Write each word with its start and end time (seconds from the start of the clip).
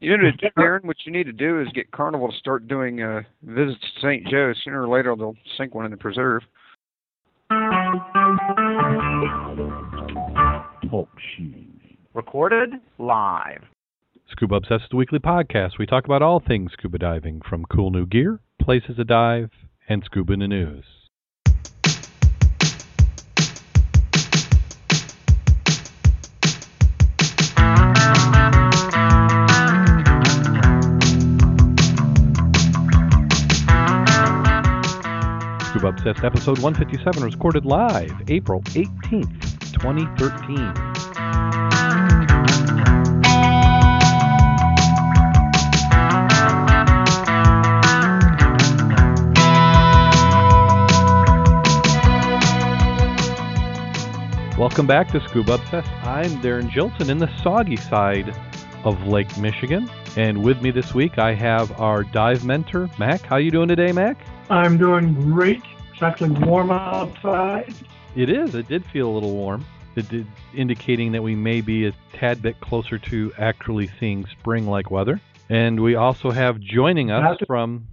You 0.00 0.16
know, 0.16 0.30
Darrin, 0.56 0.86
what 0.86 0.96
you 1.04 1.12
need 1.12 1.24
to 1.24 1.32
do 1.32 1.60
is 1.60 1.68
get 1.74 1.90
Carnival 1.90 2.30
to 2.30 2.36
start 2.38 2.66
doing 2.66 3.02
uh, 3.02 3.20
visits 3.42 3.80
to 3.80 4.00
St. 4.00 4.26
Joe. 4.28 4.54
Sooner 4.64 4.82
or 4.82 4.88
later, 4.88 5.14
they'll 5.14 5.36
sink 5.58 5.74
one 5.74 5.84
in 5.84 5.90
the 5.90 5.98
preserve. 5.98 6.40
Talk 10.90 11.08
shoes. 11.36 11.66
Recorded 12.14 12.70
live. 12.98 13.62
Scuba 14.30 14.54
Obsessed 14.54 14.84
is 14.84 14.90
the 14.90 14.96
weekly 14.96 15.18
podcast. 15.18 15.72
We 15.78 15.84
talk 15.84 16.06
about 16.06 16.22
all 16.22 16.40
things 16.40 16.72
scuba 16.72 16.96
diving, 16.96 17.42
from 17.46 17.66
cool 17.66 17.90
new 17.90 18.06
gear, 18.06 18.40
places 18.60 18.96
to 18.96 19.04
dive, 19.04 19.50
and 19.86 20.02
scuba 20.04 20.32
in 20.32 20.38
the 20.40 20.48
news. 20.48 20.84
Obsessed 35.90 36.22
episode 36.22 36.60
157 36.60 37.24
was 37.24 37.34
recorded 37.34 37.66
live 37.66 38.12
April 38.28 38.60
18th, 38.62 39.72
2013. 39.72 40.56
Welcome 54.56 54.86
back 54.86 55.08
to 55.08 55.20
Scuba 55.28 55.54
Obsessed. 55.54 55.90
I'm 56.04 56.40
Darrin 56.40 56.68
Gilson 56.68 57.10
in 57.10 57.18
the 57.18 57.28
soggy 57.42 57.74
side 57.74 58.32
of 58.84 59.08
Lake 59.08 59.36
Michigan. 59.38 59.90
And 60.16 60.44
with 60.44 60.62
me 60.62 60.70
this 60.70 60.94
week 60.94 61.18
I 61.18 61.34
have 61.34 61.80
our 61.80 62.04
dive 62.04 62.44
mentor, 62.44 62.88
Mack. 62.96 63.22
How 63.22 63.38
you 63.38 63.50
doing 63.50 63.66
today, 63.66 63.90
Mack? 63.90 64.16
I'm 64.50 64.78
doing 64.78 65.14
great. 65.14 65.62
It's 66.00 66.06
actually 66.06 66.30
warm 66.46 66.70
outside. 66.70 67.74
It 68.16 68.30
is. 68.30 68.54
It 68.54 68.68
did 68.68 68.86
feel 68.86 69.10
a 69.10 69.12
little 69.12 69.34
warm. 69.34 69.66
It 69.96 70.08
did, 70.08 70.26
indicating 70.54 71.12
that 71.12 71.22
we 71.22 71.34
may 71.34 71.60
be 71.60 71.88
a 71.88 71.92
tad 72.14 72.40
bit 72.40 72.58
closer 72.60 72.96
to 72.96 73.30
actually 73.36 73.90
seeing 74.00 74.24
spring-like 74.40 74.90
weather. 74.90 75.20
And 75.50 75.78
we 75.78 75.96
also 75.96 76.30
have 76.30 76.58
joining 76.58 77.10
us 77.10 77.22
That's- 77.22 77.46
from 77.46 77.86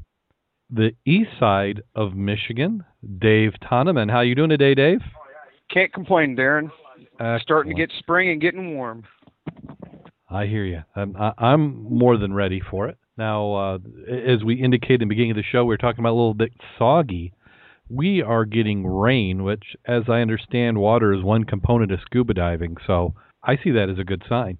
the 0.69 0.95
east 1.05 1.31
side 1.37 1.81
of 1.95 2.15
Michigan, 2.15 2.85
Dave 3.19 3.55
Toneman. 3.61 4.09
How 4.09 4.21
you 4.21 4.35
doing 4.35 4.51
today, 4.51 4.73
Dave? 4.73 5.01
Can't 5.69 5.91
complain, 5.91 6.33
Darrin. 6.33 6.71
Starting 7.41 7.75
to 7.75 7.77
get 7.77 7.91
spring 7.99 8.29
and 8.29 8.39
getting 8.39 8.77
warm. 8.77 9.03
I 10.29 10.45
hear 10.45 10.63
you. 10.63 10.81
I'm, 10.95 11.13
I'm 11.37 11.83
more 11.83 12.15
than 12.15 12.33
ready 12.33 12.61
for 12.71 12.87
it. 12.87 12.97
Now, 13.17 13.53
uh, 13.53 13.77
as 14.09 14.45
we 14.45 14.55
indicated 14.55 15.01
in 15.01 15.09
the 15.09 15.13
beginning 15.13 15.31
of 15.31 15.37
the 15.37 15.43
show, 15.43 15.65
we 15.65 15.73
were 15.73 15.77
talking 15.77 15.99
about 15.99 16.11
a 16.11 16.19
little 16.19 16.33
bit 16.33 16.53
soggy. 16.79 17.33
We 17.89 18.21
are 18.21 18.45
getting 18.45 18.85
rain, 18.85 19.43
which, 19.43 19.75
as 19.85 20.03
I 20.07 20.19
understand, 20.19 20.77
water 20.77 21.13
is 21.13 21.23
one 21.23 21.45
component 21.45 21.91
of 21.91 21.99
scuba 22.01 22.33
diving. 22.33 22.77
So 22.85 23.13
I 23.43 23.57
see 23.63 23.71
that 23.71 23.89
as 23.89 23.97
a 23.97 24.03
good 24.03 24.23
sign. 24.27 24.57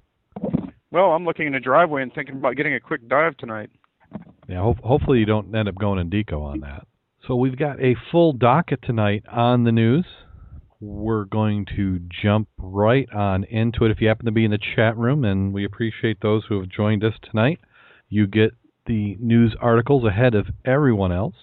Well, 0.92 1.12
I'm 1.12 1.26
looking 1.26 1.48
in 1.48 1.54
the 1.54 1.60
driveway 1.60 2.04
and 2.04 2.14
thinking 2.14 2.36
about 2.36 2.56
getting 2.56 2.74
a 2.74 2.80
quick 2.80 3.08
dive 3.10 3.36
tonight. 3.38 3.70
Yeah, 4.48 4.62
ho- 4.62 4.78
hopefully 4.82 5.20
you 5.20 5.26
don't 5.26 5.54
end 5.54 5.68
up 5.68 5.76
going 5.76 6.00
in 6.00 6.10
deco 6.10 6.42
on 6.42 6.62
that. 6.62 6.88
So 7.28 7.36
we've 7.36 7.58
got 7.58 7.82
a 7.82 7.96
full 8.12 8.32
docket 8.32 8.82
tonight 8.82 9.26
on 9.30 9.66
the 9.66 9.74
news. 9.74 10.06
We're 10.80 11.26
going 11.26 11.66
to 11.76 12.00
jump 12.24 12.48
right 12.58 13.12
on 13.14 13.44
into 13.46 13.84
it. 13.84 13.92
If 13.92 14.00
you 14.00 14.08
happen 14.08 14.28
to 14.28 14.32
be 14.32 14.46
in 14.46 14.52
the 14.52 14.60
chat 14.76 14.96
room, 14.96 15.26
and 15.26 15.54
we 15.54 15.66
appreciate 15.66 16.22
those 16.22 16.44
who 16.48 16.60
have 16.60 16.70
joined 16.70 17.04
us 17.04 17.16
tonight, 17.22 17.60
you 18.08 18.28
get 18.28 18.52
the 18.86 19.18
news 19.20 19.56
articles 19.60 20.06
ahead 20.06 20.36
of 20.36 20.48
everyone 20.64 21.12
else. 21.12 21.36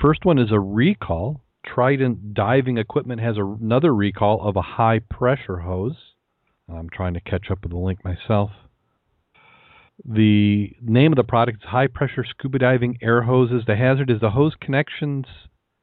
First 0.00 0.24
one 0.24 0.38
is 0.38 0.52
a 0.52 0.60
recall. 0.60 1.42
Trident 1.66 2.34
Diving 2.34 2.78
Equipment 2.78 3.20
has 3.20 3.36
another 3.36 3.94
recall 3.94 4.46
of 4.46 4.56
a 4.56 4.62
high 4.62 5.00
pressure 5.00 5.58
hose. 5.58 5.96
I'm 6.68 6.88
trying 6.88 7.14
to 7.14 7.20
catch 7.20 7.50
up 7.50 7.62
with 7.62 7.72
the 7.72 7.78
link 7.78 8.04
myself. 8.04 8.50
The 10.04 10.74
name 10.80 11.12
of 11.12 11.16
the 11.16 11.24
product 11.24 11.62
is 11.62 11.68
high 11.68 11.88
pressure 11.88 12.24
scuba 12.24 12.58
diving 12.58 12.98
air 13.02 13.22
hoses. 13.22 13.64
The 13.66 13.76
hazard 13.76 14.10
is 14.10 14.20
the 14.20 14.30
hose 14.30 14.54
connections. 14.58 15.26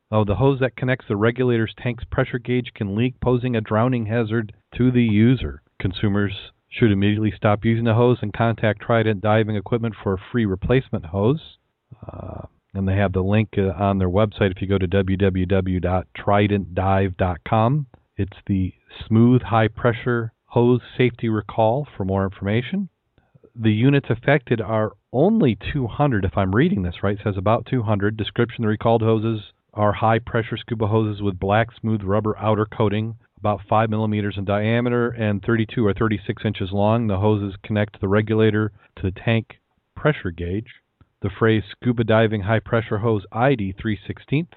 Oh, 0.10 0.24
the 0.24 0.36
hose 0.36 0.60
that 0.62 0.76
connects 0.76 1.06
the 1.08 1.18
regulator's 1.18 1.76
tank's 1.78 2.06
pressure 2.06 2.40
gauge 2.40 2.72
can 2.74 2.96
leak, 2.96 3.20
posing 3.20 3.56
a 3.56 3.62
drowning 3.62 4.08
hazard 4.08 4.54
to 4.76 4.90
the 4.90 5.04
user. 5.04 5.62
Consumers 5.80 6.34
should 6.70 6.92
immediately 6.92 7.32
stop 7.36 7.64
using 7.64 7.84
the 7.84 7.94
hose 7.94 8.18
and 8.22 8.34
contact 8.34 8.82
Trident 8.82 9.22
Diving 9.22 9.56
Equipment 9.56 9.96
for 10.02 10.14
a 10.14 10.24
free 10.32 10.46
replacement 10.46 11.06
hose. 11.06 11.58
Uh, 12.06 12.48
and 12.78 12.88
they 12.88 12.96
have 12.96 13.12
the 13.14 13.22
link 13.22 13.56
uh, 13.58 13.72
on 13.82 13.98
their 13.98 14.10
website 14.10 14.52
if 14.52 14.62
you 14.62 14.68
go 14.68 14.78
to 14.78 14.88
www.tridentdive.com. 14.88 17.88
It's 18.16 18.38
the 18.48 18.74
smooth 19.08 19.42
high 19.44 19.68
pressure 19.68 20.34
hose 20.46 20.82
safety 20.98 21.30
recall 21.30 21.88
for 21.96 22.04
more 22.06 22.24
information 22.24 22.90
the 23.60 23.72
units 23.72 24.08
affected 24.10 24.62
are 24.62 24.94
only 25.12 25.58
200, 25.74 26.26
if 26.26 26.38
I'm 26.38 26.54
reading 26.54 26.84
this 26.84 27.02
right. 27.02 27.18
It 27.18 27.24
says 27.24 27.38
about 27.38 27.66
200. 27.66 28.16
Description 28.16 28.62
the 28.62 28.68
recalled 28.68 29.02
hoses 29.02 29.42
are 29.74 29.94
high 29.94 30.20
pressure 30.20 30.58
scuba 30.58 30.88
hoses 30.88 31.22
with 31.22 31.40
black 31.40 31.70
smooth 31.80 32.04
rubber 32.04 32.38
outer 32.38 32.66
coating, 32.66 33.16
about 33.38 33.62
5 33.68 33.90
millimeters 33.90 34.36
in 34.38 34.46
diameter 34.46 35.10
and 35.10 35.44
32 35.44 35.86
or 35.86 35.94
36 35.94 36.44
inches 36.46 36.72
long. 36.72 37.08
The 37.08 37.18
hoses 37.18 37.58
connect 37.64 38.00
the 38.00 38.08
regulator 38.08 38.72
to 38.98 39.04
the 39.04 39.12
tank 39.12 39.60
pressure 39.96 40.32
gauge. 40.32 40.68
The 41.22 41.32
phrase 41.32 41.64
scuba 41.72 42.04
diving 42.04 42.42
high 42.42 42.60
pressure 42.60 43.00
hose 43.00 43.26
ID 43.32 43.74
316th, 43.74 44.54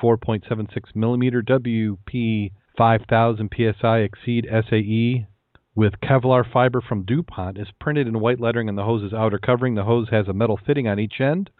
4.76 0.00 0.96
millimeter 0.96 1.42
WP 1.42 2.50
5000 2.76 3.50
psi 3.54 3.98
exceed 3.98 4.48
SAE 4.50 5.26
with 5.76 6.00
Kevlar 6.00 6.44
fiber 6.50 6.80
from 6.80 7.04
DuPont 7.04 7.56
is 7.56 7.68
printed 7.78 8.08
in 8.08 8.18
white 8.18 8.40
lettering 8.40 8.68
on 8.68 8.74
the 8.74 8.82
hose's 8.82 9.12
outer 9.12 9.38
covering. 9.38 9.76
The 9.76 9.84
hose 9.84 10.08
has 10.10 10.26
a 10.26 10.32
metal 10.32 10.58
fitting 10.66 10.88
on 10.88 10.98
each 10.98 11.20
end, 11.20 11.50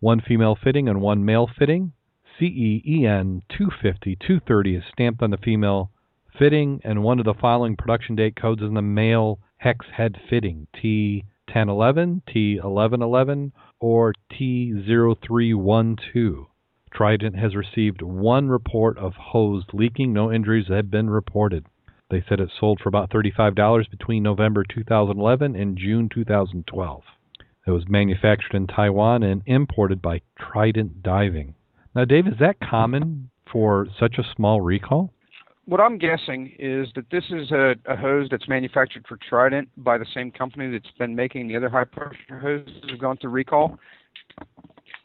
one 0.00 0.20
female 0.20 0.56
fitting 0.62 0.90
and 0.90 1.00
one 1.00 1.24
male 1.24 1.48
fitting. 1.58 1.92
CEEN 2.38 3.42
250 3.48 4.16
230 4.16 4.74
is 4.76 4.84
stamped 4.92 5.22
on 5.22 5.30
the 5.30 5.38
female 5.38 5.90
fitting, 6.38 6.82
and 6.84 7.02
one 7.02 7.18
of 7.18 7.24
the 7.24 7.32
following 7.32 7.76
production 7.76 8.14
date 8.14 8.36
codes 8.36 8.60
is 8.60 8.68
in 8.68 8.74
the 8.74 8.82
male 8.82 9.40
hex 9.56 9.86
head 9.96 10.20
fitting 10.28 10.66
T1011, 11.48 12.22
T1111, 12.28 13.52
or 13.80 14.12
T0312. 14.32 16.46
Trident 16.92 17.36
has 17.36 17.54
received 17.54 18.02
one 18.02 18.48
report 18.48 18.98
of 18.98 19.14
hose 19.14 19.64
leaking. 19.72 20.12
No 20.12 20.32
injuries 20.32 20.68
have 20.68 20.90
been 20.90 21.10
reported. 21.10 21.66
They 22.10 22.24
said 22.28 22.40
it 22.40 22.50
sold 22.58 22.80
for 22.80 22.88
about 22.88 23.10
$35 23.10 23.90
between 23.90 24.22
November 24.22 24.64
2011 24.64 25.56
and 25.56 25.76
June 25.76 26.08
2012. 26.08 27.02
It 27.66 27.72
was 27.72 27.88
manufactured 27.88 28.54
in 28.54 28.68
Taiwan 28.68 29.24
and 29.24 29.42
imported 29.44 30.00
by 30.00 30.20
Trident 30.38 31.02
Diving. 31.02 31.56
Now, 31.94 32.04
Dave, 32.04 32.28
is 32.28 32.38
that 32.38 32.60
common 32.60 33.30
for 33.50 33.88
such 33.98 34.18
a 34.18 34.34
small 34.36 34.60
recall? 34.60 35.12
What 35.66 35.80
I'm 35.80 35.98
guessing 35.98 36.52
is 36.60 36.86
that 36.94 37.10
this 37.10 37.24
is 37.30 37.50
a, 37.50 37.74
a 37.86 37.96
hose 37.96 38.28
that's 38.30 38.48
manufactured 38.48 39.04
for 39.08 39.18
Trident 39.28 39.68
by 39.76 39.98
the 39.98 40.06
same 40.14 40.30
company 40.30 40.70
that's 40.70 40.94
been 40.96 41.14
making 41.14 41.48
the 41.48 41.56
other 41.56 41.68
high 41.68 41.84
pressure 41.84 42.38
hoses 42.40 42.80
that 42.82 42.90
have 42.90 43.00
gone 43.00 43.16
through 43.16 43.30
recall. 43.30 43.76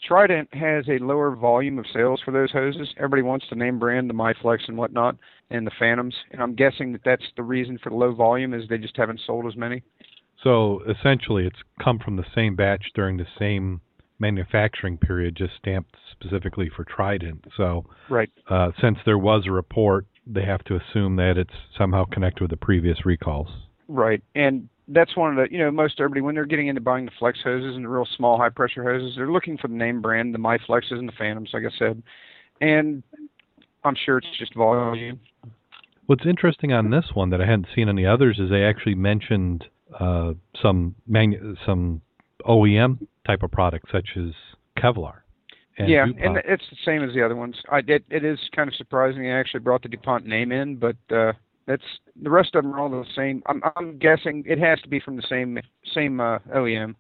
Trident 0.07 0.53
has 0.53 0.85
a 0.87 1.03
lower 1.03 1.35
volume 1.35 1.79
of 1.79 1.85
sales 1.91 2.21
for 2.23 2.31
those 2.31 2.51
hoses. 2.51 2.93
Everybody 2.97 3.23
wants 3.23 3.45
the 3.49 3.55
name 3.55 3.79
brand, 3.79 4.07
the 4.07 4.13
Miflex 4.13 4.59
and 4.67 4.77
whatnot, 4.77 5.15
and 5.49 5.65
the 5.65 5.71
Phantoms. 5.79 6.13
And 6.31 6.41
I'm 6.41 6.53
guessing 6.53 6.91
that 6.91 7.01
that's 7.03 7.25
the 7.37 7.43
reason 7.43 7.79
for 7.81 7.89
the 7.89 7.95
low 7.95 8.13
volume 8.13 8.53
is 8.53 8.67
they 8.69 8.77
just 8.77 8.97
haven't 8.97 9.21
sold 9.25 9.47
as 9.47 9.55
many. 9.55 9.81
So 10.43 10.81
essentially, 10.87 11.45
it's 11.47 11.59
come 11.83 11.97
from 11.97 12.17
the 12.17 12.25
same 12.35 12.55
batch 12.55 12.85
during 12.93 13.17
the 13.17 13.27
same 13.39 13.81
manufacturing 14.19 14.99
period, 14.99 15.35
just 15.35 15.53
stamped 15.57 15.95
specifically 16.11 16.69
for 16.75 16.83
Trident. 16.83 17.45
So 17.57 17.85
Right. 18.09 18.29
uh, 18.47 18.71
since 18.79 18.99
there 19.05 19.17
was 19.17 19.47
a 19.47 19.51
report, 19.51 20.05
they 20.25 20.43
have 20.43 20.63
to 20.65 20.75
assume 20.75 21.15
that 21.17 21.37
it's 21.37 21.53
somehow 21.77 22.05
connected 22.05 22.41
with 22.41 22.51
the 22.51 22.57
previous 22.57 23.05
recalls. 23.05 23.47
Right. 23.87 24.23
And 24.35 24.69
that's 24.87 25.15
one 25.15 25.37
of 25.37 25.37
the, 25.37 25.53
you 25.53 25.59
know, 25.59 25.71
most 25.71 25.99
everybody, 25.99 26.21
when 26.21 26.35
they're 26.35 26.45
getting 26.45 26.67
into 26.67 26.81
buying 26.81 27.05
the 27.05 27.11
flex 27.17 27.39
hoses 27.43 27.75
and 27.75 27.85
the 27.85 27.89
real 27.89 28.07
small 28.17 28.37
high 28.37 28.49
pressure 28.49 28.83
hoses, 28.83 29.15
they're 29.15 29.31
looking 29.31 29.57
for 29.57 29.67
the 29.67 29.73
name 29.73 30.01
brand, 30.01 30.33
the 30.33 30.39
Miflexes 30.39 30.91
and 30.91 31.07
the 31.07 31.13
Phantoms, 31.17 31.49
like 31.53 31.63
I 31.63 31.77
said. 31.77 32.01
And 32.59 33.03
I'm 33.83 33.95
sure 34.05 34.17
it's 34.17 34.27
just 34.37 34.53
volume. 34.55 35.19
What's 36.05 36.25
interesting 36.25 36.73
on 36.73 36.89
this 36.89 37.05
one 37.13 37.29
that 37.29 37.41
I 37.41 37.45
hadn't 37.45 37.67
seen 37.73 37.89
on 37.89 37.95
the 37.95 38.05
others 38.05 38.37
is 38.39 38.49
they 38.49 38.63
actually 38.63 38.95
mentioned 38.95 39.65
uh, 39.99 40.33
some 40.61 40.95
manu- 41.07 41.55
some 41.65 42.01
OEM 42.45 43.07
type 43.25 43.43
of 43.43 43.51
products 43.51 43.91
such 43.91 44.09
as 44.17 44.31
Kevlar. 44.77 45.20
And 45.81 45.89
yeah, 45.89 46.05
DuPont. 46.05 46.25
and 46.25 46.37
it's 46.45 46.63
the 46.69 46.77
same 46.85 47.03
as 47.03 47.13
the 47.13 47.23
other 47.23 47.35
ones. 47.35 47.55
I 47.71 47.79
it, 47.87 48.03
it 48.09 48.23
is 48.25 48.39
kind 48.55 48.67
of 48.67 48.75
surprising 48.75 49.23
they 49.23 49.31
actually 49.31 49.61
brought 49.61 49.83
the 49.83 49.89
DuPont 49.89 50.25
name 50.25 50.51
in, 50.51 50.77
but 50.77 50.95
uh 51.13 51.33
that's 51.67 51.83
the 52.21 52.29
rest 52.29 52.55
of 52.55 52.63
them 52.63 52.73
are 52.73 52.79
all 52.79 52.89
the 52.89 53.05
same. 53.15 53.41
I'm 53.45 53.61
I'm 53.75 53.97
guessing 53.97 54.43
it 54.45 54.59
has 54.59 54.79
to 54.81 54.89
be 54.89 54.99
from 54.99 55.15
the 55.15 55.23
same 55.29 55.59
same 55.93 56.19
uh, 56.19 56.39
OEM. 56.55 56.95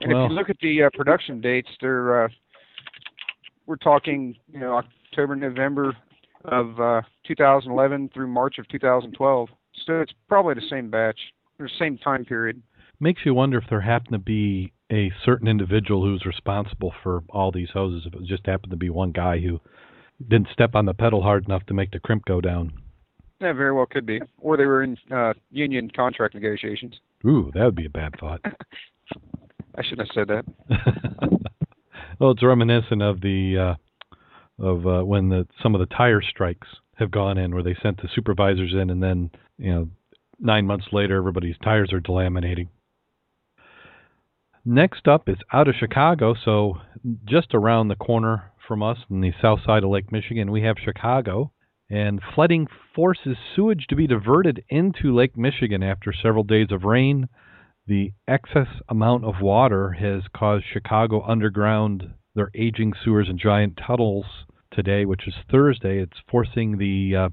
And 0.00 0.12
Well- 0.12 0.26
if 0.26 0.30
you 0.30 0.36
look 0.36 0.50
at 0.50 0.58
the 0.60 0.84
uh, 0.84 0.90
production 0.94 1.40
dates, 1.40 1.68
they're 1.80 2.24
uh, 2.24 2.28
we're 3.66 3.76
talking, 3.76 4.34
you 4.52 4.60
know, 4.60 4.80
October, 5.12 5.36
November 5.36 5.96
of 6.44 6.80
uh, 6.80 7.02
2011 7.26 8.10
through 8.14 8.28
March 8.28 8.58
of 8.58 8.66
2012. 8.68 9.48
So 9.86 10.00
it's 10.00 10.12
probably 10.28 10.54
the 10.54 10.68
same 10.70 10.90
batch, 10.90 11.18
or 11.58 11.66
the 11.66 11.72
same 11.78 11.98
time 11.98 12.24
period. 12.24 12.62
Makes 13.00 13.22
you 13.24 13.34
wonder 13.34 13.58
if 13.58 13.64
there 13.68 13.80
happened 13.80 14.12
to 14.12 14.18
be 14.18 14.72
a 14.90 15.12
certain 15.24 15.48
individual 15.48 16.02
who's 16.02 16.24
responsible 16.24 16.92
for 17.02 17.22
all 17.30 17.52
these 17.52 17.70
hoses. 17.72 18.06
If 18.06 18.14
it 18.14 18.26
just 18.26 18.46
happened 18.46 18.70
to 18.70 18.76
be 18.76 18.90
one 18.90 19.12
guy 19.12 19.38
who 19.38 19.60
didn't 20.26 20.48
step 20.52 20.74
on 20.74 20.86
the 20.86 20.94
pedal 20.94 21.22
hard 21.22 21.46
enough 21.46 21.64
to 21.66 21.74
make 21.74 21.90
the 21.90 22.00
crimp 22.00 22.24
go 22.24 22.40
down. 22.40 22.72
That 23.40 23.54
very 23.54 23.72
well 23.72 23.86
could 23.86 24.04
be, 24.04 24.20
or 24.38 24.56
they 24.56 24.66
were 24.66 24.82
in 24.82 24.96
uh, 25.14 25.34
union 25.50 25.90
contract 25.94 26.34
negotiations. 26.34 26.94
Ooh, 27.24 27.52
that 27.54 27.64
would 27.64 27.76
be 27.76 27.86
a 27.86 27.90
bad 27.90 28.14
thought. 28.18 28.40
I 28.44 29.82
shouldn't 29.82 30.08
have 30.08 30.14
said 30.14 30.28
that. 30.28 30.44
well, 32.18 32.32
it's 32.32 32.42
reminiscent 32.42 33.00
of 33.00 33.20
the 33.20 33.76
uh, 34.58 34.64
of 34.64 34.86
uh, 34.86 35.04
when 35.04 35.28
the 35.28 35.46
some 35.62 35.76
of 35.76 35.78
the 35.78 35.94
tire 35.94 36.20
strikes 36.20 36.66
have 36.96 37.12
gone 37.12 37.38
in, 37.38 37.54
where 37.54 37.62
they 37.62 37.76
sent 37.80 38.02
the 38.02 38.08
supervisors 38.12 38.72
in, 38.72 38.90
and 38.90 39.00
then 39.00 39.30
you 39.56 39.72
know 39.72 39.88
nine 40.40 40.66
months 40.66 40.86
later, 40.90 41.16
everybody's 41.16 41.56
tires 41.62 41.92
are 41.92 42.00
delaminating. 42.00 42.68
Next 44.70 45.08
up 45.08 45.30
is 45.30 45.38
out 45.50 45.66
of 45.66 45.76
Chicago, 45.76 46.34
so 46.44 46.74
just 47.24 47.54
around 47.54 47.88
the 47.88 47.96
corner 47.96 48.52
from 48.66 48.82
us 48.82 48.98
in 49.08 49.22
the 49.22 49.32
south 49.40 49.60
side 49.64 49.82
of 49.82 49.88
Lake 49.88 50.12
Michigan, 50.12 50.50
we 50.50 50.60
have 50.60 50.76
Chicago. 50.78 51.52
And 51.88 52.20
flooding 52.34 52.66
forces 52.94 53.38
sewage 53.56 53.86
to 53.88 53.96
be 53.96 54.06
diverted 54.06 54.62
into 54.68 55.14
Lake 55.14 55.38
Michigan 55.38 55.82
after 55.82 56.12
several 56.12 56.44
days 56.44 56.66
of 56.70 56.84
rain. 56.84 57.30
The 57.86 58.12
excess 58.28 58.66
amount 58.90 59.24
of 59.24 59.40
water 59.40 59.92
has 59.92 60.24
caused 60.36 60.66
Chicago 60.70 61.22
underground 61.26 62.12
their 62.34 62.50
aging 62.54 62.92
sewers 63.02 63.30
and 63.30 63.38
giant 63.38 63.80
tunnels 63.86 64.26
today, 64.70 65.06
which 65.06 65.26
is 65.26 65.34
Thursday. 65.50 65.98
It's 65.98 66.18
forcing 66.30 66.76
the 66.76 67.16
uh, 67.16 67.28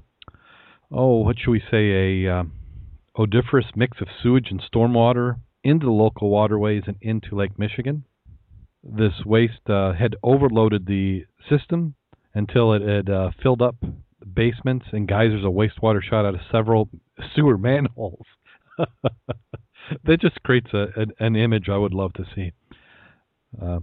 oh, 0.90 1.18
what 1.18 1.36
should 1.38 1.50
we 1.50 1.62
say, 1.70 2.24
a 2.24 2.34
uh, 2.34 2.44
odoriferous 3.18 3.66
mix 3.76 4.00
of 4.00 4.08
sewage 4.22 4.48
and 4.50 4.62
stormwater 4.62 5.36
into 5.66 5.86
the 5.86 5.92
local 5.92 6.30
waterways 6.30 6.84
and 6.86 6.96
into 7.00 7.34
Lake 7.34 7.58
Michigan. 7.58 8.04
This 8.84 9.24
waste 9.24 9.68
uh, 9.68 9.94
had 9.94 10.14
overloaded 10.22 10.86
the 10.86 11.24
system 11.50 11.96
until 12.34 12.72
it 12.72 12.82
had 12.82 13.10
uh, 13.10 13.30
filled 13.42 13.60
up 13.60 13.74
basements 14.34 14.86
and 14.92 15.08
geysers 15.08 15.44
of 15.44 15.52
wastewater 15.52 16.00
shot 16.00 16.24
out 16.24 16.34
of 16.34 16.40
several 16.52 16.88
sewer 17.34 17.58
manholes. 17.58 18.26
that 20.04 20.20
just 20.20 20.40
creates 20.44 20.72
a, 20.72 20.86
an, 20.94 21.10
an 21.18 21.34
image 21.34 21.68
I 21.68 21.78
would 21.78 21.94
love 21.94 22.12
to 22.14 22.24
see. 22.34 22.52
Uh, 23.60 23.80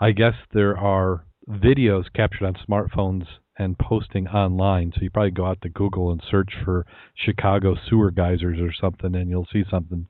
I 0.00 0.12
guess 0.12 0.34
there 0.54 0.78
are 0.78 1.26
videos 1.48 2.04
captured 2.14 2.46
on 2.46 2.56
smartphones 2.66 3.26
and 3.58 3.78
posting 3.78 4.26
online. 4.28 4.92
So 4.94 5.02
you 5.02 5.10
probably 5.10 5.30
go 5.32 5.46
out 5.46 5.60
to 5.62 5.68
Google 5.68 6.10
and 6.12 6.22
search 6.30 6.52
for 6.64 6.86
Chicago 7.14 7.74
sewer 7.88 8.10
geysers 8.10 8.58
or 8.58 8.72
something, 8.72 9.14
and 9.14 9.28
you'll 9.28 9.48
see 9.52 9.64
something. 9.70 10.06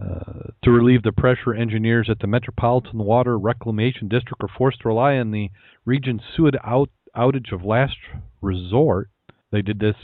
Uh, 0.00 0.50
to 0.62 0.70
relieve 0.70 1.02
the 1.02 1.12
pressure, 1.12 1.54
engineers 1.54 2.08
at 2.10 2.18
the 2.18 2.26
Metropolitan 2.26 2.98
Water 2.98 3.38
Reclamation 3.38 4.08
District 4.08 4.42
are 4.42 4.58
forced 4.58 4.80
to 4.80 4.88
rely 4.88 5.16
on 5.16 5.30
the 5.30 5.50
region's 5.86 6.20
sewage 6.36 6.54
out, 6.64 6.90
outage 7.16 7.52
of 7.52 7.64
last 7.64 7.96
resort. 8.42 9.08
They 9.50 9.62
did 9.62 9.78
this 9.78 9.96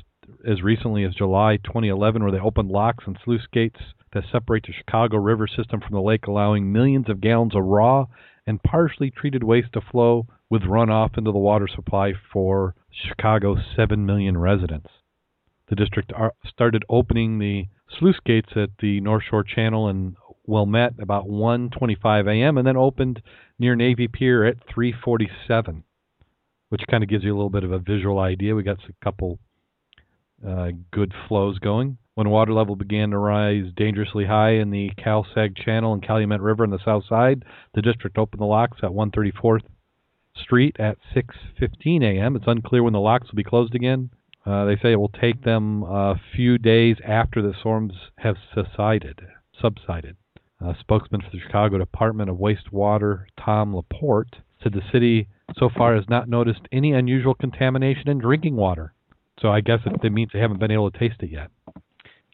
as 0.49 0.63
recently 0.63 1.05
as 1.05 1.15
July 1.15 1.59
2011, 1.59 2.23
where 2.23 2.33
they 2.33 2.39
opened 2.39 2.71
locks 2.71 3.05
and 3.07 3.19
sluice 3.23 3.47
gates 3.53 3.81
that 4.13 4.25
separate 4.31 4.65
the 4.67 4.73
Chicago 4.73 5.19
River 5.19 5.47
system 5.47 5.81
from 5.81 5.95
the 5.95 6.01
lake, 6.01 6.27
allowing 6.27 6.73
millions 6.73 7.09
of 7.09 7.21
gallons 7.21 7.55
of 7.55 7.65
raw 7.65 8.07
and 8.47 8.63
partially 8.63 9.11
treated 9.11 9.45
waste 9.45 9.73
to 9.75 9.81
flow 9.81 10.27
with 10.49 10.63
runoff 10.63 11.17
into 11.19 11.33
the 11.33 11.39
water 11.39 11.69
supply 11.69 12.13
for 12.33 12.75
Chicago's 12.91 13.61
7 13.77 14.05
million 14.05 14.37
residents. 14.37 14.89
The 15.69 15.77
district 15.77 16.13
started 16.47 16.85
opening 16.89 17.39
the 17.39 17.67
sluice 17.99 18.21
gates 18.25 18.51
at 18.57 18.71
the 18.81 19.01
North 19.01 19.25
Shore 19.29 19.45
Channel 19.45 19.89
in 19.89 20.17
Wilmette 20.47 20.95
about 21.01 21.27
1:25 21.27 22.29
a.m. 22.29 22.59
and 22.59 22.67
then 22.67 22.77
opened 22.77 23.23
near 23.59 23.77
Navy 23.77 24.09
Pier 24.09 24.45
at 24.45 24.67
3:47, 24.67 25.83
which 26.69 26.83
kind 26.91 27.03
of 27.03 27.09
gives 27.09 27.25
you 27.25 27.33
a 27.33 27.37
little 27.37 27.51
bit 27.51 27.65
of 27.65 27.73
a 27.73 27.79
visual 27.79 28.19
idea. 28.19 28.55
We 28.55 28.63
got 28.63 28.79
a 28.89 29.05
couple 29.05 29.39
uh, 30.47 30.71
good 30.91 31.13
flows 31.29 31.59
going. 31.59 31.99
When 32.15 32.29
water 32.29 32.53
level 32.53 32.77
began 32.77 33.11
to 33.11 33.19
rise 33.19 33.73
dangerously 33.75 34.27
high 34.27 34.53
in 34.57 34.71
the 34.71 34.91
Cal-Sag 34.99 35.57
Channel 35.57 35.95
and 35.95 36.03
Calumet 36.03 36.43
River 36.43 36.63
on 36.63 36.71
the 36.71 36.85
south 36.85 37.05
side, 37.09 37.45
the 37.75 37.81
district 37.81 38.19
opened 38.19 38.43
the 38.43 38.47
locks 38.47 38.79
at 38.83 38.91
134th 38.91 39.63
Street 40.37 40.77
at 40.79 40.99
6:15 41.15 42.03
a.m. 42.03 42.37
It's 42.37 42.47
unclear 42.47 42.83
when 42.83 42.93
the 42.93 43.01
locks 43.01 43.29
will 43.29 43.37
be 43.37 43.45
closed 43.45 43.75
again. 43.75 44.11
Uh, 44.45 44.65
they 44.65 44.77
say 44.77 44.93
it 44.93 44.97
will 44.97 45.09
take 45.09 45.45
them 45.45 45.83
a 45.85 46.21
few 46.35 46.59
days 46.59 46.97
after 47.07 47.41
the 47.41 47.55
storms 47.61 47.93
have 48.19 48.37
subsided. 48.55 49.21
Subsided. 49.61 50.17
A 50.61 50.75
spokesman 50.81 51.21
for 51.21 51.31
the 51.33 51.41
Chicago 51.41 51.79
Department 51.79 52.31
of 52.31 52.37
Wastewater, 52.37 53.25
Tom 53.39 53.75
Laporte, 53.75 54.37
said 54.63 54.73
the 54.73 54.83
city 54.93 55.29
so 55.57 55.69
far 55.77 55.95
has 55.95 56.05
not 56.09 56.29
noticed 56.29 56.61
any 56.73 56.93
unusual 56.93 57.35
contamination 57.35 58.09
in 58.09 58.19
drinking 58.19 58.57
water. 58.57 58.95
So 59.41 59.49
I 59.49 59.61
guess 59.61 59.81
it, 59.85 60.13
means 60.13 60.31
they 60.33 60.39
haven't 60.39 60.61
been 60.61 60.71
able 60.71 60.91
to 60.91 60.99
taste 60.99 61.21
it 61.21 61.31
yet. 61.31 61.51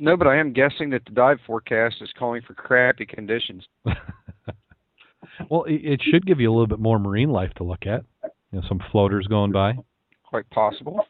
No, 0.01 0.17
but 0.17 0.27
I 0.27 0.37
am 0.37 0.53
guessing 0.53 0.91
that 0.91 1.05
the 1.07 1.13
dive 1.13 1.39
forecast 1.47 1.97
is 2.01 2.11
calling 2.19 2.43
for 2.47 2.55
crappy 2.55 3.07
conditions. 3.07 3.67
well, 5.51 5.65
it, 5.65 5.81
it 5.85 6.03
should 6.03 6.27
give 6.27 6.41
you 6.41 6.51
a 6.51 6.53
little 6.53 6.67
bit 6.67 6.79
more 6.79 6.99
marine 6.99 7.31
life 7.31 7.53
to 7.55 7.65
look 7.65 7.87
at. 7.87 8.05
You 8.53 8.61
know, 8.61 8.63
some 8.69 8.81
floaters 8.93 9.27
going 9.27 9.53
by. 9.53 9.75
Quite 10.25 10.49
possible. 10.51 11.05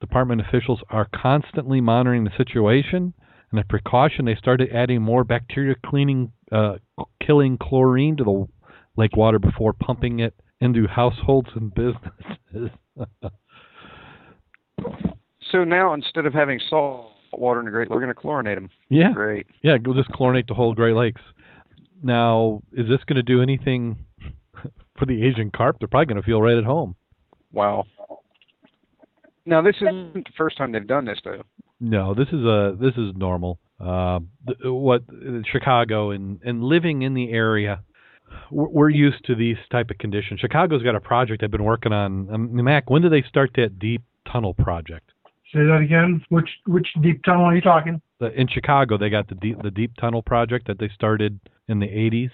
Department 0.00 0.40
officials 0.40 0.80
are 0.90 1.08
constantly 1.14 1.80
monitoring 1.80 2.24
the 2.24 2.30
situation, 2.36 3.14
and 3.50 3.60
a 3.60 3.64
precaution, 3.64 4.24
they 4.24 4.34
started 4.34 4.70
adding 4.72 5.00
more 5.02 5.24
bacteria 5.24 5.74
cleaning, 5.86 6.32
uh, 6.50 6.74
killing 7.24 7.56
chlorine 7.58 8.16
to 8.16 8.24
the 8.24 8.46
lake 8.96 9.16
water 9.16 9.38
before 9.38 9.72
pumping 9.72 10.20
it 10.20 10.34
into 10.60 10.86
households 10.86 11.48
and 11.54 11.72
businesses. 11.74 12.70
So 15.50 15.64
now 15.64 15.92
instead 15.92 16.24
of 16.24 16.32
having 16.32 16.58
salt 16.70 17.12
water 17.34 17.60
in 17.60 17.66
the 17.66 17.70
Great, 17.70 17.90
we're 17.90 18.00
going 18.00 18.08
to 18.14 18.18
chlorinate 18.18 18.54
them. 18.54 18.70
yeah, 18.88 19.12
Great. 19.12 19.46
yeah, 19.62 19.76
go 19.76 19.92
just 19.92 20.08
chlorinate 20.10 20.48
the 20.48 20.54
whole 20.54 20.72
Great 20.74 20.94
Lakes. 20.94 21.20
Now, 22.02 22.62
is 22.72 22.88
this 22.88 23.04
going 23.06 23.16
to 23.16 23.22
do 23.22 23.42
anything 23.42 23.98
for 24.98 25.04
the 25.04 25.22
Asian 25.22 25.50
carp? 25.50 25.76
They're 25.78 25.88
probably 25.88 26.06
going 26.06 26.22
to 26.22 26.26
feel 26.26 26.40
right 26.40 26.56
at 26.56 26.64
home. 26.64 26.96
Wow. 27.52 27.84
Now 29.44 29.62
this 29.62 29.76
isn't 29.80 30.14
the 30.14 30.32
first 30.36 30.56
time 30.56 30.72
they've 30.72 30.86
done 30.86 31.04
this 31.04 31.18
though. 31.24 31.42
No, 31.80 32.14
this 32.14 32.28
is 32.28 32.44
a 32.44 32.76
this 32.80 32.94
is 32.96 33.12
normal. 33.16 33.58
Uh, 33.80 34.20
th- 34.46 34.58
what 34.64 35.02
Chicago 35.50 36.10
and 36.10 36.40
and 36.44 36.62
living 36.62 37.02
in 37.02 37.14
the 37.14 37.32
area, 37.32 37.80
we're, 38.50 38.68
we're 38.68 38.88
used 38.88 39.24
to 39.26 39.34
these 39.34 39.56
type 39.70 39.90
of 39.90 39.98
conditions. 39.98 40.40
Chicago's 40.40 40.82
got 40.82 40.94
a 40.94 41.00
project 41.00 41.42
I've 41.42 41.50
been 41.50 41.64
working 41.64 41.92
on. 41.92 42.32
Um, 42.32 42.64
Mack, 42.64 42.88
when 42.88 43.02
did 43.02 43.12
they 43.12 43.24
start 43.28 43.50
that 43.56 43.78
deep 43.78 44.02
tunnel 44.30 44.54
project? 44.54 45.10
Say 45.52 45.60
that 45.60 45.80
again. 45.82 46.24
Which 46.28 46.48
which 46.66 46.88
deep 47.02 47.22
tunnel 47.24 47.44
are 47.44 47.54
you 47.54 47.60
talking? 47.60 48.00
The, 48.20 48.32
in 48.40 48.46
Chicago, 48.48 48.96
they 48.96 49.10
got 49.10 49.28
the 49.28 49.34
deep 49.34 49.60
the 49.62 49.70
deep 49.70 49.92
tunnel 50.00 50.22
project 50.22 50.68
that 50.68 50.78
they 50.78 50.88
started 50.94 51.40
in 51.68 51.80
the 51.80 51.88
80s. 51.88 52.30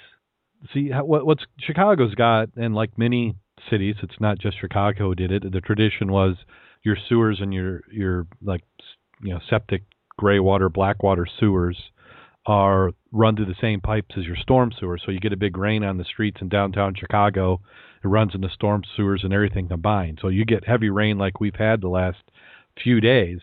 See 0.75 0.91
how, 0.91 1.05
what 1.05 1.25
what's 1.25 1.45
Chicago's 1.59 2.15
got, 2.15 2.51
and 2.57 2.75
like 2.75 2.99
many 2.99 3.35
cities, 3.71 3.97
it's 4.03 4.21
not 4.21 4.39
just 4.39 4.61
Chicago 4.61 5.09
who 5.09 5.15
did 5.15 5.33
it. 5.33 5.51
The 5.51 5.61
tradition 5.61 6.13
was 6.13 6.37
your 6.83 6.97
sewers 7.09 7.39
and 7.41 7.53
your 7.53 7.83
your 7.91 8.27
like 8.43 8.63
you 9.23 9.33
know 9.33 9.41
septic 9.49 9.83
gray 10.17 10.39
water 10.39 10.69
black 10.69 11.03
water 11.03 11.27
sewers 11.39 11.77
are 12.47 12.93
run 13.13 13.37
through 13.37 13.47
the 13.47 13.55
same 13.61 13.81
pipes 13.81 14.15
as 14.17 14.25
your 14.25 14.37
storm 14.37 14.73
sewers. 14.79 15.03
So 15.05 15.11
you 15.11 15.21
get 15.21 15.33
a 15.33 15.37
big 15.37 15.57
rain 15.57 15.85
on 15.85 15.99
the 15.99 16.05
streets 16.05 16.39
in 16.41 16.49
downtown 16.49 16.95
chicago 16.95 17.61
it 18.03 18.07
runs 18.07 18.33
into 18.35 18.49
storm 18.49 18.83
sewers 18.97 19.23
and 19.25 19.33
everything 19.33 19.69
combined. 19.69 20.21
So 20.23 20.29
you 20.29 20.45
get 20.45 20.67
heavy 20.67 20.89
rain 20.89 21.19
like 21.19 21.41
we've 21.41 21.57
had 21.57 21.81
the 21.81 21.89
last 21.89 22.19
few 22.83 23.01
days 23.01 23.41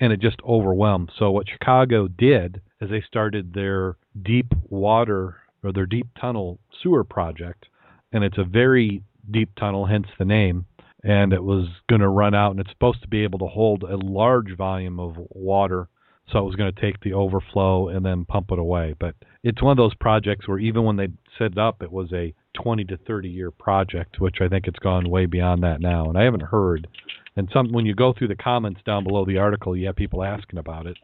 and 0.00 0.12
it 0.12 0.20
just 0.20 0.36
overwhelmed 0.46 1.10
so 1.18 1.30
what 1.30 1.48
chicago 1.48 2.08
did 2.08 2.60
is 2.80 2.90
they 2.90 3.02
started 3.06 3.52
their 3.52 3.96
deep 4.22 4.52
water 4.68 5.36
or 5.62 5.72
their 5.72 5.86
deep 5.86 6.06
tunnel 6.20 6.58
sewer 6.82 7.04
project 7.04 7.66
and 8.12 8.22
it's 8.22 8.38
a 8.38 8.44
very 8.44 9.02
deep 9.30 9.50
tunnel 9.58 9.86
hence 9.86 10.06
the 10.18 10.24
name 10.24 10.66
and 11.06 11.32
it 11.32 11.42
was 11.42 11.68
going 11.88 12.00
to 12.00 12.08
run 12.08 12.34
out 12.34 12.50
and 12.50 12.58
it's 12.58 12.70
supposed 12.70 13.00
to 13.00 13.08
be 13.08 13.22
able 13.22 13.38
to 13.38 13.46
hold 13.46 13.84
a 13.84 13.96
large 13.96 14.56
volume 14.56 14.98
of 14.98 15.16
water. 15.30 15.88
So 16.32 16.40
it 16.40 16.44
was 16.44 16.56
going 16.56 16.74
to 16.74 16.80
take 16.80 16.98
the 17.00 17.12
overflow 17.12 17.88
and 17.90 18.04
then 18.04 18.24
pump 18.24 18.50
it 18.50 18.58
away. 18.58 18.96
But 18.98 19.14
it's 19.44 19.62
one 19.62 19.70
of 19.70 19.76
those 19.76 19.94
projects 19.94 20.48
where 20.48 20.58
even 20.58 20.82
when 20.82 20.96
they 20.96 21.06
set 21.38 21.52
it 21.52 21.58
up 21.58 21.80
it 21.80 21.92
was 21.92 22.12
a 22.12 22.34
20 22.60 22.84
to 22.86 22.96
30 22.96 23.28
year 23.28 23.50
project 23.50 24.18
which 24.18 24.36
i 24.40 24.48
think 24.48 24.66
it's 24.66 24.78
gone 24.78 25.08
way 25.08 25.26
beyond 25.26 25.62
that 25.62 25.80
now. 25.80 26.08
And 26.08 26.18
i 26.18 26.24
haven't 26.24 26.42
heard. 26.42 26.88
And 27.36 27.48
some 27.52 27.70
when 27.70 27.86
you 27.86 27.94
go 27.94 28.12
through 28.12 28.28
the 28.28 28.36
comments 28.36 28.80
down 28.84 29.04
below 29.04 29.24
the 29.24 29.38
article 29.38 29.76
you 29.76 29.86
have 29.86 29.96
people 29.96 30.24
asking 30.24 30.58
about 30.58 30.86
it. 30.86 30.96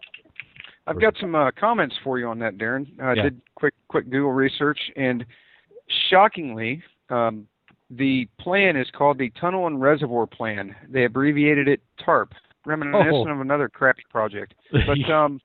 I've 0.89 1.01
got 1.01 1.15
some 1.21 1.37
uh, 1.37 1.53
comments 1.53 1.95
for 2.03 2.19
you 2.19 2.27
on 2.27 2.41
that, 2.41 2.59
Darrin. 2.59 2.89
I 3.01 3.13
Yeah. 3.13 3.23
did 3.23 3.41
quick 3.55 3.75
quick 3.87 4.11
Google 4.11 4.33
research, 4.33 4.81
and 4.97 5.25
shockingly, 6.11 6.83
um, 7.09 7.47
the 7.97 8.27
plan 8.41 8.77
is 8.77 8.89
called 8.97 9.19
the 9.19 9.31
Tunnel 9.41 9.67
and 9.67 9.81
Reservoir 9.81 10.27
Plan. 10.27 10.75
They 10.89 11.05
abbreviated 11.05 11.69
it 11.69 11.81
TARP, 12.05 12.33
reminiscent 12.65 13.13
Oh. 13.13 13.29
of 13.29 13.41
another 13.41 13.69
crappy 13.69 14.03
project. 14.11 14.55
But 14.87 15.11
um, 15.13 15.41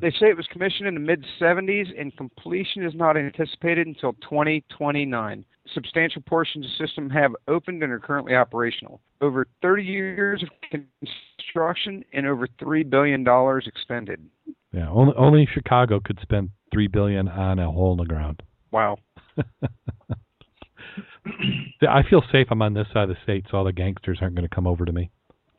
they 0.00 0.10
say 0.12 0.26
it 0.28 0.36
was 0.36 0.46
commissioned 0.52 0.86
in 0.88 0.94
the 0.94 1.00
mid 1.00 1.24
70s, 1.40 1.88
and 2.00 2.16
completion 2.16 2.84
is 2.84 2.94
not 2.94 3.16
anticipated 3.16 3.86
until 3.86 4.12
2029. 4.14 5.44
Substantial 5.74 6.22
portions 6.22 6.64
of 6.64 6.70
the 6.78 6.86
system 6.86 7.10
have 7.10 7.32
opened 7.48 7.82
and 7.82 7.92
are 7.92 7.98
currently 7.98 8.34
operational. 8.34 9.00
Over 9.20 9.46
30 9.60 9.82
years 9.82 10.42
of 10.42 10.48
construction 10.70 12.04
and 12.12 12.24
over 12.26 12.46
three 12.58 12.84
billion 12.84 13.24
dollars 13.24 13.64
expended. 13.66 14.24
yeah, 14.72 14.88
only 14.88 15.12
only 15.16 15.46
Chicago 15.52 16.00
could 16.00 16.18
spend 16.22 16.50
three 16.72 16.86
billion 16.86 17.28
on 17.28 17.58
a 17.58 17.70
hole 17.70 17.92
in 17.92 17.98
the 17.98 18.04
ground. 18.06 18.42
Wow. 18.70 18.98
Yeah, 21.80 21.94
I 21.94 22.02
feel 22.08 22.24
safe. 22.32 22.48
I'm 22.50 22.60
on 22.60 22.74
this 22.74 22.88
side 22.92 23.04
of 23.04 23.10
the 23.10 23.16
state, 23.22 23.46
so 23.48 23.58
all 23.58 23.64
the 23.64 23.72
gangsters 23.72 24.18
aren't 24.20 24.34
going 24.34 24.48
to 24.48 24.52
come 24.52 24.66
over 24.66 24.84
to 24.84 24.90
me. 24.90 25.10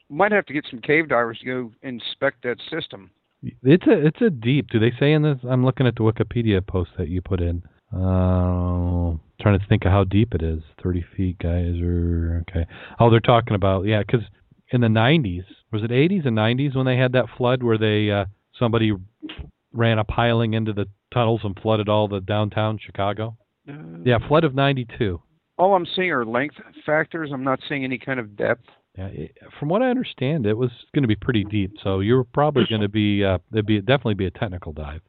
Might 0.09 0.33
have 0.33 0.45
to 0.47 0.53
get 0.53 0.65
some 0.69 0.81
cave 0.81 1.07
divers 1.07 1.39
to 1.39 1.45
go 1.45 1.71
inspect 1.81 2.43
that 2.43 2.57
system. 2.69 3.11
It's 3.41 3.87
a 3.87 4.05
it's 4.05 4.21
a 4.21 4.29
deep. 4.29 4.69
Do 4.69 4.79
they 4.79 4.91
say 4.99 5.13
in 5.13 5.21
this? 5.21 5.37
I'm 5.49 5.63
looking 5.63 5.87
at 5.87 5.95
the 5.95 6.01
Wikipedia 6.01 6.65
post 6.65 6.91
that 6.97 7.07
you 7.07 7.21
put 7.21 7.39
in. 7.39 7.63
Uh, 7.93 9.15
trying 9.41 9.57
to 9.57 9.65
think 9.69 9.85
of 9.85 9.91
how 9.91 10.03
deep 10.03 10.33
it 10.33 10.43
is. 10.43 10.61
Thirty 10.83 11.05
feet, 11.15 11.39
guys. 11.39 11.75
Or 11.81 12.43
okay. 12.49 12.65
Oh, 12.99 13.09
they're 13.09 13.21
talking 13.21 13.55
about 13.55 13.85
yeah, 13.85 14.01
because 14.05 14.25
in 14.71 14.81
the 14.81 14.87
'90s 14.87 15.45
was 15.71 15.83
it 15.83 15.91
'80s 15.91 16.27
and 16.27 16.37
'90s 16.37 16.75
when 16.75 16.85
they 16.85 16.97
had 16.97 17.13
that 17.13 17.25
flood 17.37 17.63
where 17.63 17.77
they 17.77 18.11
uh, 18.11 18.25
somebody 18.57 18.91
ran 19.71 19.99
a 19.99 20.03
piling 20.03 20.53
into 20.53 20.73
the 20.73 20.87
tunnels 21.13 21.41
and 21.43 21.57
flooded 21.61 21.87
all 21.87 22.07
the 22.09 22.19
downtown 22.19 22.77
Chicago. 22.83 23.37
Yeah, 24.03 24.17
flood 24.27 24.43
of 24.43 24.53
'92. 24.53 25.21
All 25.59 25.75
I'm 25.75 25.85
seeing 25.95 26.11
are 26.11 26.25
length 26.25 26.55
factors. 26.85 27.31
I'm 27.33 27.43
not 27.43 27.59
seeing 27.67 27.83
any 27.83 27.97
kind 27.99 28.19
of 28.19 28.35
depth. 28.35 28.65
Yeah, 28.97 29.07
it, 29.07 29.37
from 29.59 29.69
what 29.69 29.81
I 29.81 29.89
understand, 29.89 30.45
it 30.45 30.57
was 30.57 30.71
going 30.95 31.03
to 31.03 31.07
be 31.07 31.15
pretty 31.15 31.43
deep. 31.43 31.73
So 31.83 31.99
you're 31.99 32.23
probably 32.23 32.63
going 32.67 32.81
to 32.81 32.89
be 32.89 33.23
uh, 33.23 33.37
there'd 33.51 33.65
be 33.65 33.79
definitely 33.79 34.15
be 34.15 34.25
a 34.25 34.31
technical 34.31 34.71
dive. 34.71 35.01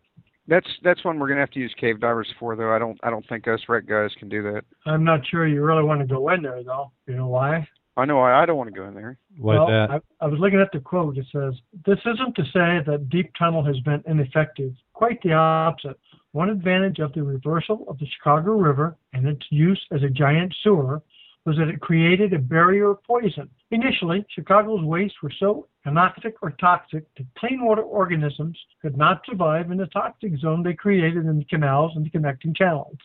That's 0.48 0.66
that's 0.82 1.04
one 1.04 1.20
we're 1.20 1.28
gonna 1.28 1.40
have 1.40 1.50
to 1.50 1.60
use 1.60 1.72
cave 1.80 2.00
divers 2.00 2.26
for, 2.40 2.56
though. 2.56 2.72
I 2.74 2.78
don't 2.80 2.98
I 3.04 3.10
don't 3.10 3.26
think 3.28 3.46
us 3.46 3.60
rec 3.68 3.86
guys 3.86 4.10
can 4.18 4.28
do 4.28 4.42
that. 4.42 4.62
I'm 4.84 5.04
not 5.04 5.20
sure 5.30 5.46
you 5.46 5.62
really 5.62 5.84
want 5.84 6.00
to 6.00 6.06
go 6.06 6.28
in 6.30 6.42
there, 6.42 6.64
though. 6.64 6.90
You 7.06 7.14
know 7.14 7.28
why? 7.28 7.68
I 7.96 8.04
know 8.04 8.18
I, 8.20 8.42
I 8.42 8.46
don't 8.46 8.56
want 8.56 8.72
to 8.72 8.78
go 8.78 8.86
in 8.86 8.94
there. 8.94 9.18
Why 9.38 9.54
well, 9.54 9.66
that? 9.66 9.90
I, 9.90 10.24
I 10.24 10.26
was 10.26 10.40
looking 10.40 10.60
at 10.60 10.68
the 10.72 10.80
quote. 10.80 11.18
It 11.18 11.26
says, 11.32 11.54
This 11.84 11.98
isn't 12.06 12.34
to 12.36 12.44
say 12.44 12.80
that 12.86 13.08
deep 13.10 13.30
tunnel 13.38 13.64
has 13.64 13.78
been 13.80 14.02
ineffective. 14.06 14.72
Quite 14.92 15.20
the 15.22 15.32
opposite. 15.32 15.98
One 16.32 16.50
advantage 16.50 17.00
of 17.00 17.12
the 17.12 17.24
reversal 17.24 17.84
of 17.88 17.98
the 17.98 18.06
Chicago 18.06 18.52
River 18.52 18.96
and 19.12 19.26
its 19.26 19.44
use 19.50 19.84
as 19.90 20.04
a 20.04 20.08
giant 20.08 20.54
sewer 20.62 21.02
was 21.44 21.56
that 21.56 21.68
it 21.68 21.80
created 21.80 22.32
a 22.32 22.38
barrier 22.38 22.90
of 22.90 23.02
poison. 23.02 23.48
Initially, 23.72 24.24
Chicago's 24.28 24.84
wastes 24.84 25.16
were 25.22 25.32
so 25.40 25.66
anoxic 25.86 26.34
or 26.42 26.52
toxic 26.52 27.04
that 27.16 27.26
clean 27.36 27.64
water 27.64 27.82
organisms 27.82 28.56
could 28.80 28.96
not 28.96 29.22
survive 29.26 29.72
in 29.72 29.78
the 29.78 29.86
toxic 29.86 30.36
zone 30.36 30.62
they 30.62 30.74
created 30.74 31.26
in 31.26 31.38
the 31.38 31.44
canals 31.46 31.92
and 31.96 32.04
the 32.04 32.10
connecting 32.10 32.54
channels. 32.54 32.96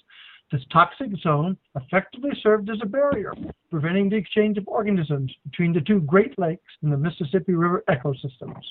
This 0.51 0.61
toxic 0.71 1.09
zone 1.23 1.57
effectively 1.75 2.31
served 2.43 2.69
as 2.69 2.77
a 2.83 2.85
barrier, 2.85 3.33
preventing 3.71 4.09
the 4.09 4.17
exchange 4.17 4.59
of 4.59 4.67
organisms 4.67 5.33
between 5.49 5.73
the 5.73 5.81
two 5.81 6.01
Great 6.01 6.37
Lakes 6.37 6.71
and 6.83 6.91
the 6.91 6.97
Mississippi 6.97 7.55
River 7.55 7.83
ecosystems. 7.89 8.61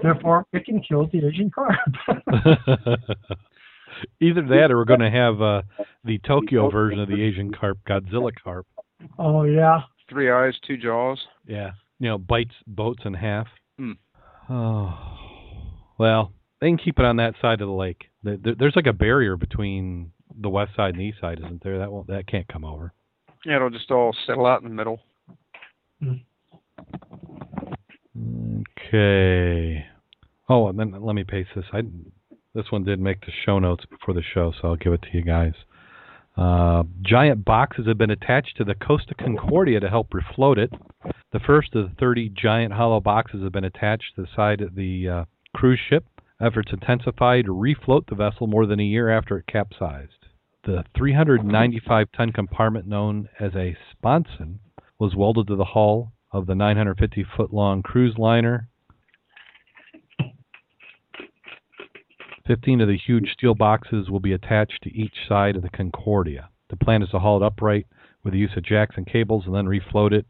Therefore, 0.00 0.46
it 0.52 0.64
can 0.64 0.80
kill 0.80 1.08
the 1.08 1.26
Asian 1.26 1.50
carp. 1.50 1.74
Either 4.20 4.42
that, 4.42 4.70
or 4.70 4.76
we're 4.76 4.84
going 4.84 5.00
to 5.00 5.10
have 5.10 5.40
uh, 5.42 5.62
the 6.04 6.18
Tokyo 6.26 6.70
version 6.70 6.98
of 7.00 7.08
the 7.08 7.22
Asian 7.22 7.52
carp, 7.52 7.78
Godzilla 7.88 8.30
carp. 8.42 8.66
oh 9.18 9.44
yeah, 9.44 9.80
Three 10.08 10.30
eyes, 10.30 10.54
two 10.66 10.76
jaws. 10.76 11.18
Yeah, 11.46 11.70
you 11.98 12.08
know, 12.08 12.18
bites 12.18 12.54
boats 12.66 13.02
in 13.04 13.14
half. 13.14 13.46
Hmm. 13.78 13.92
Oh, 14.48 14.98
well, 15.98 16.32
they 16.60 16.68
can 16.68 16.78
keep 16.78 16.98
it 16.98 17.04
on 17.04 17.16
that 17.16 17.34
side 17.40 17.60
of 17.60 17.68
the 17.68 17.74
lake. 17.74 18.06
There- 18.22 18.36
there- 18.36 18.54
There's 18.56 18.74
like 18.76 18.86
a 18.88 18.92
barrier 18.92 19.36
between 19.36 20.12
the 20.40 20.48
west 20.50 20.72
side 20.76 20.90
and 20.94 21.00
the 21.00 21.04
east 21.04 21.20
side, 21.20 21.38
isn't 21.38 21.62
there? 21.62 21.78
That 21.78 21.92
won't, 21.92 22.08
that 22.08 22.26
can't 22.26 22.48
come 22.48 22.64
over. 22.64 22.92
Yeah, 23.44 23.56
it'll 23.56 23.70
just 23.70 23.90
all 23.90 24.14
settle 24.26 24.46
out 24.46 24.62
in 24.62 24.68
the 24.68 24.74
middle. 24.74 25.00
Okay. 28.88 29.86
Oh, 30.48 30.68
and 30.68 30.78
then 30.78 30.94
let 31.00 31.14
me 31.14 31.24
paste 31.24 31.50
this. 31.54 31.64
I 31.72 31.82
this 32.54 32.70
one 32.70 32.84
did 32.84 33.00
make 33.00 33.20
the 33.20 33.32
show 33.44 33.58
notes 33.58 33.84
before 33.86 34.14
the 34.14 34.22
show, 34.22 34.52
so 34.52 34.68
I'll 34.68 34.76
give 34.76 34.92
it 34.92 35.02
to 35.02 35.08
you 35.12 35.22
guys. 35.22 35.54
Uh, 36.36 36.84
giant 37.02 37.44
boxes 37.44 37.86
have 37.86 37.98
been 37.98 38.10
attached 38.10 38.56
to 38.56 38.64
the 38.64 38.74
Costa 38.74 39.14
Concordia 39.14 39.80
to 39.80 39.88
help 39.88 40.10
refloat 40.10 40.58
it. 40.58 40.72
The 41.32 41.40
first 41.40 41.74
of 41.74 41.90
the 41.90 41.94
30 41.96 42.30
giant 42.30 42.72
hollow 42.72 43.00
boxes 43.00 43.42
have 43.42 43.52
been 43.52 43.64
attached 43.64 44.14
to 44.16 44.22
the 44.22 44.28
side 44.34 44.60
of 44.60 44.74
the 44.74 45.08
uh, 45.08 45.24
cruise 45.54 45.80
ship. 45.88 46.06
Efforts 46.40 46.72
intensified 46.72 47.44
to 47.44 47.52
refloat 47.52 48.08
the 48.08 48.14
vessel 48.14 48.46
more 48.46 48.64
than 48.64 48.80
a 48.80 48.84
year 48.84 49.10
after 49.10 49.36
it 49.38 49.46
capsized. 49.46 50.26
The 50.64 50.84
395 50.96 52.08
ton 52.16 52.32
compartment 52.32 52.86
known 52.86 53.28
as 53.38 53.54
a 53.54 53.76
sponson 53.92 54.60
was 54.98 55.14
welded 55.14 55.48
to 55.48 55.56
the 55.56 55.64
hull 55.64 56.12
of 56.32 56.46
the 56.46 56.54
950 56.54 57.24
foot 57.36 57.52
long 57.52 57.82
cruise 57.82 58.16
liner. 58.16 58.69
15 62.46 62.80
of 62.80 62.88
the 62.88 62.96
huge 62.96 63.32
steel 63.32 63.54
boxes 63.54 64.08
will 64.10 64.20
be 64.20 64.32
attached 64.32 64.82
to 64.82 64.94
each 64.94 65.14
side 65.28 65.56
of 65.56 65.62
the 65.62 65.70
Concordia. 65.70 66.48
The 66.68 66.76
plan 66.76 67.02
is 67.02 67.10
to 67.10 67.18
haul 67.18 67.42
it 67.42 67.46
upright 67.46 67.86
with 68.22 68.32
the 68.32 68.38
use 68.38 68.52
of 68.56 68.64
jacks 68.64 68.94
and 68.96 69.06
cables 69.06 69.44
and 69.46 69.54
then 69.54 69.66
refloat 69.66 70.12
it 70.12 70.26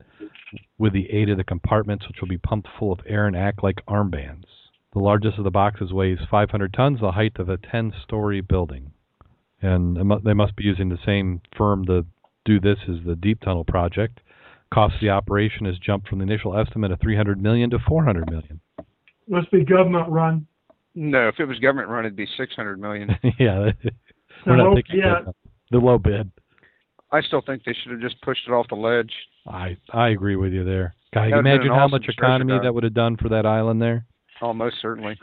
with 0.78 0.92
the 0.92 1.10
aid 1.10 1.28
of 1.28 1.36
the 1.36 1.44
compartments, 1.44 2.06
which 2.08 2.18
will 2.20 2.28
be 2.28 2.38
pumped 2.38 2.68
full 2.78 2.92
of 2.92 3.00
air 3.06 3.26
and 3.26 3.36
act 3.36 3.62
like 3.62 3.84
armbands. 3.86 4.44
The 4.92 4.98
largest 4.98 5.38
of 5.38 5.44
the 5.44 5.50
boxes 5.50 5.92
weighs 5.92 6.18
500 6.30 6.72
tons, 6.72 7.00
the 7.00 7.12
height 7.12 7.38
of 7.38 7.48
a 7.48 7.56
10 7.56 7.92
story 8.02 8.40
building. 8.40 8.92
And 9.62 9.96
they 9.96 10.02
they 10.24 10.34
must 10.34 10.56
be 10.56 10.64
using 10.64 10.88
the 10.88 10.98
same 11.04 11.42
firm 11.56 11.84
to 11.86 12.06
do 12.44 12.58
this 12.58 12.78
as 12.88 13.04
the 13.06 13.14
Deep 13.14 13.40
Tunnel 13.40 13.64
project. 13.64 14.20
Cost 14.72 14.94
of 14.94 15.00
the 15.00 15.10
operation 15.10 15.66
has 15.66 15.78
jumped 15.78 16.08
from 16.08 16.18
the 16.18 16.24
initial 16.24 16.56
estimate 16.56 16.92
of 16.92 17.00
300 17.00 17.40
million 17.40 17.70
to 17.70 17.78
400 17.78 18.30
million. 18.30 18.60
must 19.28 19.50
be 19.50 19.64
government 19.64 20.08
run. 20.08 20.46
No, 20.94 21.28
if 21.28 21.38
it 21.38 21.44
was 21.46 21.58
government 21.58 21.88
run, 21.88 22.04
it'd 22.04 22.16
be 22.16 22.26
six 22.36 22.54
hundred 22.54 22.80
million. 22.80 23.10
yeah, 23.38 23.70
The 23.82 23.90
we're 24.46 24.56
not 24.56 24.66
low- 24.68 24.74
thinking 24.74 24.98
yeah, 24.98 25.20
the 25.70 25.78
low 25.78 25.98
bid. 25.98 26.30
I 27.12 27.20
still 27.22 27.42
think 27.44 27.64
they 27.64 27.74
should 27.82 27.92
have 27.92 28.00
just 28.00 28.20
pushed 28.22 28.42
it 28.46 28.52
off 28.52 28.66
the 28.68 28.76
ledge. 28.76 29.12
I 29.46 29.76
I 29.92 30.08
agree 30.10 30.36
with 30.36 30.52
you 30.52 30.64
there. 30.64 30.94
God, 31.12 31.24
you 31.24 31.38
imagine 31.38 31.68
how 31.68 31.84
awesome 31.86 31.90
much 31.92 32.06
economy 32.08 32.58
that 32.62 32.72
would 32.72 32.84
have 32.84 32.94
done 32.94 33.16
for 33.16 33.28
that 33.30 33.46
island 33.46 33.82
there. 33.82 34.06
Oh, 34.42 34.52
most 34.52 34.76
certainly. 34.80 35.18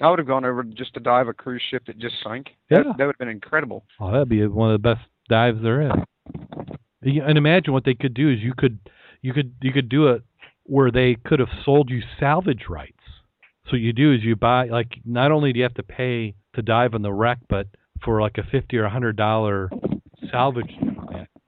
I 0.00 0.10
would 0.10 0.18
have 0.18 0.28
gone 0.28 0.44
over 0.44 0.62
just 0.64 0.94
to 0.94 1.00
dive 1.00 1.28
a 1.28 1.32
cruise 1.32 1.62
ship 1.70 1.84
that 1.86 1.98
just 1.98 2.14
sank. 2.24 2.48
Yeah. 2.70 2.78
That, 2.78 2.98
that 2.98 3.04
would 3.06 3.14
have 3.14 3.18
been 3.18 3.28
incredible. 3.28 3.84
Oh, 4.00 4.10
that'd 4.10 4.28
be 4.28 4.44
one 4.46 4.70
of 4.72 4.80
the 4.80 4.88
best 4.94 5.00
dives 5.28 5.62
there 5.62 5.82
is. 5.82 5.92
And 7.02 7.36
imagine 7.38 7.72
what 7.72 7.84
they 7.84 7.94
could 7.94 8.14
do 8.14 8.30
is 8.30 8.38
you 8.40 8.52
could 8.56 8.78
you 9.22 9.32
could 9.32 9.54
you 9.60 9.72
could 9.72 9.88
do 9.88 10.08
it 10.08 10.22
where 10.64 10.90
they 10.92 11.16
could 11.24 11.40
have 11.40 11.48
sold 11.64 11.90
you 11.90 12.00
salvage 12.20 12.64
rights. 12.68 13.01
So 13.66 13.72
what 13.72 13.80
you 13.80 13.92
do 13.92 14.12
is 14.12 14.22
you 14.22 14.36
buy 14.36 14.66
like 14.66 14.88
not 15.04 15.30
only 15.32 15.52
do 15.52 15.58
you 15.58 15.62
have 15.64 15.74
to 15.74 15.82
pay 15.82 16.34
to 16.54 16.62
dive 16.62 16.94
on 16.94 17.02
the 17.02 17.12
wreck, 17.12 17.38
but 17.48 17.66
for 18.04 18.20
like 18.20 18.38
a 18.38 18.42
fifty 18.50 18.76
or 18.76 18.84
a 18.84 18.90
hundred 18.90 19.16
dollar 19.16 19.70
salvage, 20.30 20.70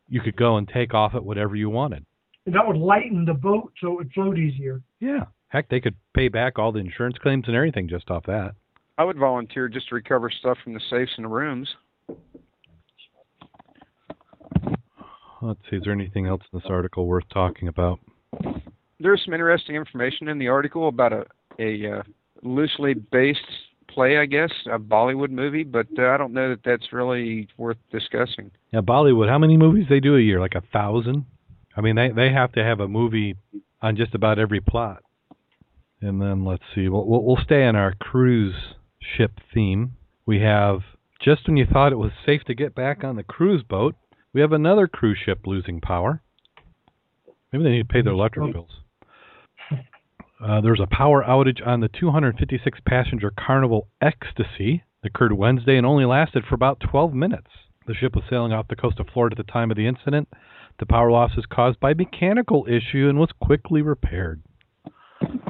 you 0.08 0.20
could 0.20 0.36
go 0.36 0.56
and 0.56 0.68
take 0.68 0.94
off 0.94 1.14
it 1.14 1.24
whatever 1.24 1.56
you 1.56 1.68
wanted. 1.70 2.04
and 2.46 2.54
that 2.54 2.66
would 2.66 2.76
lighten 2.76 3.24
the 3.24 3.34
boat 3.34 3.72
so 3.80 3.92
it 3.92 3.96
would 3.96 4.12
float 4.12 4.38
easier. 4.38 4.80
Yeah, 5.00 5.24
heck, 5.48 5.68
they 5.68 5.80
could 5.80 5.96
pay 6.14 6.28
back 6.28 6.58
all 6.58 6.70
the 6.72 6.78
insurance 6.78 7.16
claims 7.18 7.44
and 7.46 7.56
everything 7.56 7.88
just 7.88 8.10
off 8.10 8.24
that. 8.26 8.54
I 8.96 9.04
would 9.04 9.16
volunteer 9.18 9.68
just 9.68 9.88
to 9.88 9.96
recover 9.96 10.30
stuff 10.30 10.56
from 10.62 10.72
the 10.74 10.80
safes 10.88 11.10
and 11.16 11.24
the 11.24 11.28
rooms. 11.28 11.68
Let's 15.42 15.60
see, 15.68 15.76
is 15.76 15.82
there 15.84 15.92
anything 15.92 16.26
else 16.26 16.42
in 16.52 16.58
this 16.58 16.68
article 16.70 17.06
worth 17.06 17.28
talking 17.32 17.68
about? 17.68 17.98
There's 19.00 19.22
some 19.24 19.34
interesting 19.34 19.76
information 19.76 20.28
in 20.28 20.38
the 20.38 20.48
article 20.48 20.88
about 20.88 21.12
a 21.12 21.26
a 21.58 21.98
uh, 21.98 22.02
loosely 22.42 22.94
based 22.94 23.40
play, 23.88 24.18
I 24.18 24.26
guess, 24.26 24.50
a 24.66 24.78
Bollywood 24.78 25.30
movie, 25.30 25.62
but 25.62 25.86
uh, 25.98 26.08
I 26.08 26.16
don't 26.16 26.32
know 26.32 26.50
that 26.50 26.60
that's 26.64 26.92
really 26.92 27.48
worth 27.56 27.76
discussing. 27.92 28.50
Yeah, 28.72 28.80
Bollywood. 28.80 29.28
How 29.28 29.38
many 29.38 29.56
movies 29.56 29.86
they 29.88 30.00
do 30.00 30.16
a 30.16 30.20
year? 30.20 30.40
Like 30.40 30.54
a 30.54 30.62
thousand. 30.72 31.26
I 31.76 31.80
mean, 31.80 31.96
they 31.96 32.10
they 32.10 32.32
have 32.32 32.52
to 32.52 32.64
have 32.64 32.80
a 32.80 32.88
movie 32.88 33.36
on 33.80 33.96
just 33.96 34.14
about 34.14 34.38
every 34.38 34.60
plot. 34.60 35.02
And 36.00 36.20
then 36.20 36.44
let's 36.44 36.62
see. 36.74 36.88
We'll 36.88 37.06
we'll, 37.06 37.22
we'll 37.22 37.44
stay 37.44 37.64
on 37.64 37.76
our 37.76 37.94
cruise 37.94 38.54
ship 39.16 39.32
theme. 39.52 39.92
We 40.26 40.40
have 40.40 40.80
just 41.22 41.46
when 41.46 41.56
you 41.56 41.66
thought 41.66 41.92
it 41.92 41.96
was 41.96 42.12
safe 42.26 42.42
to 42.44 42.54
get 42.54 42.74
back 42.74 43.04
on 43.04 43.16
the 43.16 43.22
cruise 43.22 43.62
boat, 43.62 43.94
we 44.32 44.40
have 44.40 44.52
another 44.52 44.86
cruise 44.86 45.18
ship 45.24 45.40
losing 45.46 45.80
power. 45.80 46.20
Maybe 47.52 47.64
they 47.64 47.70
need 47.70 47.88
to 47.88 47.92
pay 47.92 48.02
their 48.02 48.12
electric 48.12 48.52
bills. 48.52 48.70
Uh, 50.44 50.60
there's 50.60 50.80
a 50.80 50.94
power 50.94 51.24
outage 51.24 51.66
on 51.66 51.80
the 51.80 51.88
256 51.88 52.78
passenger 52.86 53.32
Carnival 53.34 53.88
Ecstasy. 54.02 54.84
It 55.02 55.06
occurred 55.06 55.32
Wednesday 55.32 55.78
and 55.78 55.86
only 55.86 56.04
lasted 56.04 56.44
for 56.46 56.54
about 56.54 56.80
12 56.80 57.14
minutes. 57.14 57.48
The 57.86 57.94
ship 57.94 58.14
was 58.14 58.24
sailing 58.28 58.52
off 58.52 58.68
the 58.68 58.76
coast 58.76 59.00
of 59.00 59.06
Florida 59.12 59.36
at 59.38 59.46
the 59.46 59.50
time 59.50 59.70
of 59.70 59.78
the 59.78 59.86
incident. 59.86 60.28
The 60.78 60.86
power 60.86 61.10
loss 61.10 61.34
was 61.34 61.46
caused 61.46 61.80
by 61.80 61.92
a 61.92 61.94
mechanical 61.94 62.66
issue 62.66 63.08
and 63.08 63.18
was 63.18 63.30
quickly 63.40 63.80
repaired. 63.80 64.42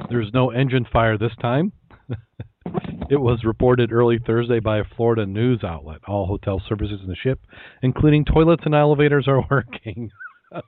There 0.09 0.19
was 0.19 0.33
no 0.33 0.51
engine 0.51 0.85
fire 0.91 1.17
this 1.17 1.35
time. 1.41 1.73
it 3.09 3.19
was 3.19 3.43
reported 3.43 3.91
early 3.91 4.19
Thursday 4.25 4.59
by 4.61 4.77
a 4.77 4.85
Florida 4.95 5.25
news 5.25 5.61
outlet. 5.61 6.01
All 6.07 6.25
hotel 6.25 6.61
services 6.69 7.01
in 7.01 7.09
the 7.09 7.17
ship, 7.17 7.41
including 7.81 8.23
toilets 8.23 8.63
and 8.65 8.75
elevators, 8.75 9.27
are 9.27 9.45
working. 9.51 10.11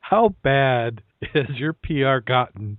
How 0.00 0.34
bad 0.42 1.02
has 1.34 1.50
your 1.56 1.74
PR 1.74 2.24
gotten 2.24 2.78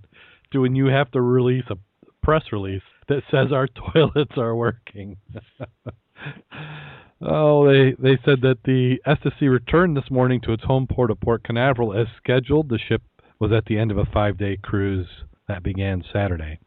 to 0.52 0.60
when 0.60 0.74
you 0.74 0.86
have 0.86 1.10
to 1.12 1.20
release 1.20 1.64
a 1.70 1.76
press 2.22 2.44
release 2.52 2.82
that 3.08 3.22
says 3.30 3.52
our 3.52 3.68
toilets 3.92 4.32
are 4.36 4.54
working? 4.54 5.16
oh, 7.20 7.66
they 7.66 7.94
they 7.98 8.18
said 8.24 8.40
that 8.42 8.58
the 8.64 8.98
Ecstasy 9.06 9.48
returned 9.48 9.96
this 9.96 10.10
morning 10.10 10.40
to 10.42 10.52
its 10.52 10.64
home 10.64 10.86
port 10.86 11.10
of 11.10 11.20
Port 11.20 11.44
Canaveral 11.44 11.98
as 11.98 12.06
scheduled. 12.16 12.68
The 12.68 12.78
ship 12.78 13.02
was 13.38 13.52
at 13.52 13.64
the 13.66 13.78
end 13.78 13.90
of 13.90 13.98
a 13.98 14.06
five-day 14.06 14.58
cruise 14.62 15.06
that 15.46 15.62
began 15.62 16.04
Saturday. 16.12 16.58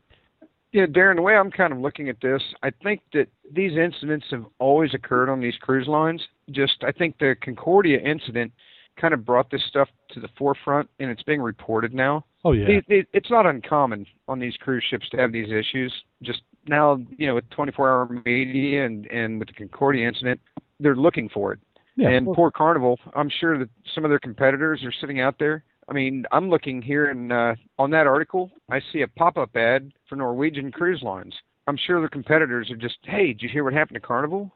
Yeah, 0.72 0.86
Darrin, 0.86 1.18
the 1.18 1.22
way 1.22 1.36
I'm 1.36 1.52
kind 1.52 1.74
of 1.74 1.80
looking 1.80 2.08
at 2.08 2.22
this, 2.22 2.42
I 2.64 2.72
think 2.82 3.02
that 3.12 3.28
these 3.52 3.78
incidents 3.78 4.28
have 4.32 4.46
always 4.58 4.94
occurred 4.94 5.30
on 5.30 5.42
these 5.42 5.56
cruise 5.60 5.88
lines. 5.88 6.22
Just, 6.50 6.84
I 6.84 6.94
think 6.94 7.18
the 7.20 7.36
Concordia 7.42 8.00
incident 8.00 8.54
kind 9.00 9.14
of 9.14 9.26
brought 9.26 9.50
this 9.50 9.64
stuff 9.68 9.90
to 10.12 10.20
the 10.20 10.28
forefront, 10.38 10.90
and 11.00 11.10
it's 11.10 11.24
being 11.24 11.42
reported 11.42 11.94
now. 11.94 12.26
Oh 12.44 12.52
yeah, 12.54 12.66
They- 12.68 12.82
they- 12.88 13.08
it's 13.14 13.30
not 13.30 13.46
uncommon 13.46 14.06
on 14.28 14.40
these 14.40 14.56
cruise 14.58 14.84
ships 14.90 15.08
to 15.10 15.18
have 15.18 15.32
these 15.32 15.52
issues. 15.52 15.94
Just 16.22 16.42
now, 16.68 17.00
you 17.18 17.28
know, 17.28 17.36
with 17.36 17.50
24-hour 17.52 18.22
media 18.26 18.86
and 18.86 19.06
and 19.08 19.40
with 19.40 19.48
the 19.48 19.54
Concordia 19.54 20.08
incident, 20.08 20.40
they're 20.80 20.96
looking 20.96 21.30
for 21.30 21.54
it. 21.54 21.60
yeah. 21.98 22.10
and 22.10 22.26
poor 22.34 22.50
Carnival, 22.52 22.98
I'm 23.16 23.30
sure 23.30 23.58
that 23.60 23.70
some 23.94 24.06
of 24.06 24.10
their 24.10 24.20
competitors 24.20 24.84
are 24.84 24.92
sitting 24.94 25.20
out 25.20 25.38
there. 25.40 25.64
I 25.90 25.94
mean, 25.94 26.26
I'm 26.32 26.50
looking 26.50 26.82
here 26.82 27.08
and 27.10 27.32
uh, 27.34 27.56
on 27.78 27.92
that 27.92 28.08
article, 28.08 28.50
I 28.70 28.80
see 28.94 29.02
a 29.02 29.08
pop-up 29.08 29.56
ad 29.58 29.92
for 30.08 30.16
Norwegian 30.16 30.72
Cruise 30.72 31.02
Lines. 31.04 31.36
I'm 31.68 31.76
sure 31.78 32.00
their 32.00 32.08
competitors 32.10 32.72
are 32.72 32.78
just, 32.78 32.98
hey, 33.04 33.28
did 33.34 33.42
you 33.44 33.50
hear 33.50 33.64
what 33.66 33.74
happened 33.74 33.96
to 33.96 34.00
Carnival? 34.00 34.52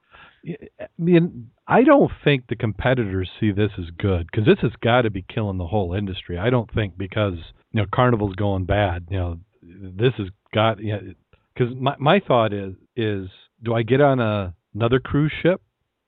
I 0.48 0.88
mean, 0.98 1.52
I 1.68 1.84
don't 1.84 2.12
think 2.24 2.48
the 2.48 2.56
competitors 2.56 3.30
see 3.40 3.52
this 3.52 3.72
as 3.80 3.90
good 3.98 4.28
because 4.32 4.46
this 4.46 4.60
has 4.62 4.72
got 4.82 5.02
to 5.02 5.10
be 5.10 5.24
killing 5.24 5.58
the 5.58 5.68
whole 5.68 5.94
industry. 5.94 6.38
I 6.38 6.50
don't 6.50 6.72
think 6.72 6.98
because 6.98 7.36
you 7.72 7.82
know 7.82 7.86
Carnival's 7.94 8.36
going 8.36 8.66
bad. 8.66 9.08
You 9.10 9.18
know, 9.18 9.40
this 9.62 10.14
has 10.18 10.28
got 10.54 10.80
you 10.80 10.94
know 10.94 11.14
because 11.54 11.74
my 11.75 11.96
my 11.98 12.20
thought 12.20 12.54
is 12.54 12.75
is 12.96 13.30
do 13.64 13.74
I 13.74 13.84
get 13.84 14.02
on 14.02 14.20
a 14.20 14.54
another 14.74 15.00
cruise 15.00 15.34
ship 15.42 15.62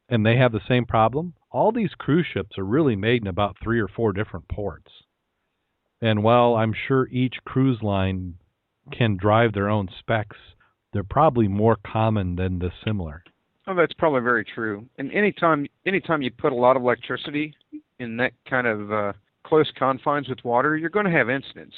and 0.09 0.25
they 0.25 0.37
have 0.37 0.51
the 0.51 0.61
same 0.67 0.85
problem? 0.85 1.33
All 1.49 1.71
these 1.71 1.95
cruise 1.97 2.27
ships 2.31 2.57
are 2.57 2.65
really 2.65 2.95
made 2.95 3.21
in 3.21 3.27
about 3.27 3.57
three 3.63 3.79
or 3.79 3.87
four 3.87 4.13
different 4.13 4.47
ports, 4.49 4.91
and 6.01 6.23
while 6.23 6.55
I'm 6.55 6.73
sure 6.87 7.07
each 7.07 7.37
cruise 7.45 7.81
line 7.81 8.35
can 8.91 9.17
drive 9.17 9.53
their 9.53 9.69
own 9.69 9.89
specs, 9.99 10.37
they're 10.93 11.03
probably 11.03 11.47
more 11.47 11.77
common 11.83 12.35
than 12.35 12.59
the 12.59 12.71
similar. 12.85 13.23
Oh, 13.67 13.75
that's 13.75 13.93
probably 13.93 14.21
very 14.21 14.45
true. 14.45 14.85
And 14.97 15.11
anytime, 15.11 15.67
anytime 15.85 16.21
you 16.21 16.31
put 16.31 16.53
a 16.53 16.55
lot 16.55 16.77
of 16.77 16.83
electricity 16.83 17.53
in 17.99 18.15
that 18.17 18.31
kind 18.49 18.65
of 18.65 18.91
uh, 18.91 19.13
close 19.45 19.69
confines 19.77 20.29
with 20.29 20.43
water, 20.45 20.77
you're 20.77 20.89
going 20.89 21.05
to 21.05 21.11
have 21.11 21.29
incidents. 21.29 21.75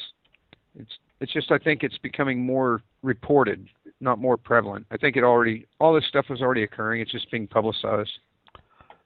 It's 0.75 0.91
it's 1.19 1.34
just 1.34 1.51
I 1.51 1.58
think 1.58 1.84
it's 1.84 1.98
becoming 1.98 2.46
more 2.46 2.81
reported, 3.01 3.67
not 4.00 4.19
more 4.19 4.38
prevalent. 4.38 4.86
I 4.91 4.98
think 4.98 5.17
it 5.17 5.24
already 5.24 5.65
all 5.79 5.93
this 5.93 6.05
stuff 6.08 6.27
was 6.29 6.41
already 6.41 6.63
occurring. 6.63 7.01
It's 7.01 7.12
just 7.12 7.29
being 7.31 7.48
publicized. 7.48 8.12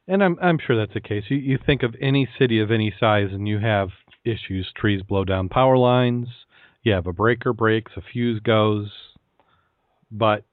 And 0.08 0.24
I'm 0.24 0.38
I'm 0.42 0.60
sure 0.60 0.78
that's 0.78 0.94
the 0.94 1.02
case. 1.02 1.24
You 1.30 1.38
you 1.38 1.58
think 1.66 1.84
of 1.84 1.96
any 2.02 2.28
city 2.38 2.60
of 2.60 2.70
any 2.70 2.94
size 3.00 3.30
and 3.32 3.48
you 3.48 3.60
have 3.60 3.90
issues, 4.26 4.72
trees 4.76 5.02
blow 5.02 5.24
down 5.24 5.50
power 5.50 5.78
lines, 5.78 6.28
you 6.84 6.92
have 6.92 7.08
a 7.08 7.14
breaker 7.14 7.54
breaks, 7.54 7.94
a 7.96 8.02
fuse 8.02 8.40
goes. 8.42 8.92
But 10.12 10.44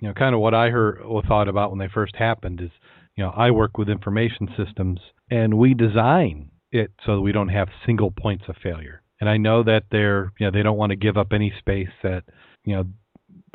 you 0.00 0.08
know, 0.08 0.14
kind 0.14 0.34
of 0.34 0.40
what 0.40 0.54
I 0.54 0.70
heard 0.70 1.00
or 1.00 1.22
thought 1.22 1.48
about 1.48 1.70
when 1.70 1.78
they 1.78 1.88
first 1.92 2.16
happened 2.16 2.60
is, 2.60 2.70
you 3.16 3.24
know, 3.24 3.30
I 3.30 3.50
work 3.50 3.78
with 3.78 3.88
information 3.88 4.48
systems 4.56 5.00
and 5.30 5.54
we 5.54 5.74
design 5.74 6.50
it 6.72 6.90
so 7.06 7.16
that 7.16 7.20
we 7.20 7.32
don't 7.32 7.48
have 7.48 7.68
single 7.86 8.10
points 8.10 8.44
of 8.48 8.56
failure. 8.62 9.02
And 9.20 9.30
I 9.30 9.36
know 9.36 9.62
that 9.62 9.84
they're, 9.90 10.32
you 10.38 10.46
know, 10.46 10.50
they 10.50 10.62
don't 10.62 10.76
want 10.76 10.90
to 10.90 10.96
give 10.96 11.16
up 11.16 11.32
any 11.32 11.52
space 11.58 11.88
that, 12.02 12.24
you 12.64 12.74
know, 12.74 12.84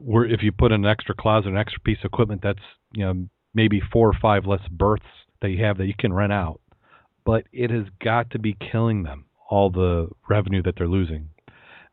where 0.02 0.26
if 0.26 0.42
you 0.42 0.52
put 0.52 0.72
an 0.72 0.86
extra 0.86 1.14
closet, 1.14 1.50
an 1.50 1.58
extra 1.58 1.82
piece 1.82 2.00
of 2.00 2.06
equipment 2.06 2.42
that's, 2.42 2.64
you 2.94 3.06
know, 3.06 3.28
maybe 3.54 3.82
four 3.92 4.08
or 4.08 4.18
five 4.22 4.46
less 4.46 4.66
berths 4.72 5.04
that 5.42 5.50
you 5.50 5.64
have 5.64 5.78
that 5.78 5.88
you 5.88 5.94
can 5.98 6.14
rent 6.14 6.34
out. 6.34 6.62
But 7.26 7.46
it 7.52 7.70
has 7.70 7.86
got 8.04 8.32
to 8.32 8.40
be 8.40 8.56
killing 8.72 9.04
them, 9.04 9.26
all 9.50 9.70
the 9.70 10.08
revenue 10.30 10.64
that 10.64 10.76
they're 10.78 10.88
losing. 10.88 11.30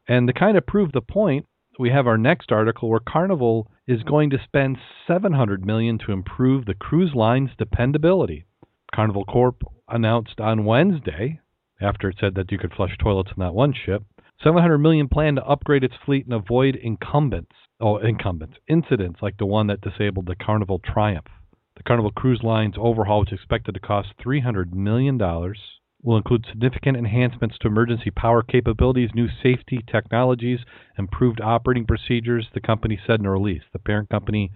And 0.08 0.28
to 0.28 0.32
kind 0.32 0.56
of 0.56 0.66
prove 0.66 0.92
the 0.92 1.00
point, 1.00 1.46
we 1.78 1.90
have 1.90 2.06
our 2.06 2.18
next 2.18 2.52
article 2.52 2.88
where 2.88 3.00
Carnival 3.00 3.70
is 3.86 4.02
going 4.02 4.30
to 4.30 4.42
spend 4.42 4.78
700 5.06 5.64
million 5.64 5.98
to 5.98 6.12
improve 6.12 6.64
the 6.64 6.74
cruise 6.74 7.14
line's 7.14 7.50
dependability. 7.58 8.44
Carnival 8.94 9.24
Corp 9.24 9.62
announced 9.88 10.40
on 10.40 10.64
Wednesday, 10.64 11.40
after 11.80 12.08
it 12.08 12.16
said 12.18 12.34
that 12.34 12.50
you 12.50 12.58
could 12.58 12.72
flush 12.72 12.96
toilets 12.98 13.30
on 13.36 13.44
that 13.44 13.54
one 13.54 13.74
ship, 13.74 14.02
700 14.42 14.78
million 14.78 15.08
plan 15.08 15.34
to 15.34 15.44
upgrade 15.44 15.84
its 15.84 15.94
fleet 16.04 16.24
and 16.24 16.34
avoid 16.34 16.76
incumbents, 16.76 17.52
oh 17.80 17.98
incumbents, 17.98 18.56
incidents 18.68 19.20
like 19.22 19.36
the 19.38 19.46
one 19.46 19.66
that 19.66 19.80
disabled 19.80 20.26
the 20.26 20.36
Carnival 20.36 20.78
Triumph. 20.78 21.28
The 21.76 21.82
Carnival 21.82 22.10
Cruise 22.10 22.42
Line's 22.42 22.76
overhaul, 22.78 23.22
is 23.24 23.32
expected 23.32 23.74
to 23.74 23.80
cost 23.80 24.08
300 24.22 24.74
million 24.74 25.18
dollars, 25.18 25.58
will 26.06 26.16
include 26.16 26.46
significant 26.48 26.96
enhancements 26.96 27.58
to 27.58 27.66
emergency 27.66 28.10
power 28.10 28.40
capabilities, 28.40 29.10
new 29.12 29.26
safety 29.42 29.84
technologies, 29.90 30.60
improved 30.96 31.40
operating 31.40 31.84
procedures, 31.84 32.46
the 32.54 32.60
company 32.60 32.98
said 33.04 33.18
in 33.18 33.26
a 33.26 33.30
release. 33.30 33.62
The 33.72 33.80
parent 33.80 34.08
company, 34.08 34.52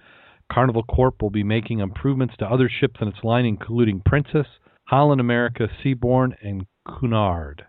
Carnival 0.51 0.85
Corp, 0.85 1.21
will 1.21 1.31
be 1.31 1.43
making 1.43 1.81
improvements 1.81 2.37
to 2.39 2.47
other 2.47 2.71
ships 2.71 3.01
in 3.01 3.09
its 3.09 3.25
line, 3.25 3.45
including 3.45 4.01
Princess, 4.07 4.47
Holland 4.85 5.21
America, 5.21 5.69
Seabourn, 5.83 6.37
and 6.41 6.67
Cunard. 6.87 7.65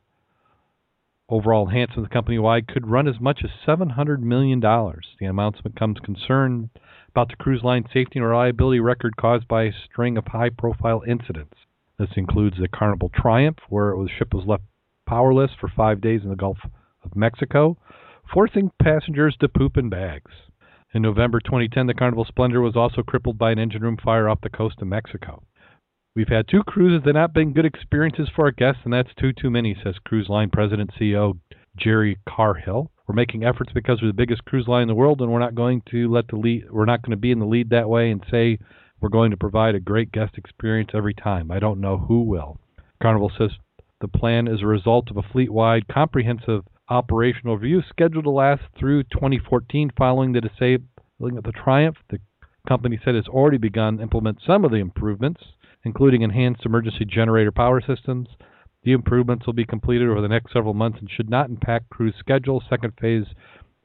Overall 1.27 1.67
enhancements 1.67 2.13
company 2.13 2.37
wide 2.37 2.67
could 2.67 2.87
run 2.87 3.07
as 3.07 3.19
much 3.19 3.41
as 3.43 3.49
$700 3.65 4.19
million. 4.19 4.59
The 4.59 5.25
announcement 5.25 5.79
comes 5.79 5.97
concern 6.03 6.69
about 7.09 7.29
the 7.29 7.35
cruise 7.35 7.63
line 7.63 7.85
safety 7.91 8.19
and 8.19 8.27
reliability 8.27 8.79
record 8.79 9.17
caused 9.17 9.47
by 9.47 9.63
a 9.63 9.71
string 9.85 10.17
of 10.17 10.27
high 10.27 10.49
profile 10.49 11.01
incidents. 11.07 11.55
This 12.01 12.17
includes 12.17 12.57
the 12.57 12.67
Carnival 12.67 13.11
Triumph, 13.13 13.59
where 13.69 13.93
the 13.95 14.09
ship 14.17 14.33
was 14.33 14.47
left 14.47 14.63
powerless 15.07 15.51
for 15.59 15.67
five 15.67 16.01
days 16.01 16.21
in 16.23 16.31
the 16.31 16.35
Gulf 16.35 16.57
of 17.03 17.15
Mexico, 17.15 17.77
forcing 18.33 18.71
passengers 18.81 19.37
to 19.39 19.47
poop 19.47 19.77
in 19.77 19.87
bags. 19.87 20.31
In 20.95 21.03
November 21.03 21.39
2010, 21.39 21.85
the 21.85 21.93
Carnival 21.93 22.25
Splendor 22.25 22.59
was 22.59 22.75
also 22.75 23.03
crippled 23.03 23.37
by 23.37 23.51
an 23.51 23.59
engine 23.59 23.83
room 23.83 23.97
fire 24.03 24.27
off 24.27 24.41
the 24.41 24.49
coast 24.49 24.81
of 24.81 24.87
Mexico. 24.87 25.43
We've 26.15 26.27
had 26.27 26.47
two 26.47 26.63
cruises 26.63 27.03
that 27.05 27.13
have 27.15 27.29
not 27.29 27.33
been 27.35 27.53
good 27.53 27.67
experiences 27.67 28.29
for 28.35 28.45
our 28.45 28.51
guests, 28.51 28.81
and 28.83 28.91
that's 28.91 29.13
too 29.19 29.31
too 29.31 29.51
many, 29.51 29.77
says 29.83 29.93
Cruise 30.03 30.27
Line 30.27 30.49
President 30.49 30.89
CEO 30.99 31.37
Gerry 31.77 32.17
Cahill. 32.27 32.89
We're 33.07 33.13
making 33.13 33.43
efforts 33.43 33.73
because 33.75 34.01
we're 34.01 34.07
the 34.07 34.13
biggest 34.13 34.43
cruise 34.45 34.67
line 34.67 34.81
in 34.81 34.87
the 34.87 34.95
world, 34.95 35.21
and 35.21 35.31
we're 35.31 35.37
not 35.37 35.53
going 35.53 35.83
to 35.91 36.11
let 36.11 36.27
the 36.29 36.37
lead. 36.37 36.63
We're 36.71 36.85
not 36.85 37.03
going 37.03 37.11
to 37.11 37.17
be 37.17 37.31
in 37.31 37.37
the 37.37 37.45
lead 37.45 37.69
that 37.69 37.89
way 37.89 38.09
and 38.09 38.25
say 38.31 38.57
we're 39.01 39.09
going 39.09 39.31
to 39.31 39.37
provide 39.37 39.75
a 39.75 39.79
great 39.79 40.11
guest 40.11 40.33
experience 40.37 40.91
every 40.93 41.13
time. 41.13 41.51
I 41.51 41.59
don't 41.59 41.81
know 41.81 41.97
who 41.97 42.21
will. 42.23 42.59
Carnival 43.01 43.31
says 43.37 43.51
the 43.99 44.07
plan 44.07 44.47
is 44.47 44.61
a 44.61 44.67
result 44.67 45.09
of 45.09 45.17
a 45.17 45.23
fleet-wide 45.23 45.87
comprehensive 45.87 46.63
operational 46.89 47.57
review 47.57 47.81
scheduled 47.89 48.25
to 48.25 48.29
last 48.29 48.63
through 48.77 49.03
2014 49.03 49.91
following 49.97 50.33
the 50.33 50.41
disabling 50.41 51.37
of 51.37 51.43
the 51.43 51.51
Triumph. 51.51 51.97
The 52.09 52.19
company 52.67 52.99
said 53.03 53.15
it's 53.15 53.27
already 53.27 53.57
begun 53.57 53.97
to 53.97 54.03
implement 54.03 54.39
some 54.45 54.63
of 54.63 54.71
the 54.71 54.77
improvements, 54.77 55.41
including 55.83 56.21
enhanced 56.21 56.65
emergency 56.65 57.05
generator 57.05 57.51
power 57.51 57.81
systems. 57.81 58.27
The 58.83 58.91
improvements 58.91 59.45
will 59.45 59.53
be 59.53 59.65
completed 59.65 60.09
over 60.09 60.21
the 60.21 60.27
next 60.27 60.53
several 60.53 60.73
months 60.73 60.99
and 60.99 61.09
should 61.09 61.29
not 61.29 61.49
impact 61.49 61.89
cruise 61.89 62.15
schedule. 62.19 62.63
Second 62.69 62.93
phase 62.99 63.25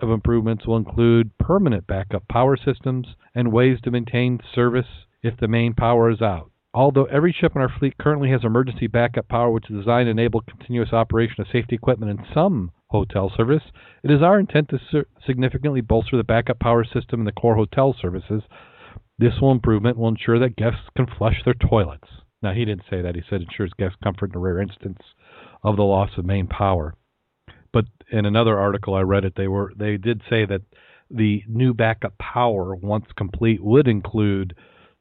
of 0.00 0.10
improvements 0.10 0.66
will 0.66 0.76
include 0.76 1.36
permanent 1.38 1.86
backup 1.86 2.26
power 2.28 2.56
systems 2.56 3.06
and 3.34 3.52
ways 3.52 3.78
to 3.82 3.90
maintain 3.90 4.40
service 4.54 5.05
if 5.22 5.36
the 5.38 5.48
main 5.48 5.74
power 5.74 6.10
is 6.10 6.22
out. 6.22 6.50
Although 6.74 7.06
every 7.06 7.32
ship 7.32 7.52
in 7.56 7.62
our 7.62 7.72
fleet 7.78 7.96
currently 7.98 8.30
has 8.30 8.44
emergency 8.44 8.86
backup 8.86 9.28
power, 9.28 9.50
which 9.50 9.70
is 9.70 9.78
designed 9.78 10.06
to 10.06 10.10
enable 10.10 10.42
continuous 10.42 10.92
operation 10.92 11.40
of 11.40 11.46
safety 11.50 11.74
equipment 11.74 12.10
in 12.10 12.26
some 12.34 12.70
hotel 12.88 13.32
service, 13.34 13.62
it 14.02 14.10
is 14.10 14.20
our 14.20 14.38
intent 14.38 14.68
to 14.68 14.78
ser- 14.90 15.06
significantly 15.26 15.80
bolster 15.80 16.16
the 16.18 16.24
backup 16.24 16.58
power 16.60 16.84
system 16.84 17.20
in 17.20 17.24
the 17.24 17.32
core 17.32 17.56
hotel 17.56 17.96
services. 17.98 18.42
This 19.18 19.40
will 19.40 19.52
improvement 19.52 19.96
will 19.96 20.08
ensure 20.08 20.38
that 20.38 20.56
guests 20.56 20.82
can 20.94 21.06
flush 21.06 21.42
their 21.44 21.54
toilets. 21.54 22.08
Now 22.42 22.52
he 22.52 22.66
didn't 22.66 22.84
say 22.90 23.00
that. 23.00 23.14
He 23.14 23.22
said 23.28 23.40
ensures 23.40 23.72
guest 23.78 23.96
comfort 24.04 24.30
in 24.30 24.36
a 24.36 24.40
rare 24.40 24.60
instance 24.60 25.00
of 25.62 25.76
the 25.76 25.82
loss 25.82 26.10
of 26.18 26.26
main 26.26 26.46
power. 26.46 26.94
but 27.72 27.86
in 28.10 28.24
another 28.24 28.58
article 28.58 28.94
I 28.94 29.00
read 29.00 29.24
it, 29.24 29.34
they 29.36 29.48
were 29.48 29.72
they 29.76 29.96
did 29.96 30.22
say 30.30 30.44
that 30.46 30.62
the 31.10 31.42
new 31.48 31.74
backup 31.74 32.16
power, 32.18 32.74
once 32.74 33.06
complete, 33.16 33.62
would 33.62 33.88
include 33.88 34.54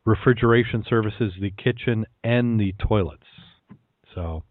refrigeration 0.05 0.83
services, 0.87 1.33
the 1.39 1.51
kitchen, 1.51 2.05
and 2.23 2.59
the 2.59 2.73
toilets. 2.79 3.23
So 4.13 4.43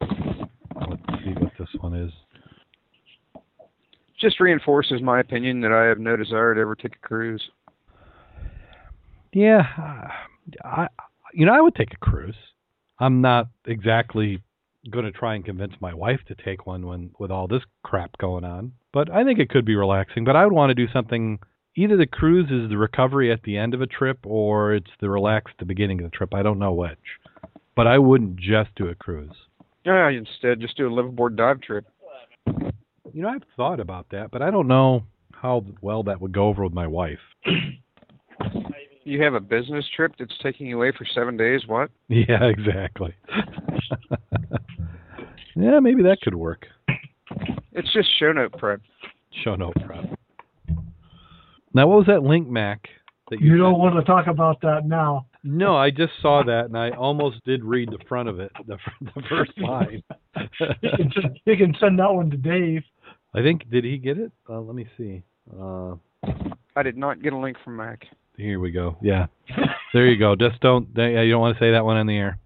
let's 0.00 1.02
see 1.24 1.32
what 1.38 1.52
this 1.58 1.68
one 1.80 1.94
is. 1.94 2.12
Just 4.20 4.40
reinforces 4.40 5.00
my 5.00 5.20
opinion 5.20 5.60
that 5.60 5.72
I 5.72 5.84
have 5.84 5.98
no 5.98 6.16
desire 6.16 6.54
to 6.54 6.60
ever 6.60 6.74
take 6.74 6.96
a 6.96 7.06
cruise. 7.06 7.42
Yeah, 9.32 9.62
I 10.64 10.88
you 11.32 11.46
know 11.46 11.52
I 11.52 11.60
would 11.60 11.74
take 11.74 11.92
a 11.92 11.98
cruise. 11.98 12.34
I'm 12.98 13.20
not 13.20 13.48
exactly 13.66 14.42
going 14.90 15.04
to 15.04 15.12
try 15.12 15.34
and 15.34 15.44
convince 15.44 15.74
my 15.80 15.94
wife 15.94 16.20
to 16.28 16.34
take 16.34 16.66
one 16.66 16.86
when 16.86 17.10
with 17.18 17.30
all 17.30 17.46
this 17.46 17.62
crap 17.82 18.16
going 18.18 18.44
on, 18.44 18.72
but 18.92 19.10
I 19.10 19.24
think 19.24 19.38
it 19.38 19.50
could 19.50 19.64
be 19.64 19.76
relaxing. 19.76 20.24
But 20.24 20.36
I 20.36 20.44
would 20.44 20.52
want 20.52 20.70
to 20.70 20.74
do 20.74 20.90
something. 20.92 21.38
Either 21.78 21.96
the 21.96 22.06
cruise 22.06 22.50
is 22.50 22.68
the 22.68 22.76
recovery 22.76 23.30
at 23.30 23.40
the 23.44 23.56
end 23.56 23.72
of 23.72 23.80
a 23.80 23.86
trip, 23.86 24.18
or 24.24 24.74
it's 24.74 24.90
the 25.00 25.08
relax 25.08 25.52
at 25.52 25.58
the 25.60 25.64
beginning 25.64 26.00
of 26.00 26.10
the 26.10 26.16
trip. 26.16 26.34
I 26.34 26.42
don't 26.42 26.58
know 26.58 26.72
which, 26.72 26.98
but 27.76 27.86
I 27.86 27.98
wouldn't 27.98 28.34
just 28.34 28.70
do 28.74 28.88
a 28.88 28.96
cruise. 28.96 29.30
Yeah, 29.84 30.10
instead 30.10 30.58
just 30.58 30.76
do 30.76 30.88
a 30.88 30.90
liveaboard 30.90 31.36
dive 31.36 31.60
trip. 31.60 31.86
You 33.12 33.22
know, 33.22 33.28
I've 33.28 33.44
thought 33.56 33.78
about 33.78 34.08
that, 34.10 34.32
but 34.32 34.42
I 34.42 34.50
don't 34.50 34.66
know 34.66 35.04
how 35.32 35.64
well 35.80 36.02
that 36.02 36.20
would 36.20 36.32
go 36.32 36.48
over 36.48 36.64
with 36.64 36.72
my 36.72 36.88
wife. 36.88 37.20
You 39.04 39.22
have 39.22 39.34
a 39.34 39.40
business 39.40 39.84
trip 39.94 40.14
that's 40.18 40.36
taking 40.42 40.66
you 40.66 40.78
away 40.78 40.90
for 40.98 41.06
seven 41.14 41.36
days. 41.36 41.60
What? 41.68 41.90
Yeah, 42.08 42.42
exactly. 42.42 43.14
yeah, 45.54 45.78
maybe 45.78 46.02
that 46.02 46.18
could 46.22 46.34
work. 46.34 46.66
It's 47.70 47.92
just 47.92 48.08
show 48.18 48.32
note 48.32 48.58
prep. 48.58 48.80
Show 49.44 49.54
note 49.54 49.76
prep. 49.86 50.18
Now, 51.74 51.86
what 51.86 51.98
was 51.98 52.06
that 52.06 52.22
link, 52.22 52.48
Mack? 52.48 52.88
That 53.30 53.40
You 53.40 53.52
you 53.52 53.58
don't 53.58 53.78
want 53.78 53.94
to 53.96 54.02
talk 54.02 54.26
about 54.26 54.60
that 54.62 54.86
now. 54.86 55.26
No, 55.44 55.76
I 55.76 55.90
just 55.90 56.12
saw 56.22 56.42
that, 56.44 56.64
and 56.66 56.76
I 56.76 56.90
almost 56.90 57.44
did 57.44 57.62
read 57.62 57.90
the 57.90 57.98
front 58.08 58.28
of 58.28 58.40
it, 58.40 58.50
the, 58.66 58.78
the 59.14 59.22
first 59.28 59.52
line. 59.58 60.02
You 60.36 60.90
can, 60.96 61.12
send- 61.14 61.40
you 61.44 61.56
can 61.56 61.74
send 61.78 61.98
that 61.98 62.12
one 62.12 62.30
to 62.30 62.36
Dave. 62.36 62.82
I 63.34 63.42
think 63.42 63.68
did 63.70 63.84
he 63.84 63.98
get 63.98 64.18
it? 64.18 64.32
Uh, 64.48 64.60
let 64.60 64.74
me 64.74 64.86
see. 64.96 65.22
Uh, 65.58 65.94
I 66.74 66.82
did 66.82 66.96
not 66.96 67.22
get 67.22 67.32
a 67.32 67.38
link 67.38 67.56
from 67.62 67.76
Mack. 67.76 68.06
here 68.36 68.60
we 68.60 68.70
go. 68.70 68.96
Yeah, 69.02 69.26
there 69.92 70.06
you 70.06 70.18
go. 70.18 70.34
Just 70.34 70.60
don't. 70.60 70.88
Yeah, 70.96 71.20
you 71.22 71.32
don't 71.32 71.40
want 71.40 71.56
to 71.58 71.62
say 71.62 71.72
that 71.72 71.84
one 71.84 71.98
in 71.98 72.06
the 72.06 72.16
air. 72.16 72.38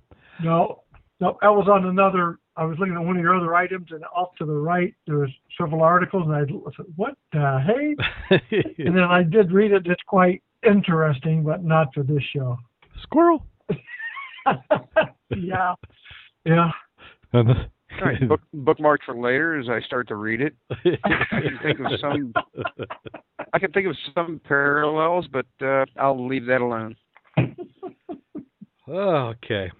No, 0.42 0.82
no, 1.20 1.38
that 1.40 1.48
was 1.52 1.68
on 1.68 1.86
another. 1.86 2.38
I 2.56 2.64
was 2.64 2.78
looking 2.78 2.94
at 2.94 3.00
one 3.00 3.16
of 3.16 3.22
your 3.22 3.34
other 3.34 3.54
items, 3.54 3.88
and 3.90 4.04
off 4.14 4.34
to 4.38 4.44
the 4.44 4.52
right 4.52 4.94
there 5.06 5.18
was 5.18 5.30
several 5.58 5.82
articles, 5.82 6.24
and 6.26 6.34
I 6.34 6.40
said, 6.76 6.86
"What 6.96 7.14
the 7.32 7.60
hey?" 7.66 8.40
And 8.78 8.96
then 8.96 9.04
I 9.04 9.22
did 9.22 9.52
read 9.52 9.72
it. 9.72 9.86
It's 9.86 10.02
quite 10.06 10.42
interesting, 10.66 11.44
but 11.44 11.64
not 11.64 11.88
for 11.94 12.02
this 12.02 12.22
show. 12.34 12.58
Squirrel. 13.02 13.46
yeah, 15.30 15.74
yeah. 16.44 16.70
All 17.32 17.44
right, 18.08 18.28
book, 18.28 18.40
bookmarked 18.54 19.04
for 19.04 19.16
later 19.16 19.58
as 19.58 19.68
I 19.68 19.80
start 19.86 20.08
to 20.08 20.16
read 20.16 20.40
it. 20.40 20.54
I 20.70 21.40
can 21.40 21.58
think 21.62 21.78
of 21.80 21.86
some. 22.00 22.32
I 23.52 23.58
can 23.58 23.72
think 23.72 23.86
of 23.86 23.96
some 24.14 24.40
parallels, 24.44 25.26
but 25.30 25.46
uh, 25.64 25.84
I'll 25.98 26.26
leave 26.26 26.46
that 26.46 26.60
alone. 26.60 26.96
okay. 28.88 29.70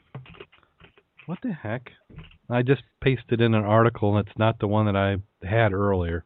What 1.26 1.38
the 1.42 1.52
heck? 1.52 1.90
I 2.52 2.62
just 2.62 2.82
pasted 3.00 3.40
in 3.40 3.54
an 3.54 3.64
article, 3.64 4.16
and 4.16 4.26
it's 4.26 4.38
not 4.38 4.58
the 4.58 4.66
one 4.68 4.86
that 4.86 4.96
I 4.96 5.16
had 5.46 5.72
earlier. 5.72 6.24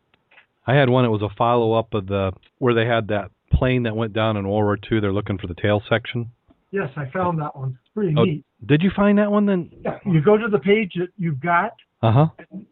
I 0.66 0.74
had 0.74 0.88
one 0.88 1.04
that 1.04 1.10
was 1.10 1.22
a 1.22 1.34
follow 1.36 1.72
up 1.74 1.94
of 1.94 2.06
the 2.06 2.32
where 2.58 2.74
they 2.74 2.86
had 2.86 3.08
that 3.08 3.30
plane 3.52 3.84
that 3.84 3.94
went 3.96 4.12
down 4.12 4.36
in 4.36 4.48
World 4.48 4.64
War 4.64 4.78
II. 4.90 5.00
They're 5.00 5.12
looking 5.12 5.38
for 5.38 5.46
the 5.46 5.54
tail 5.54 5.82
section. 5.88 6.30
Yes, 6.72 6.90
I 6.96 7.06
found 7.10 7.38
that 7.40 7.56
one. 7.56 7.78
It's 7.80 7.94
pretty 7.94 8.14
Oh. 8.16 8.24
neat. 8.24 8.44
Did 8.66 8.82
you 8.82 8.90
find 8.90 9.18
that 9.18 9.30
one 9.30 9.46
then? 9.46 9.70
Yeah, 9.84 9.98
you 10.04 10.20
go 10.20 10.36
to 10.36 10.48
the 10.48 10.58
page 10.58 10.94
that 10.96 11.08
you've 11.16 11.40
got. 11.40 11.72
Uh 12.02 12.12
huh. 12.12 12.26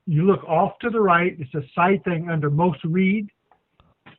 You 0.06 0.26
look 0.26 0.42
off 0.44 0.78
to 0.80 0.90
the 0.90 1.00
right. 1.00 1.36
It's 1.38 1.54
a 1.54 1.62
side 1.74 2.02
thing 2.04 2.28
under 2.28 2.50
most 2.50 2.82
read. 2.84 3.28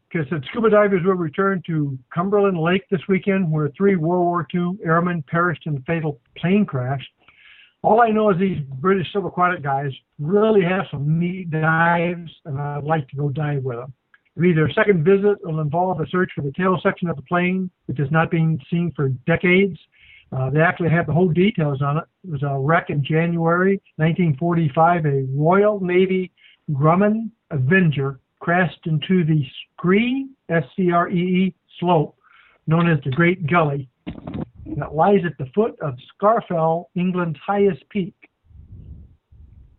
Because 0.10 0.30
the 0.30 0.42
scuba 0.50 0.70
divers 0.70 1.04
will 1.04 1.16
return 1.16 1.62
to 1.68 1.98
Cumberland 2.14 2.58
Lake 2.58 2.84
this 2.90 3.02
weekend, 3.10 3.52
where 3.52 3.68
three 3.76 3.98
World 3.98 4.24
War 4.24 4.48
II 4.54 4.78
airmen 4.86 5.24
perished 5.24 5.68
in 5.68 5.76
a 5.76 5.82
fatal 5.82 6.20
plane 6.38 6.66
crash. 6.66 7.06
All 7.86 8.02
I 8.02 8.10
know 8.10 8.32
is 8.32 8.40
these 8.40 8.58
British 8.80 9.06
subaquatic 9.14 9.62
guys 9.62 9.92
really 10.18 10.64
have 10.64 10.86
some 10.90 11.20
neat 11.20 11.52
dives, 11.52 12.32
and 12.46 12.60
I'd 12.60 12.84
like 12.84 13.08
to 13.10 13.16
go 13.16 13.30
dive 13.30 13.62
with 13.62 13.78
them. 13.78 13.94
Maybe 14.36 14.56
their 14.56 14.72
second 14.72 15.06
visit 15.06 15.38
will 15.44 15.60
involve 15.60 16.02
a 16.02 16.08
search 16.08 16.32
for 16.34 16.42
the 16.42 16.52
tail 16.54 16.80
section 16.82 17.10
of 17.10 17.16
the 17.16 17.22
plane, 17.22 17.70
which 17.86 18.00
has 18.00 18.10
not 18.10 18.32
been 18.32 18.60
seen 18.72 18.92
for 18.96 19.10
decades. 19.28 19.78
Uh, 20.32 20.50
they 20.50 20.62
actually 20.62 20.90
have 20.90 21.06
the 21.06 21.14
whole 21.14 21.30
details 21.30 21.84
on 21.84 21.98
it. 21.98 22.06
It 22.24 22.32
was 22.32 22.42
a 22.42 22.58
wreck 22.58 22.90
in 22.90 23.06
January 23.06 23.80
1945. 23.98 25.06
A 25.06 25.28
Royal 25.36 25.80
Navy 25.80 26.32
Grumman 26.72 27.30
Avenger 27.52 28.20
crashed 28.40 28.88
into 28.88 29.24
the 29.24 29.46
Scree, 29.78 30.28
S-C-R-E-E, 30.50 31.54
slope, 31.80 32.18
known 32.66 32.90
as 32.90 32.98
the 33.04 33.12
Great 33.12 33.46
Gully, 33.46 33.88
that 34.80 34.94
lies 34.96 35.20
at 35.26 35.38
the 35.38 35.50
foot 35.54 35.76
of 35.82 35.96
Scafell, 36.22 36.86
England's 36.96 37.40
highest 37.46 37.88
peak. 37.90 38.14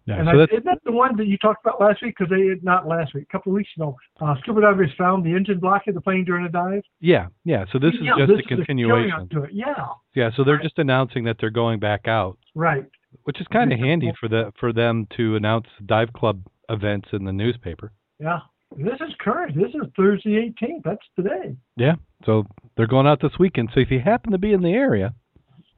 Yeah. 0.07 0.19
And 0.21 0.27
So 0.29 0.31
I, 0.31 0.37
that's 0.37 0.53
isn't 0.53 0.65
that 0.67 0.79
the 0.85 0.93
one 0.93 1.17
that 1.17 1.27
you 1.27 1.37
talked 1.39 1.65
about 1.67 1.81
last 1.81 2.01
week? 2.03 2.15
Because 2.17 2.31
they 2.31 2.55
not 2.63 2.87
last 2.87 3.13
week, 3.13 3.27
a 3.29 3.33
couple 3.33 3.51
of 3.53 3.57
weeks 3.57 3.71
ago. 3.77 3.97
Uh, 4.21 4.35
scuba 4.41 4.61
divers 4.61 4.91
found 4.97 5.25
the 5.27 5.35
engine 5.35 5.59
block 5.59 5.83
of 5.89 5.95
the 5.95 6.01
plane 6.01 6.25
during 6.25 6.47
a 6.47 6.49
dive. 6.49 6.83
yeah, 7.01 7.27
yeah. 7.45 7.65
So 7.73 7.79
this 7.81 7.93
is 7.95 8.01
Yeah, 8.03 8.13
just 8.19 8.31
this 8.31 8.41
a 8.45 8.49
continuation. 8.49 9.11
on 9.13 9.29
to 9.31 9.43
it. 9.45 9.51
Yeah, 9.53 9.75
Yeah. 10.15 10.31
So 10.37 10.45
they're 10.45 10.63
just 10.63 10.79
announcing 10.79 11.25
that 11.25 11.39
they're 11.41 11.51
going 11.51 11.81
back 11.81 12.07
out, 12.07 12.39
right. 12.55 12.85
which 13.25 13.41
is 13.41 13.47
kind 13.49 13.73
of 13.73 13.81
handy 13.81 14.13
for 14.21 14.29
the 14.29 14.53
for 14.61 14.73
them 14.73 15.09
to 15.17 15.35
announce 15.35 15.67
dive 15.85 16.13
club 16.13 16.41
events 16.69 17.09
in 17.13 17.25
the 17.25 17.33
newspaper. 17.33 17.91
Yeah. 18.21 18.39
This 18.77 18.95
is 19.01 19.15
current. 19.21 19.55
This 19.57 19.71
is 19.75 19.89
Thursday 19.97 20.53
18th. 20.63 20.83
That's 20.85 21.07
today. 21.15 21.57
Yeah. 21.77 21.95
So 22.25 22.45
they're 22.77 22.87
going 22.87 23.07
out 23.07 23.21
this 23.23 23.39
weekend. 23.39 23.71
So 23.75 23.81
if 23.81 23.91
you 23.91 24.01
happen 24.01 24.33
to 24.33 24.39
be 24.39 24.53
in 24.53 24.63
the 24.63 24.73
area, 24.73 25.15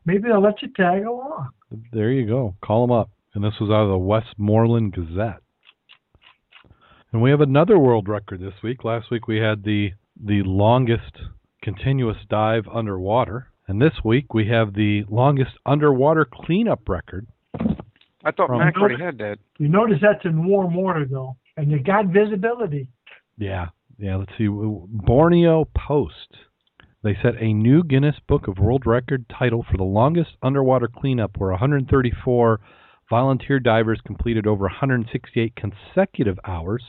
Maybe 0.04 0.28
they'll 0.28 0.40
let 0.42 0.62
you 0.62 0.68
tag 0.74 1.04
along. 1.04 1.50
there 1.92 2.10
you 2.10 2.26
go. 2.26 2.54
Call 2.64 2.86
them 2.86 2.96
up. 2.96 3.10
And 3.34 3.44
this 3.44 3.52
was 3.60 3.68
out 3.68 3.82
of 3.82 3.90
the 3.90 3.98
Westmorland 3.98 4.94
Gazette. 4.94 5.40
And 7.12 7.20
we 7.20 7.28
have 7.30 7.42
another 7.42 7.78
world 7.78 8.08
record 8.08 8.40
this 8.40 8.54
week. 8.62 8.84
Last 8.84 9.10
week 9.10 9.26
we 9.28 9.36
had 9.38 9.64
the 9.64 9.90
the 10.24 10.42
longest 10.44 11.12
continuous 11.62 12.16
dive 12.30 12.64
underwater, 12.72 13.48
and 13.68 13.80
this 13.80 13.92
week 14.04 14.32
we 14.34 14.48
have 14.48 14.72
the 14.74 15.04
longest 15.10 15.52
underwater 15.66 16.24
cleanup 16.30 16.88
record. 16.88 17.26
I 18.24 18.30
thought 18.32 18.48
From- 18.48 18.58
Mack 18.60 18.76
already 18.78 19.02
had 19.02 19.18
that. 19.18 19.38
You 19.58 19.68
notice 19.68 19.98
that's 20.00 20.24
in 20.24 20.46
warm 20.48 20.74
water 20.74 21.04
though, 21.08 21.36
and 21.58 21.72
you 21.72 21.82
got 21.82 22.06
visibility. 22.06 22.88
Yeah, 23.36 23.66
yeah. 23.98 24.16
Let's 24.16 24.32
see. 24.38 24.46
Borneo 24.48 25.68
Post. 25.76 26.36
They 27.02 27.16
set 27.22 27.40
a 27.40 27.52
new 27.52 27.82
Guinness 27.84 28.16
Book 28.26 28.48
of 28.48 28.58
World 28.58 28.86
Record 28.86 29.26
title 29.28 29.64
for 29.68 29.76
the 29.76 29.84
longest 29.84 30.30
underwater 30.42 30.88
cleanup, 30.88 31.36
where 31.36 31.50
134 31.50 32.60
volunteer 33.10 33.58
divers 33.58 34.00
completed 34.04 34.46
over 34.46 34.64
168 34.64 35.54
consecutive 35.56 36.38
hours 36.44 36.84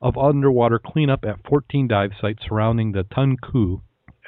of 0.00 0.16
underwater 0.16 0.80
cleanup 0.84 1.24
at 1.24 1.46
14 1.48 1.88
dive 1.88 2.10
sites 2.20 2.42
surrounding 2.48 2.92
the 2.92 3.04
Tunku 3.04 3.80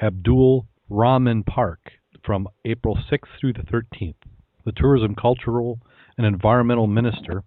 Abdul 0.03 0.67
Rahman 0.89 1.45
Park 1.45 1.81
from 2.25 2.49
April 2.65 2.99
6th 3.11 3.29
through 3.41 3.53
the 3.53 3.63
13th. 3.63 4.15
The 4.65 4.73
tourism, 4.73 5.15
cultural, 5.15 5.81
and 6.17 6.27
environmental 6.27 6.87
minister 6.87 7.45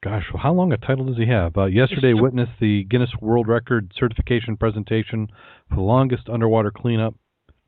Gosh, 0.00 0.26
well, 0.32 0.40
how 0.40 0.52
long 0.52 0.72
a 0.72 0.76
title 0.76 1.06
does 1.06 1.16
he 1.16 1.26
have? 1.26 1.56
Uh, 1.56 1.64
yesterday 1.64 2.12
witnessed 2.12 2.60
the 2.60 2.84
Guinness 2.84 3.10
World 3.20 3.48
Record 3.48 3.90
certification 3.96 4.56
presentation 4.56 5.26
for 5.68 5.74
the 5.74 5.82
longest 5.82 6.28
underwater 6.28 6.70
cleanup. 6.70 7.16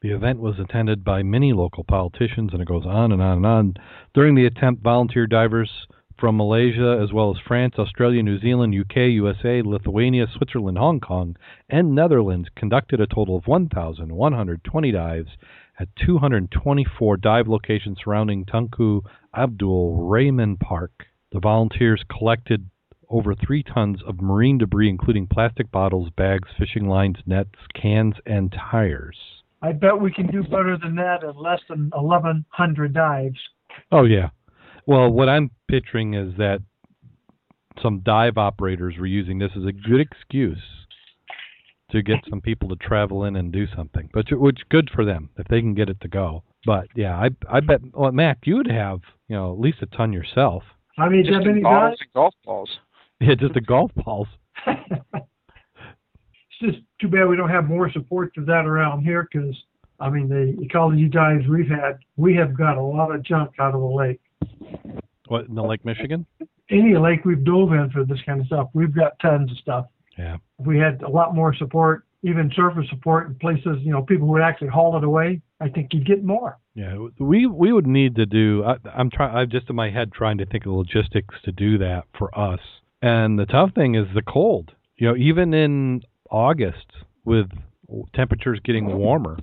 The 0.00 0.12
event 0.12 0.38
was 0.38 0.60
attended 0.60 1.02
by 1.02 1.24
many 1.24 1.52
local 1.52 1.82
politicians, 1.82 2.50
and 2.52 2.62
it 2.62 2.68
goes 2.68 2.86
on 2.86 3.10
and 3.10 3.20
on 3.20 3.38
and 3.38 3.46
on. 3.46 3.74
During 4.14 4.36
the 4.36 4.46
attempt, 4.46 4.80
volunteer 4.80 5.26
divers 5.26 5.88
from 6.20 6.36
Malaysia, 6.36 7.00
as 7.02 7.12
well 7.12 7.32
as 7.32 7.42
France, 7.44 7.74
Australia, 7.80 8.22
New 8.22 8.38
Zealand, 8.38 8.76
UK, 8.78 9.10
USA, 9.10 9.60
Lithuania, 9.62 10.28
Switzerland, 10.32 10.78
Hong 10.78 11.00
Kong, 11.00 11.34
and 11.68 11.96
Netherlands, 11.96 12.48
conducted 12.54 13.00
a 13.00 13.08
total 13.08 13.38
of 13.38 13.48
1,120 13.48 14.92
dives 14.92 15.30
at 15.80 15.88
224 15.96 17.16
dive 17.16 17.48
locations 17.48 17.98
surrounding 18.04 18.44
Tunku 18.44 19.00
Abdul 19.34 20.06
Rahman 20.06 20.58
Park. 20.58 21.10
The 21.32 21.40
volunteers 21.40 22.02
collected 22.10 22.68
over 23.08 23.34
three 23.34 23.62
tons 23.62 24.00
of 24.06 24.20
marine 24.20 24.58
debris, 24.58 24.88
including 24.88 25.26
plastic 25.26 25.70
bottles, 25.70 26.10
bags, 26.16 26.48
fishing 26.58 26.86
lines, 26.86 27.16
nets, 27.26 27.58
cans, 27.80 28.14
and 28.26 28.52
tires. 28.52 29.16
I 29.62 29.72
bet 29.72 30.00
we 30.00 30.12
can 30.12 30.26
do 30.28 30.42
better 30.42 30.78
than 30.80 30.94
that 30.96 31.22
in 31.22 31.36
less 31.36 31.60
than 31.68 31.90
1,100 31.94 32.94
dives. 32.94 33.38
Oh, 33.92 34.04
yeah. 34.04 34.30
Well, 34.86 35.10
what 35.10 35.28
I'm 35.28 35.50
picturing 35.68 36.14
is 36.14 36.34
that 36.38 36.60
some 37.82 38.00
dive 38.00 38.38
operators 38.38 38.96
were 38.98 39.06
using 39.06 39.38
this 39.38 39.52
as 39.56 39.64
a 39.64 39.72
good 39.72 40.00
excuse 40.00 40.62
to 41.90 42.02
get 42.02 42.18
some 42.28 42.40
people 42.40 42.68
to 42.68 42.76
travel 42.76 43.24
in 43.24 43.36
and 43.36 43.52
do 43.52 43.66
something. 43.76 44.08
But 44.12 44.26
which 44.30 44.60
good 44.68 44.90
for 44.94 45.04
them 45.04 45.30
if 45.36 45.46
they 45.48 45.60
can 45.60 45.74
get 45.74 45.88
it 45.88 46.00
to 46.02 46.08
go. 46.08 46.44
But 46.64 46.88
yeah, 46.94 47.16
I 47.16 47.30
I 47.48 47.60
bet 47.60 47.80
well, 47.92 48.12
Mack, 48.12 48.38
you 48.44 48.56
would 48.56 48.70
have 48.70 49.00
you 49.28 49.36
know 49.36 49.52
at 49.52 49.60
least 49.60 49.78
a 49.82 49.86
ton 49.86 50.12
yourself. 50.12 50.62
I 51.02 51.08
mean, 51.08 51.24
Just 51.24 51.34
have 51.34 51.46
any 51.46 51.62
balls 51.62 51.90
guys? 51.90 51.98
and 52.00 52.12
golf 52.14 52.34
balls. 52.44 52.70
Yeah, 53.22 53.34
just 53.34 53.52
the 53.52 53.60
golf 53.60 53.90
balls. 53.96 54.28
it's 54.66 56.58
just 56.60 56.78
too 57.00 57.08
bad 57.08 57.28
we 57.28 57.36
don't 57.36 57.50
have 57.50 57.66
more 57.68 57.90
support 57.92 58.32
for 58.34 58.40
that 58.42 58.64
around 58.64 59.02
here 59.04 59.28
because, 59.30 59.54
I 60.00 60.08
mean, 60.08 60.26
the 60.28 60.56
ecology 60.62 61.06
dives 61.06 61.46
we've 61.46 61.68
had, 61.68 61.98
we 62.16 62.34
have 62.36 62.56
got 62.56 62.78
a 62.78 62.82
lot 62.82 63.14
of 63.14 63.22
junk 63.22 63.50
out 63.60 63.74
of 63.74 63.80
the 63.82 63.86
lake. 63.86 64.20
What 65.28 65.46
in 65.46 65.54
the 65.54 65.62
Lake 65.62 65.84
Michigan? 65.84 66.24
Any 66.70 66.96
lake 66.96 67.26
we've 67.26 67.44
dove 67.44 67.72
in 67.72 67.90
for 67.90 68.04
this 68.04 68.18
kind 68.24 68.40
of 68.40 68.46
stuff, 68.46 68.68
we've 68.72 68.94
got 68.94 69.18
tons 69.20 69.50
of 69.50 69.58
stuff. 69.58 69.86
Yeah. 70.16 70.38
We 70.58 70.78
had 70.78 71.02
a 71.02 71.08
lot 71.10 71.34
more 71.34 71.54
support, 71.54 72.04
even 72.22 72.50
surface 72.56 72.88
support 72.88 73.26
in 73.28 73.34
places, 73.34 73.78
you 73.82 73.92
know, 73.92 74.02
people 74.02 74.28
would 74.28 74.42
actually 74.42 74.68
haul 74.68 74.96
it 74.96 75.04
away, 75.04 75.42
I 75.60 75.68
think 75.68 75.92
you'd 75.92 76.06
get 76.06 76.24
more. 76.24 76.58
Yeah, 76.74 76.96
we 77.18 77.46
we 77.46 77.72
would 77.72 77.87
need 77.87 78.16
to 78.16 78.26
do. 78.26 78.64
I, 78.64 78.76
I'm 78.94 79.11
trying. 79.11 79.35
I'm 79.35 79.50
just 79.50 79.68
in 79.68 79.76
my 79.76 79.90
head 79.90 80.12
trying 80.12 80.38
to 80.38 80.46
think 80.46 80.66
of 80.66 80.72
logistics 80.72 81.35
to 81.44 81.52
do 81.52 81.78
that 81.78 82.04
for 82.16 82.37
us. 82.38 82.61
And 83.02 83.38
the 83.38 83.46
tough 83.46 83.74
thing 83.74 83.96
is 83.96 84.06
the 84.14 84.22
cold. 84.22 84.72
You 84.96 85.09
know, 85.09 85.16
even 85.16 85.52
in 85.52 86.02
August 86.30 86.87
with 87.24 87.46
temperatures 88.14 88.61
getting 88.62 88.87
warmer, 88.87 89.38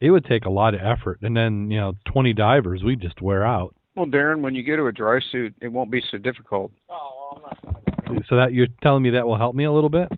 it 0.00 0.10
would 0.10 0.24
take 0.24 0.46
a 0.46 0.50
lot 0.50 0.74
of 0.74 0.80
effort. 0.80 1.18
And 1.22 1.36
then 1.36 1.70
you 1.70 1.78
know, 1.78 1.92
20 2.06 2.32
divers, 2.32 2.82
we 2.82 2.96
just 2.96 3.20
wear 3.20 3.44
out. 3.44 3.74
Well, 3.94 4.06
Darrin, 4.06 4.42
when 4.42 4.54
you 4.54 4.62
go 4.62 4.76
to 4.76 4.86
a 4.86 4.92
dry 4.92 5.20
suit, 5.32 5.54
it 5.60 5.68
won't 5.68 5.90
be 5.90 6.02
so 6.10 6.18
difficult. 6.18 6.72
Oh 6.88 7.42
well. 7.42 8.20
So 8.28 8.36
that 8.36 8.54
you're 8.54 8.68
telling 8.82 9.02
me 9.02 9.10
that 9.10 9.26
will 9.26 9.36
help 9.36 9.54
me 9.54 9.64
a 9.64 9.72
little 9.72 9.90
bit. 9.90 10.08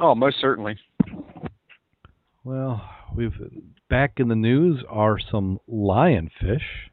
Oh, 0.00 0.14
most 0.14 0.36
certainly. 0.40 0.78
Well, 2.44 2.88
we've 3.16 3.34
back 3.88 4.14
in 4.18 4.28
the 4.28 4.36
news 4.36 4.84
are 4.88 5.18
some 5.18 5.58
lionfish. 5.68 6.90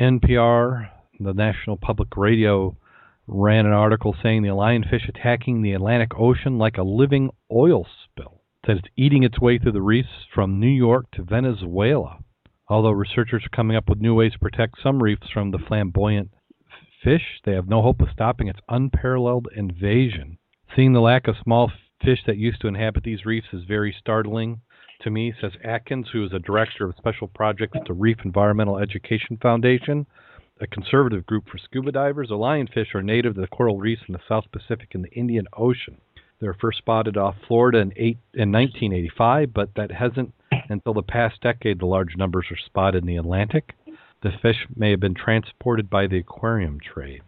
NPR, 0.00 0.90
the 1.18 1.32
National 1.32 1.76
Public 1.76 2.16
Radio, 2.16 2.76
ran 3.26 3.66
an 3.66 3.72
article 3.72 4.14
saying 4.22 4.42
the 4.42 4.48
lionfish 4.48 5.08
attacking 5.08 5.62
the 5.62 5.72
Atlantic 5.72 6.10
Ocean 6.18 6.58
like 6.58 6.76
a 6.76 6.82
living 6.82 7.30
oil 7.50 7.86
spill. 8.04 8.42
Said 8.66 8.78
it's 8.78 8.88
eating 8.96 9.22
its 9.22 9.40
way 9.40 9.58
through 9.58 9.72
the 9.72 9.82
reefs 9.82 10.26
from 10.34 10.60
New 10.60 10.66
York 10.66 11.06
to 11.12 11.22
Venezuela. 11.22 12.18
Although 12.68 12.90
researchers 12.90 13.44
are 13.46 13.56
coming 13.56 13.76
up 13.76 13.88
with 13.88 14.00
new 14.00 14.14
ways 14.14 14.32
to 14.32 14.38
protect 14.38 14.82
some 14.82 15.02
reefs 15.02 15.30
from 15.32 15.50
the 15.50 15.58
flamboyant 15.58 16.30
fish, 17.02 17.40
they 17.44 17.52
have 17.52 17.68
no 17.68 17.80
hope 17.80 18.00
of 18.00 18.08
stopping 18.12 18.48
its 18.48 18.60
unparalleled 18.68 19.48
invasion. 19.56 20.36
Seeing 20.76 20.92
the 20.92 21.00
lack 21.00 21.28
of 21.28 21.36
small 21.42 21.72
fish 22.04 22.18
that 22.26 22.36
used 22.36 22.60
to 22.60 22.68
inhabit 22.68 23.04
these 23.04 23.24
reefs 23.24 23.48
is 23.52 23.64
very 23.64 23.94
startling 23.98 24.60
to 25.00 25.10
me, 25.10 25.32
says 25.40 25.52
Akins, 25.64 26.08
who 26.12 26.24
is 26.24 26.32
a 26.32 26.38
director 26.38 26.86
of 26.86 26.96
special 26.96 27.28
projects 27.28 27.76
at 27.76 27.86
the 27.86 27.92
Reef 27.92 28.18
Environmental 28.24 28.78
Education 28.78 29.38
Foundation, 29.40 30.06
a 30.60 30.66
conservative 30.66 31.24
group 31.26 31.48
for 31.48 31.58
scuba 31.58 31.92
divers. 31.92 32.28
The 32.28 32.34
lionfish 32.34 32.94
are 32.94 33.02
native 33.02 33.34
to 33.34 33.40
the 33.40 33.46
coral 33.46 33.78
reefs 33.78 34.02
in 34.08 34.12
the 34.12 34.20
South 34.28 34.44
Pacific 34.52 34.88
and 34.94 35.04
the 35.04 35.12
Indian 35.12 35.46
Ocean. 35.56 35.98
They 36.40 36.46
were 36.46 36.56
first 36.60 36.78
spotted 36.78 37.16
off 37.16 37.36
Florida 37.46 37.78
in, 37.78 37.92
eight, 37.96 38.18
in 38.34 38.52
1985, 38.52 39.52
but 39.52 39.70
that 39.76 39.90
hasn't 39.90 40.32
until 40.68 40.94
the 40.94 41.02
past 41.02 41.40
decade 41.40 41.80
the 41.80 41.86
large 41.86 42.16
numbers 42.16 42.46
are 42.50 42.56
spotted 42.56 43.02
in 43.02 43.06
the 43.06 43.16
Atlantic. 43.16 43.74
The 44.22 44.32
fish 44.42 44.66
may 44.74 44.90
have 44.90 45.00
been 45.00 45.14
transported 45.14 45.88
by 45.88 46.06
the 46.06 46.18
aquarium 46.18 46.78
trade. 46.80 47.22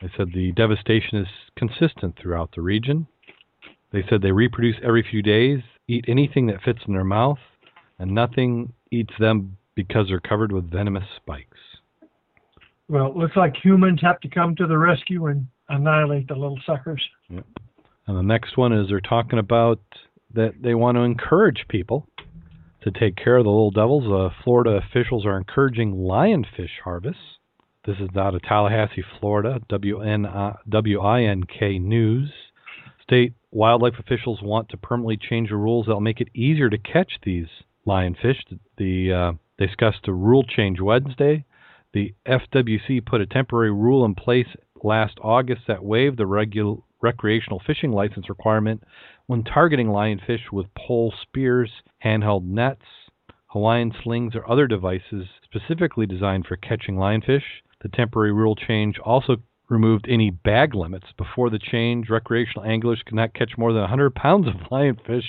They 0.00 0.10
said 0.16 0.32
the 0.32 0.52
devastation 0.52 1.18
is 1.18 1.28
consistent 1.56 2.16
throughout 2.16 2.52
the 2.54 2.62
region. 2.62 3.06
They 3.92 4.04
said 4.08 4.22
they 4.22 4.32
reproduce 4.32 4.76
every 4.82 5.02
few 5.02 5.22
days, 5.22 5.60
eat 5.90 6.04
anything 6.08 6.46
that 6.46 6.62
fits 6.64 6.80
in 6.86 6.94
their 6.94 7.04
mouth, 7.04 7.38
and 7.98 8.14
nothing 8.14 8.72
eats 8.90 9.12
them 9.18 9.56
because 9.74 10.06
they're 10.08 10.20
covered 10.20 10.52
with 10.52 10.70
venomous 10.70 11.04
spikes. 11.16 11.58
Well, 12.88 13.06
it 13.06 13.16
looks 13.16 13.36
like 13.36 13.54
humans 13.62 14.00
have 14.02 14.20
to 14.20 14.28
come 14.28 14.56
to 14.56 14.66
the 14.66 14.78
rescue 14.78 15.26
and 15.26 15.46
annihilate 15.68 16.28
the 16.28 16.34
little 16.34 16.58
suckers. 16.66 17.02
And 17.28 18.18
the 18.18 18.22
next 18.22 18.56
one 18.56 18.72
is 18.72 18.88
they're 18.88 19.00
talking 19.00 19.38
about 19.38 19.80
that 20.34 20.54
they 20.60 20.74
want 20.74 20.96
to 20.96 21.02
encourage 21.02 21.66
people 21.68 22.08
to 22.82 22.90
take 22.90 23.16
care 23.16 23.36
of 23.36 23.44
the 23.44 23.50
little 23.50 23.70
devils. 23.70 24.04
Uh, 24.10 24.34
Florida 24.42 24.80
officials 24.84 25.24
are 25.24 25.36
encouraging 25.36 25.94
lionfish 25.94 26.80
harvests. 26.82 27.20
This 27.86 27.96
is 27.98 28.08
out 28.16 28.34
of 28.34 28.42
Tallahassee, 28.42 29.04
Florida. 29.20 29.60
WN, 29.70 30.56
WINK 30.66 31.82
News. 31.82 32.32
State 33.10 33.32
wildlife 33.50 33.98
officials 33.98 34.38
want 34.40 34.68
to 34.68 34.76
permanently 34.76 35.16
change 35.16 35.48
the 35.48 35.56
rules 35.56 35.86
that'll 35.86 36.00
make 36.00 36.20
it 36.20 36.28
easier 36.32 36.70
to 36.70 36.78
catch 36.78 37.14
these 37.24 37.48
lionfish. 37.84 38.36
The 38.78 39.12
uh, 39.12 39.32
they 39.58 39.66
discussed 39.66 40.06
a 40.06 40.12
rule 40.12 40.44
change 40.44 40.80
Wednesday. 40.80 41.44
The 41.92 42.14
FWC 42.24 43.04
put 43.04 43.20
a 43.20 43.26
temporary 43.26 43.72
rule 43.72 44.04
in 44.04 44.14
place 44.14 44.46
last 44.84 45.18
August 45.22 45.62
that 45.66 45.82
waived 45.82 46.18
the 46.18 46.24
regu- 46.24 46.84
recreational 47.02 47.60
fishing 47.66 47.90
license 47.90 48.28
requirement 48.28 48.84
when 49.26 49.42
targeting 49.42 49.88
lionfish 49.88 50.52
with 50.52 50.72
pole 50.78 51.12
spears, 51.20 51.72
handheld 52.04 52.44
nets, 52.44 52.86
Hawaiian 53.46 53.92
slings, 54.04 54.36
or 54.36 54.48
other 54.48 54.68
devices 54.68 55.26
specifically 55.42 56.06
designed 56.06 56.46
for 56.46 56.54
catching 56.54 56.94
lionfish. 56.94 57.42
The 57.82 57.88
temporary 57.88 58.32
rule 58.32 58.54
change 58.54 59.00
also 59.00 59.38
removed 59.70 60.06
any 60.08 60.30
bag 60.30 60.74
limits. 60.74 61.06
Before 61.16 61.48
the 61.48 61.58
change, 61.58 62.10
recreational 62.10 62.64
anglers 62.64 63.00
could 63.06 63.14
not 63.14 63.34
catch 63.34 63.52
more 63.56 63.72
than 63.72 63.80
100 63.82 64.14
pounds 64.14 64.46
of 64.46 64.54
lionfish 64.70 65.24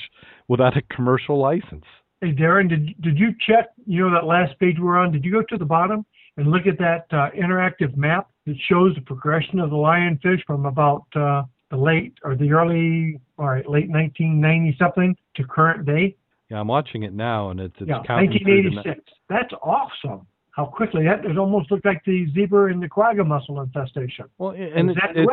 without 0.47 0.75
a 0.75 0.81
commercial 0.81 1.39
license. 1.39 1.85
Hey, 2.19 2.31
Darrin, 2.31 2.67
did 2.67 3.01
did 3.01 3.17
you 3.17 3.29
check? 3.47 3.69
You 3.85 4.01
know 4.01 4.13
that 4.13 4.25
last 4.25 4.59
page 4.59 4.75
we're 4.79 4.97
on. 4.97 5.11
Did 5.11 5.23
you 5.23 5.31
go 5.31 5.41
to 5.41 5.57
the 5.57 5.65
bottom 5.65 6.05
and 6.37 6.51
look 6.51 6.67
at 6.67 6.77
that 6.77 7.05
uh, 7.11 7.29
interactive 7.31 7.95
map 7.95 8.29
that 8.45 8.55
shows 8.69 8.93
the 8.95 9.01
progression 9.01 9.59
of 9.59 9.69
the 9.69 9.75
lionfish 9.75 10.43
from 10.45 10.65
about 10.65 11.05
uh, 11.15 11.43
the 11.71 11.77
late 11.77 12.13
or 12.23 12.35
the 12.35 12.51
early, 12.51 13.19
all 13.39 13.47
right, 13.47 13.67
late 13.67 13.89
1990 13.89 14.75
something 14.77 15.15
to 15.35 15.43
current 15.43 15.85
day? 15.85 16.15
Yeah, 16.49 16.59
I'm 16.59 16.67
watching 16.67 17.03
it 17.03 17.13
now, 17.13 17.49
and 17.49 17.59
it's, 17.59 17.75
it's 17.79 17.89
yeah, 17.89 18.01
counting 18.05 18.29
through 18.29 18.69
the 18.69 18.75
1986. 18.75 19.11
That's 19.29 19.53
awesome. 19.63 20.27
How 20.51 20.65
quickly 20.65 21.05
that 21.05 21.23
it 21.25 21.37
almost 21.37 21.71
looked 21.71 21.85
like 21.85 22.03
the 22.05 22.27
zebra 22.33 22.71
and 22.71 22.83
the 22.83 22.89
quagga 22.89 23.23
mussel 23.23 23.61
infestation. 23.61 24.25
Well, 24.37 24.51
and 24.51 24.91
it, 24.91 24.97
it, 25.15 25.29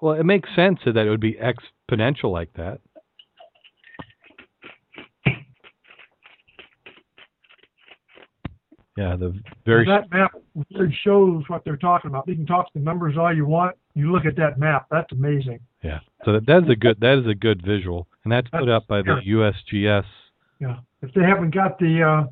well, 0.00 0.14
it 0.14 0.24
makes 0.24 0.48
sense 0.56 0.80
that 0.84 0.96
it 0.96 1.08
would 1.08 1.20
be 1.20 1.34
exponential 1.34 2.32
like 2.32 2.52
that. 2.54 2.80
Yeah, 8.96 9.14
the 9.14 9.38
very 9.66 9.84
that 9.84 10.10
map 10.10 10.32
really 10.70 10.96
shows 11.04 11.44
what 11.48 11.64
they're 11.64 11.76
talking 11.76 12.08
about. 12.08 12.26
You 12.26 12.34
can 12.34 12.46
talk 12.46 12.72
to 12.72 12.78
the 12.78 12.84
numbers 12.84 13.16
all 13.18 13.34
you 13.34 13.44
want. 13.44 13.76
You 13.94 14.10
look 14.10 14.24
at 14.24 14.36
that 14.36 14.58
map. 14.58 14.86
That's 14.90 15.12
amazing. 15.12 15.60
yeah. 15.82 15.98
So 16.24 16.32
that, 16.32 16.46
that 16.46 16.64
is 16.64 16.70
a 16.70 16.76
good 16.76 16.98
that 17.00 17.18
is 17.18 17.26
a 17.26 17.34
good 17.34 17.62
visual, 17.64 18.08
and 18.24 18.32
that's 18.32 18.48
put 18.48 18.70
up 18.70 18.86
by 18.86 19.02
the 19.02 19.20
USGS. 19.28 20.04
Yeah. 20.60 20.78
If 21.02 21.12
they 21.12 21.20
haven't 21.20 21.54
got 21.54 21.78
the 21.78 22.02
uh, 22.02 22.30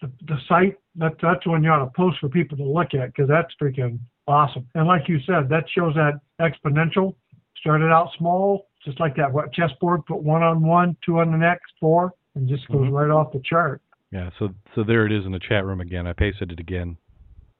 the, 0.00 0.12
the 0.28 0.36
site, 0.48 0.78
that, 0.98 1.12
that's 1.20 1.46
when 1.46 1.62
you 1.62 1.70
ought 1.70 1.84
to 1.84 1.90
post 1.96 2.18
for 2.20 2.28
people 2.28 2.56
to 2.56 2.64
look 2.64 2.94
at 2.94 3.14
because 3.14 3.28
that's 3.28 3.52
freaking 3.60 3.98
awesome. 4.26 4.66
And 4.74 4.86
like 4.86 5.08
you 5.08 5.18
said, 5.26 5.48
that 5.50 5.64
shows 5.70 5.94
that 5.94 6.20
exponential. 6.40 7.14
Started 7.58 7.90
out 7.90 8.10
small, 8.18 8.68
just 8.84 9.00
like 9.00 9.16
that 9.16 9.32
what 9.32 9.52
chessboard. 9.52 10.04
Put 10.06 10.22
one 10.22 10.42
on 10.42 10.62
one, 10.62 10.96
two 11.04 11.18
on 11.18 11.32
the 11.32 11.38
next, 11.38 11.64
four, 11.80 12.12
and 12.34 12.48
just 12.48 12.68
goes 12.68 12.86
Mhm. 12.88 12.92
right 12.92 13.10
off 13.10 13.32
the 13.32 13.40
chart. 13.40 13.82
Yeah. 14.12 14.30
So 14.38 14.54
so 14.74 14.84
there 14.84 15.04
it 15.06 15.10
is 15.12 15.26
in 15.26 15.32
the 15.32 15.38
chat 15.40 15.64
room 15.64 15.80
again. 15.80 16.06
I 16.06 16.12
pasted 16.12 16.52
it 16.52 16.60
again. 16.60 16.96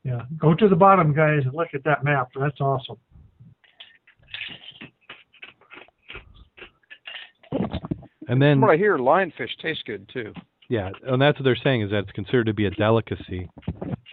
Yeah. 0.04 0.22
Go 0.38 0.54
to 0.54 0.68
the 0.68 0.76
bottom, 0.76 1.12
guys, 1.12 1.44
and 1.44 1.54
look 1.54 1.74
at 1.74 1.82
that 1.84 2.04
map. 2.04 2.28
That's 2.38 2.60
awesome. 2.60 2.98
And 8.28 8.42
then 8.42 8.56
From 8.56 8.60
what 8.62 8.70
I 8.72 8.76
hear, 8.76 8.98
lionfish 8.98 9.56
taste 9.60 9.84
good 9.86 10.08
too. 10.08 10.32
Yeah, 10.68 10.90
and 11.06 11.22
that's 11.22 11.38
what 11.38 11.44
they're 11.44 11.56
saying 11.56 11.82
is 11.82 11.90
that 11.90 12.04
it's 12.04 12.12
considered 12.12 12.46
to 12.46 12.54
be 12.54 12.66
a 12.66 12.70
delicacy. 12.70 13.48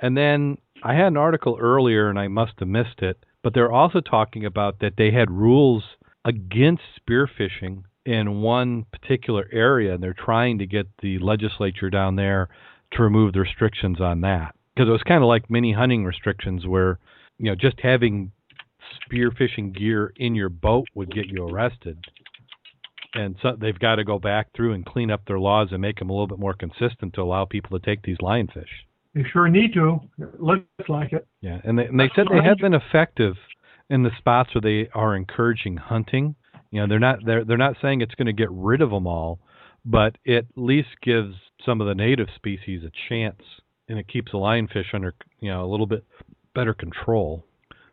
And 0.02 0.16
then 0.16 0.58
I 0.84 0.94
had 0.94 1.08
an 1.08 1.18
article 1.18 1.58
earlier, 1.60 2.10
and 2.10 2.20
I 2.20 2.28
must 2.28 2.54
have 2.60 2.68
missed 2.68 3.02
it, 3.02 3.26
but 3.42 3.54
they're 3.54 3.72
also 3.72 4.02
talking 4.02 4.46
about 4.46 4.80
that 4.80 4.94
they 4.98 5.12
had 5.12 5.32
rules 5.32 5.84
against 6.26 6.84
spearfishing 7.00 7.84
in 8.06 8.42
one 8.42 8.86
particular 8.92 9.48
area, 9.52 9.94
and 9.94 10.04
they're 10.04 10.14
trying 10.14 10.60
to 10.60 10.68
get 10.68 10.88
the 11.02 11.20
legislature 11.20 11.90
down 11.90 12.16
there 12.16 12.50
to 12.92 13.02
remove 13.02 13.34
the 13.34 13.40
restrictions 13.40 14.00
on 14.00 14.22
that. 14.22 14.54
Because 14.76 14.90
it 14.90 14.92
was 14.92 15.04
kind 15.04 15.24
of 15.24 15.28
like 15.28 15.50
mini 15.50 15.74
hunting 15.74 16.06
restrictions, 16.06 16.68
where 16.68 17.00
you 17.38 17.46
know 17.46 17.56
just 17.56 17.80
having 17.82 18.32
spearfishing 19.10 19.76
gear 19.76 20.14
in 20.18 20.36
your 20.36 20.50
boat 20.50 20.88
would 20.94 21.14
get 21.14 21.28
you 21.28 21.48
arrested 21.48 21.98
and 23.14 23.36
so 23.42 23.56
they've 23.60 23.78
got 23.78 23.96
to 23.96 24.04
go 24.04 24.20
back 24.20 24.48
through 24.56 24.74
and 24.74 24.86
clean 24.86 25.12
up 25.12 25.22
their 25.28 25.40
laws 25.40 25.70
and 25.72 25.82
make 25.82 26.00
them 26.00 26.10
a 26.10 26.14
little 26.14 26.28
bit 26.28 26.40
more 26.40 26.54
consistent 26.54 27.14
to 27.14 27.22
allow 27.22 27.46
people 27.46 27.78
to 27.80 27.86
take 27.86 28.02
these 28.04 28.18
lionfish. 28.18 28.66
You 29.14 29.24
sure 29.32 29.48
need 29.48 29.74
to. 29.74 30.00
It 30.18 30.42
looks 30.42 30.64
like 30.90 31.14
it. 31.14 31.28
Yeah, 31.42 31.60
and 31.64 31.78
they, 31.78 31.86
and 31.86 32.00
they 32.00 32.10
said 32.16 32.26
they 32.32 32.44
have 32.44 32.58
been 32.58 32.74
effective 32.74 33.36
in 33.90 34.04
the 34.04 34.10
spots 34.18 34.50
where 34.56 34.62
they 34.62 34.90
are 34.94 35.16
encouraging 35.16 35.78
hunting. 35.78 36.36
You 36.72 36.82
know, 36.82 36.88
they're 36.88 37.00
not 37.00 37.20
they're 37.24 37.46
they're 37.46 37.58
not 37.58 37.76
saying 37.82 38.02
it's 38.02 38.16
going 38.16 38.26
to 38.26 38.34
get 38.34 38.50
rid 38.52 38.82
of 38.82 38.90
them 38.90 39.06
all, 39.06 39.40
but 39.86 40.18
it 40.26 40.38
at 40.38 40.46
least 40.56 40.90
gives 41.04 41.36
some 41.64 41.80
of 41.80 41.88
the 41.88 41.94
native 41.94 42.28
species 42.36 42.84
a 42.84 42.92
chance, 43.08 43.42
and 43.88 44.00
it 44.00 44.08
keeps 44.08 44.32
the 44.32 44.40
lionfish 44.40 44.94
under 44.94 45.14
you 45.40 45.52
know 45.52 45.64
a 45.64 45.70
little 45.70 45.86
bit 45.86 46.04
better 46.56 46.74
control. 46.74 47.46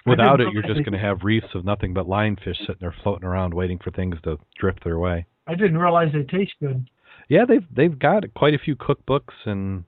Without 0.06 0.40
it, 0.40 0.52
you're 0.52 0.62
just 0.62 0.80
going 0.84 0.92
to 0.92 0.98
have 0.98 1.18
reefs 1.22 1.54
of 1.54 1.64
nothing 1.64 1.92
but 1.92 2.06
lionfish 2.06 2.56
sitting 2.60 2.76
there 2.80 2.94
floating 3.02 3.24
around, 3.26 3.52
waiting 3.54 3.78
for 3.78 3.90
things 3.90 4.16
to 4.24 4.38
drift 4.58 4.82
their 4.84 4.98
way. 4.98 5.26
I 5.46 5.54
didn't 5.54 5.78
realize 5.78 6.08
they 6.12 6.22
taste 6.22 6.52
good. 6.60 6.88
Yeah, 7.28 7.44
they've 7.46 7.66
they've 7.74 7.98
got 7.98 8.22
quite 8.34 8.54
a 8.54 8.58
few 8.58 8.76
cookbooks 8.76 9.34
and 9.44 9.84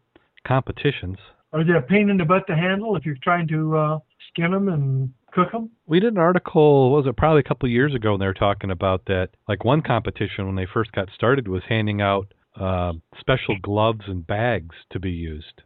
competitions. 0.47 1.17
Are 1.53 1.65
they 1.65 1.73
a 1.77 1.83
pain 1.83 2.09
in 2.09 2.17
the 2.17 2.25
butt 2.25 2.47
to 2.47 2.55
handle 2.57 2.97
if 2.97 3.05
you're 3.05 3.17
trying 3.23 3.47
to 3.49 3.77
uh, 3.77 3.99
skin 4.29 4.53
them 4.53 4.69
and 4.69 5.13
cook 5.33 5.53
them? 5.53 5.71
We 5.87 6.01
did 6.01 6.13
an 6.15 6.19
article, 6.19 6.91
what 6.93 7.05
was 7.05 7.07
it 7.09 7.17
probably 7.17 7.41
a 7.41 7.45
couple 7.45 7.67
of 7.67 7.73
years 7.73 7.95
ago, 7.95 8.13
and 8.15 8.23
they 8.23 8.27
were 8.27 8.35
talking 8.35 8.71
about 8.71 9.05
that. 9.07 9.31
Like 9.49 9.65
one 9.65 9.83
competition 9.83 10.47
when 10.47 10.57
they 10.57 10.67
first 10.73 10.93
got 10.93 11.09
started 11.15 11.49
was 11.49 11.63
handing 11.69 12.01
out 12.01 12.33
uh, 12.59 12.93
special 13.19 13.57
gloves 13.63 14.03
and 14.07 14.27
bags 14.27 14.75
to 14.93 15.01
be 15.01 15.11
used. 15.11 15.63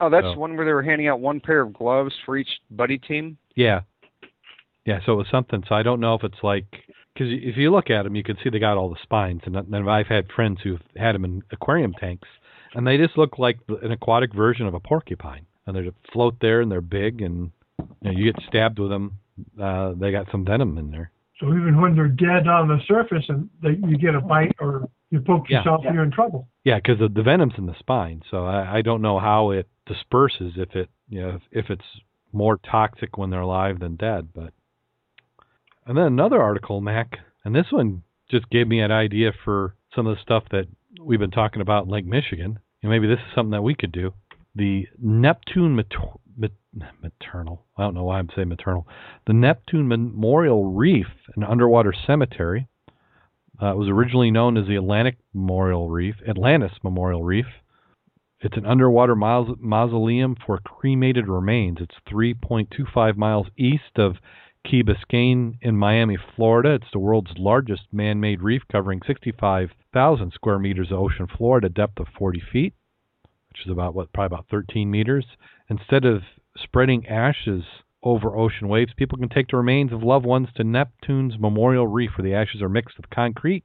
Oh, 0.00 0.10
that's 0.10 0.26
So- 0.26 0.38
one 0.38 0.56
where 0.56 0.64
they 0.66 0.72
were 0.72 0.82
handing 0.82 1.08
out 1.08 1.20
one 1.20 1.40
pair 1.40 1.60
of 1.60 1.72
gloves 1.72 2.14
for 2.24 2.36
each 2.36 2.60
buddy 2.70 2.98
team. 2.98 3.36
Yeah, 3.58 3.80
yeah. 4.86 5.00
So 5.04 5.14
it 5.14 5.16
was 5.16 5.26
something. 5.32 5.64
So 5.68 5.74
I 5.74 5.82
don't 5.82 5.98
know 5.98 6.14
if 6.14 6.22
it's 6.22 6.42
like 6.44 6.66
because 7.12 7.32
if 7.32 7.56
you 7.56 7.72
look 7.72 7.90
at 7.90 8.04
them, 8.04 8.14
you 8.14 8.22
can 8.22 8.36
see 8.42 8.50
they 8.50 8.60
got 8.60 8.76
all 8.76 8.88
the 8.88 9.02
spines, 9.02 9.40
and 9.46 9.56
then 9.56 9.88
I've 9.88 10.06
had 10.06 10.28
friends 10.30 10.60
who've 10.62 10.80
had 10.96 11.16
them 11.16 11.24
in 11.24 11.42
aquarium 11.50 11.92
tanks, 11.92 12.28
and 12.74 12.86
they 12.86 12.96
just 12.96 13.18
look 13.18 13.36
like 13.36 13.58
an 13.82 13.90
aquatic 13.90 14.32
version 14.32 14.68
of 14.68 14.74
a 14.74 14.80
porcupine, 14.80 15.44
and 15.66 15.74
they 15.74 15.82
just 15.82 15.96
float 16.12 16.36
there, 16.40 16.60
and 16.60 16.70
they're 16.70 16.80
big, 16.80 17.20
and 17.20 17.50
you, 17.78 17.86
know, 18.02 18.10
you 18.12 18.32
get 18.32 18.40
stabbed 18.46 18.78
with 18.78 18.90
them. 18.90 19.18
Uh, 19.60 19.94
they 19.98 20.12
got 20.12 20.26
some 20.30 20.44
venom 20.44 20.78
in 20.78 20.92
there. 20.92 21.10
So 21.40 21.48
even 21.48 21.80
when 21.80 21.96
they're 21.96 22.06
dead 22.06 22.46
on 22.46 22.68
the 22.68 22.78
surface 22.86 23.24
and 23.28 23.48
they, 23.62 23.70
you 23.88 23.98
get 23.98 24.14
a 24.14 24.20
bite 24.20 24.54
or 24.60 24.88
you 25.10 25.20
poke 25.20 25.48
Yeah. 25.48 25.58
yourself, 25.58 25.84
you're 25.92 26.02
in 26.02 26.10
trouble. 26.12 26.48
Yeah, 26.64 26.76
because 26.76 26.98
the, 26.98 27.08
the 27.08 27.22
venom's 27.22 27.54
in 27.58 27.66
the 27.66 27.78
spine, 27.78 28.22
so 28.30 28.44
I, 28.44 28.78
I 28.78 28.82
don't 28.82 29.02
know 29.02 29.18
how 29.18 29.50
it 29.50 29.66
disperses 29.86 30.54
if 30.56 30.76
it 30.76 30.88
you 31.08 31.22
know 31.22 31.30
if, 31.30 31.42
if 31.64 31.70
it's 31.70 31.84
more 32.32 32.58
toxic 32.58 33.16
when 33.16 33.30
they're 33.30 33.40
alive 33.40 33.80
than 33.80 33.96
dead. 33.96 34.28
But 34.34 34.52
and 35.86 35.96
then 35.96 36.04
another 36.04 36.40
article, 36.40 36.80
Mack, 36.80 37.18
and 37.44 37.54
this 37.54 37.66
one 37.70 38.02
just 38.30 38.50
gave 38.50 38.68
me 38.68 38.80
an 38.80 38.92
idea 38.92 39.32
for 39.44 39.74
some 39.94 40.06
of 40.06 40.16
the 40.16 40.22
stuff 40.22 40.44
that 40.50 40.66
we've 41.02 41.18
been 41.18 41.30
talking 41.30 41.62
about 41.62 41.84
in 41.84 41.90
Lake 41.90 42.06
Michigan. 42.06 42.58
And 42.82 42.90
maybe 42.90 43.06
this 43.06 43.18
is 43.18 43.34
something 43.34 43.52
that 43.52 43.62
we 43.62 43.74
could 43.74 43.92
do. 43.92 44.12
The 44.54 44.86
Neptune 44.98 45.74
mater- 45.74 46.18
mat- 46.36 46.52
maternal. 47.02 47.64
I 47.76 47.82
don't 47.82 47.94
know 47.94 48.04
why 48.04 48.18
I'm 48.18 48.28
saying 48.34 48.48
maternal. 48.48 48.86
The 49.26 49.32
Neptune 49.32 49.88
Memorial 49.88 50.72
Reef, 50.72 51.06
an 51.36 51.44
underwater 51.44 51.94
cemetery. 52.06 52.66
Uh, 53.60 53.72
it 53.72 53.76
was 53.76 53.88
originally 53.88 54.30
known 54.30 54.56
as 54.56 54.66
the 54.68 54.76
Atlantic 54.76 55.16
Memorial 55.34 55.88
Reef, 55.88 56.16
Atlantis 56.28 56.72
Memorial 56.84 57.24
Reef. 57.24 57.46
It's 58.40 58.56
an 58.56 58.66
underwater 58.66 59.16
maus- 59.16 59.58
mausoleum 59.58 60.36
for 60.36 60.58
cremated 60.58 61.26
remains. 61.26 61.78
It's 61.80 61.96
3.25 62.08 63.16
miles 63.16 63.48
east 63.56 63.98
of 63.98 64.18
Key 64.64 64.84
Biscayne 64.84 65.58
in 65.60 65.76
Miami, 65.76 66.16
Florida. 66.36 66.74
It's 66.74 66.92
the 66.92 67.00
world's 67.00 67.36
largest 67.36 67.92
man-made 67.92 68.40
reef, 68.40 68.62
covering 68.70 69.00
65,000 69.04 70.32
square 70.32 70.60
meters 70.60 70.92
of 70.92 71.00
ocean 71.00 71.26
floor 71.26 71.58
at 71.58 71.64
a 71.64 71.68
depth 71.68 71.98
of 71.98 72.06
40 72.16 72.40
feet, 72.52 72.74
which 73.48 73.66
is 73.66 73.72
about 73.72 73.94
what, 73.94 74.12
probably 74.12 74.36
about 74.36 74.46
13 74.48 74.88
meters. 74.88 75.26
Instead 75.68 76.04
of 76.04 76.22
spreading 76.56 77.08
ashes 77.08 77.64
over 78.04 78.36
ocean 78.36 78.68
waves, 78.68 78.92
people 78.96 79.18
can 79.18 79.28
take 79.28 79.48
the 79.48 79.56
remains 79.56 79.92
of 79.92 80.04
loved 80.04 80.26
ones 80.26 80.48
to 80.54 80.62
Neptune's 80.62 81.38
Memorial 81.40 81.88
Reef, 81.88 82.12
where 82.16 82.24
the 82.24 82.34
ashes 82.34 82.62
are 82.62 82.68
mixed 82.68 82.98
with 82.98 83.10
concrete 83.10 83.64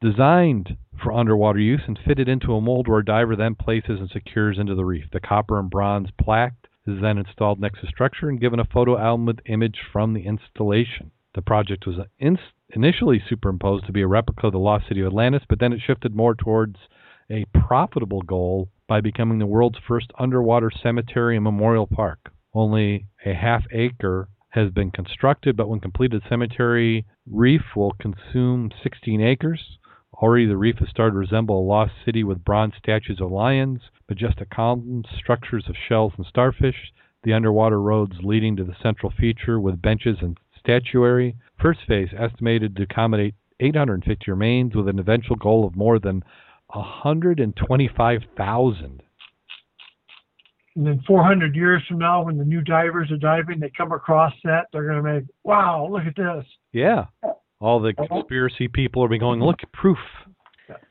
designed 0.00 0.76
for 1.02 1.12
underwater 1.12 1.58
use 1.58 1.82
and 1.86 1.98
fitted 2.06 2.28
into 2.28 2.54
a 2.54 2.60
mold 2.60 2.88
where 2.88 3.00
a 3.00 3.04
diver 3.04 3.36
then 3.36 3.54
places 3.54 4.00
and 4.00 4.10
secures 4.10 4.58
into 4.58 4.74
the 4.74 4.84
reef. 4.84 5.04
The 5.12 5.20
copper 5.20 5.58
and 5.58 5.70
bronze 5.70 6.08
plaque 6.20 6.54
is 6.86 7.00
then 7.00 7.18
installed 7.18 7.60
next 7.60 7.80
to 7.80 7.86
structure 7.86 8.28
and 8.28 8.40
given 8.40 8.60
a 8.60 8.64
photo 8.64 8.98
album 8.98 9.26
with 9.26 9.40
image 9.46 9.78
from 9.92 10.14
the 10.14 10.26
installation. 10.26 11.10
The 11.34 11.42
project 11.42 11.86
was 11.86 11.96
in- 12.18 12.38
initially 12.70 13.22
superimposed 13.28 13.86
to 13.86 13.92
be 13.92 14.02
a 14.02 14.06
replica 14.06 14.46
of 14.46 14.52
the 14.52 14.58
lost 14.58 14.88
city 14.88 15.00
of 15.00 15.06
Atlantis, 15.06 15.42
but 15.48 15.60
then 15.60 15.72
it 15.72 15.80
shifted 15.80 16.14
more 16.14 16.34
towards 16.34 16.76
a 17.30 17.44
profitable 17.54 18.22
goal 18.22 18.68
by 18.88 19.00
becoming 19.00 19.38
the 19.38 19.46
world's 19.46 19.78
first 19.86 20.10
underwater 20.18 20.70
cemetery 20.70 21.36
and 21.36 21.44
memorial 21.44 21.86
park. 21.86 22.32
Only 22.52 23.06
a 23.24 23.34
half 23.34 23.64
acre 23.72 24.28
has 24.50 24.70
been 24.72 24.90
constructed, 24.90 25.56
but 25.56 25.68
when 25.68 25.78
completed, 25.78 26.22
the 26.22 26.28
cemetery 26.28 27.06
reef 27.30 27.62
will 27.76 27.92
consume 28.00 28.70
16 28.82 29.20
acres. 29.20 29.78
Already, 30.20 30.46
the 30.46 30.56
reef 30.56 30.76
has 30.78 30.88
started 30.90 31.12
to 31.12 31.18
resemble 31.18 31.58
a 31.58 31.66
lost 31.66 31.92
city 32.04 32.22
with 32.24 32.44
bronze 32.44 32.74
statues 32.78 33.20
of 33.22 33.32
lions, 33.32 33.80
majestic 34.08 34.50
columns, 34.50 35.06
structures 35.18 35.64
of 35.68 35.74
shells 35.88 36.12
and 36.18 36.26
starfish, 36.26 36.92
the 37.22 37.32
underwater 37.32 37.80
roads 37.80 38.16
leading 38.22 38.54
to 38.56 38.64
the 38.64 38.76
central 38.82 39.10
feature 39.18 39.58
with 39.58 39.80
benches 39.80 40.18
and 40.20 40.36
statuary. 40.58 41.36
First 41.60 41.80
phase 41.88 42.10
estimated 42.18 42.76
to 42.76 42.82
accommodate 42.82 43.34
850 43.60 44.30
remains 44.30 44.74
with 44.74 44.88
an 44.88 44.98
eventual 44.98 45.36
goal 45.36 45.66
of 45.66 45.74
more 45.74 45.98
than 45.98 46.22
125,000. 46.68 49.02
And 50.76 50.86
then 50.86 51.02
400 51.06 51.56
years 51.56 51.82
from 51.88 51.98
now, 51.98 52.22
when 52.24 52.38
the 52.38 52.44
new 52.44 52.60
divers 52.60 53.10
are 53.10 53.16
diving, 53.16 53.58
they 53.58 53.72
come 53.76 53.90
across 53.92 54.32
that, 54.44 54.66
they're 54.72 54.84
going 54.84 55.02
to 55.02 55.14
make, 55.14 55.24
wow, 55.44 55.88
look 55.90 56.04
at 56.06 56.14
this. 56.16 56.46
Yeah. 56.72 57.06
All 57.60 57.80
the 57.80 57.92
conspiracy 57.92 58.68
people 58.68 59.02
will 59.02 59.08
be 59.08 59.18
going, 59.18 59.40
look, 59.40 59.58
proof. 59.72 59.98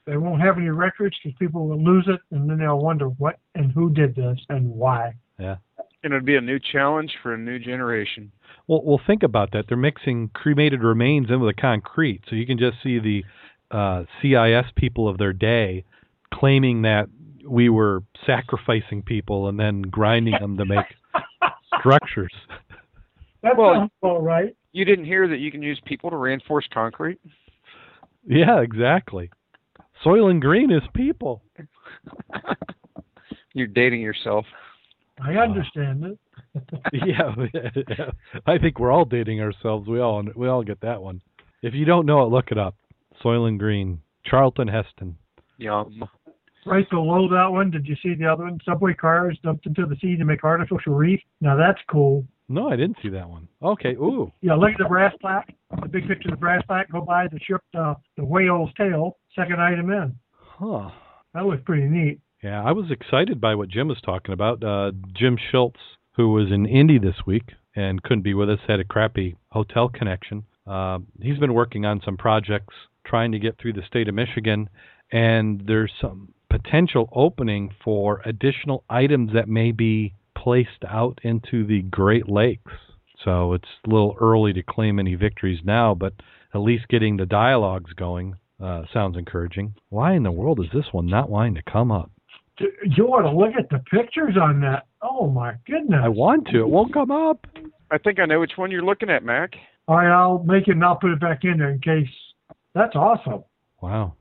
They 0.05 0.17
won't 0.17 0.41
have 0.41 0.57
any 0.57 0.69
records 0.69 1.15
because 1.23 1.37
people 1.39 1.67
will 1.67 1.83
lose 1.83 2.07
it, 2.07 2.19
and 2.31 2.49
then 2.49 2.59
they'll 2.59 2.79
wonder 2.79 3.07
what 3.07 3.39
and 3.55 3.71
who 3.71 3.89
did 3.89 4.15
this 4.15 4.37
and 4.49 4.69
why. 4.69 5.13
Yeah. 5.39 5.57
And 6.03 6.13
it'd 6.13 6.25
be 6.25 6.35
a 6.35 6.41
new 6.41 6.59
challenge 6.59 7.11
for 7.23 7.33
a 7.33 7.37
new 7.37 7.59
generation. 7.59 8.31
Well, 8.67 8.81
well, 8.83 9.01
think 9.05 9.23
about 9.23 9.51
that. 9.53 9.65
They're 9.67 9.77
mixing 9.77 10.29
cremated 10.33 10.83
remains 10.83 11.29
in 11.29 11.39
with 11.39 11.55
the 11.55 11.61
concrete, 11.61 12.21
so 12.29 12.35
you 12.35 12.45
can 12.45 12.57
just 12.57 12.77
see 12.83 12.99
the 12.99 13.23
uh, 13.71 14.03
CIS 14.21 14.71
people 14.75 15.07
of 15.07 15.17
their 15.17 15.33
day 15.33 15.85
claiming 16.33 16.83
that 16.83 17.07
we 17.47 17.69
were 17.69 18.03
sacrificing 18.25 19.01
people 19.01 19.47
and 19.47 19.59
then 19.59 19.81
grinding 19.81 20.35
them 20.39 20.57
to 20.57 20.65
make 20.65 20.85
structures. 21.79 22.33
That's 23.41 23.57
Well- 23.57 23.73
sounds 23.73 23.91
all 24.01 24.21
right. 24.21 24.55
You 24.71 24.85
didn't 24.85 25.05
hear 25.05 25.27
that 25.27 25.39
you 25.39 25.51
can 25.51 25.63
use 25.63 25.79
people 25.85 26.11
to 26.11 26.17
reinforce 26.17 26.67
concrete? 26.71 27.19
Yeah, 28.25 28.61
exactly. 28.61 29.31
Soylent 30.05 30.41
Green 30.41 30.71
is 30.71 30.83
people. 30.93 31.41
You're 33.53 33.67
dating 33.67 34.01
yourself. 34.01 34.45
I 35.21 35.35
uh, 35.35 35.39
understand 35.39 36.05
it. 36.05 36.19
yeah, 36.93 38.11
I 38.45 38.57
think 38.57 38.79
we're 38.79 38.91
all 38.91 39.05
dating 39.05 39.41
ourselves. 39.41 39.87
We 39.87 39.99
all 39.99 40.23
we 40.35 40.47
all 40.47 40.63
get 40.63 40.79
that 40.81 41.01
one. 41.01 41.21
If 41.61 41.73
you 41.73 41.85
don't 41.85 42.05
know 42.05 42.23
it, 42.23 42.29
look 42.29 42.51
it 42.51 42.57
up. 42.57 42.75
Soylent 43.23 43.57
Green, 43.59 44.01
Charlton 44.25 44.67
Heston. 44.67 45.17
Yum. 45.57 46.07
Right 46.65 46.89
below 46.89 47.27
that 47.29 47.47
one, 47.47 47.71
did 47.71 47.85
you 47.87 47.95
see 48.01 48.15
the 48.15 48.25
other 48.31 48.43
one? 48.43 48.59
Subway 48.63 48.93
cars 48.93 49.37
dumped 49.43 49.65
into 49.65 49.85
the 49.85 49.95
sea 50.01 50.15
to 50.17 50.25
make 50.25 50.43
artificial 50.43 50.93
reef. 50.93 51.19
Now 51.41 51.55
that's 51.57 51.79
cool. 51.89 52.25
No, 52.49 52.67
I 52.69 52.75
didn't 52.75 52.97
see 53.01 53.09
that 53.09 53.29
one. 53.29 53.47
Okay, 53.61 53.93
ooh, 53.93 54.31
Yeah, 54.41 54.55
look 54.55 54.71
at 54.71 54.77
the 54.79 54.85
brass 54.89 55.13
plaque. 55.21 55.53
The 55.81 55.87
big 55.87 56.07
picture 56.07 56.29
of 56.29 56.33
the 56.33 56.39
brass 56.39 56.63
plaque. 56.67 56.91
Go 56.91 57.01
by 57.01 57.27
the 57.27 57.39
ship, 57.39 57.61
uh, 57.77 57.93
the 58.17 58.25
whale's 58.25 58.71
tail. 58.75 59.17
Second 59.35 59.61
item 59.61 59.91
in. 59.91 60.15
huh. 60.35 60.89
That 61.35 61.45
looks 61.45 61.61
pretty 61.63 61.87
neat. 61.87 62.19
Yeah, 62.43 62.63
I 62.63 62.71
was 62.71 62.89
excited 62.89 63.39
by 63.39 63.53
what 63.53 63.69
Jim 63.69 63.87
was 63.87 64.01
talking 64.01 64.33
about. 64.33 64.63
Uh, 64.63 64.91
Jim 65.13 65.37
Schultz, 65.51 65.79
who 66.15 66.31
was 66.31 66.51
in 66.51 66.65
Indy 66.65 66.97
this 66.97 67.17
week 67.27 67.51
and 67.75 68.01
couldn't 68.01 68.23
be 68.23 68.33
with 68.33 68.49
us, 68.49 68.59
had 68.67 68.79
a 68.79 68.83
crappy 68.83 69.35
hotel 69.51 69.87
connection. 69.89 70.43
Uh, 70.65 70.99
he's 71.21 71.37
been 71.37 71.53
working 71.53 71.85
on 71.85 72.01
some 72.03 72.17
projects 72.17 72.73
trying 73.05 73.31
to 73.31 73.39
get 73.39 73.57
through 73.59 73.73
the 73.73 73.83
state 73.85 74.07
of 74.07 74.15
Michigan, 74.15 74.69
and 75.11 75.61
there's 75.67 75.91
some 76.01 76.33
potential 76.49 77.09
opening 77.13 77.69
for 77.83 78.21
additional 78.25 78.83
items 78.89 79.33
that 79.33 79.47
may 79.47 79.71
be 79.71 80.13
placed 80.43 80.83
out 80.87 81.19
into 81.23 81.65
the 81.65 81.81
Great 81.83 82.29
Lakes. 82.29 82.71
So 83.25 83.53
it's 83.53 83.67
a 83.85 83.89
little 83.89 84.15
early 84.19 84.53
to 84.53 84.63
claim 84.63 84.97
any 84.99 85.15
victories 85.15 85.59
now, 85.63 85.93
but 85.93 86.13
at 86.53 86.59
least 86.59 86.87
getting 86.87 87.17
the 87.17 87.25
dialogues 87.25 87.91
going 87.93 88.35
uh, 88.63 88.83
sounds 88.93 89.17
encouraging. 89.17 89.73
Why 89.89 90.13
in 90.13 90.23
the 90.23 90.31
world 90.31 90.59
is 90.59 90.67
this 90.73 90.85
one 90.93 91.05
not 91.07 91.29
wanting 91.29 91.55
to 91.55 91.61
come 91.71 91.91
up? 91.91 92.09
D- 92.57 92.67
You 92.95 93.05
want 93.05 93.25
to 93.25 93.31
look 93.31 93.53
at 93.57 93.69
the 93.69 93.79
pictures 93.91 94.35
on 94.41 94.59
that. 94.61 94.85
Oh 95.01 95.29
my 95.29 95.53
goodness! 95.65 96.01
I 96.03 96.09
want 96.09 96.47
to. 96.47 96.59
It 96.59 96.67
won't 96.69 96.93
come 96.93 97.11
up. 97.11 97.45
I 97.91 97.97
think 97.97 98.19
I 98.19 98.25
know 98.25 98.39
which 98.39 98.53
one 98.57 98.69
you're 98.71 98.83
looking 98.83 99.09
at, 99.09 99.23
Mack. 99.23 99.51
All 99.87 99.95
right, 99.97 100.11
I'll 100.11 100.43
make 100.43 100.67
it 100.67 100.71
and 100.71 100.83
I'll 100.83 100.97
put 100.97 101.11
it 101.11 101.19
back 101.21 101.39
in 101.43 101.57
there 101.57 101.71
in 101.71 101.79
case. 101.79 102.07
That's 102.75 102.95
awesome. 102.95 103.43
Wow. 103.81 104.13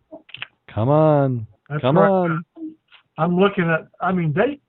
Come 0.72 0.88
on. 0.88 1.46
That's 1.68 1.82
Come 1.82 1.98
right. 1.98 2.08
on. 2.08 2.44
I'm 3.18 3.36
looking 3.36 3.64
at. 3.64 3.88
I 4.00 4.12
mean, 4.12 4.32
they. 4.34 4.60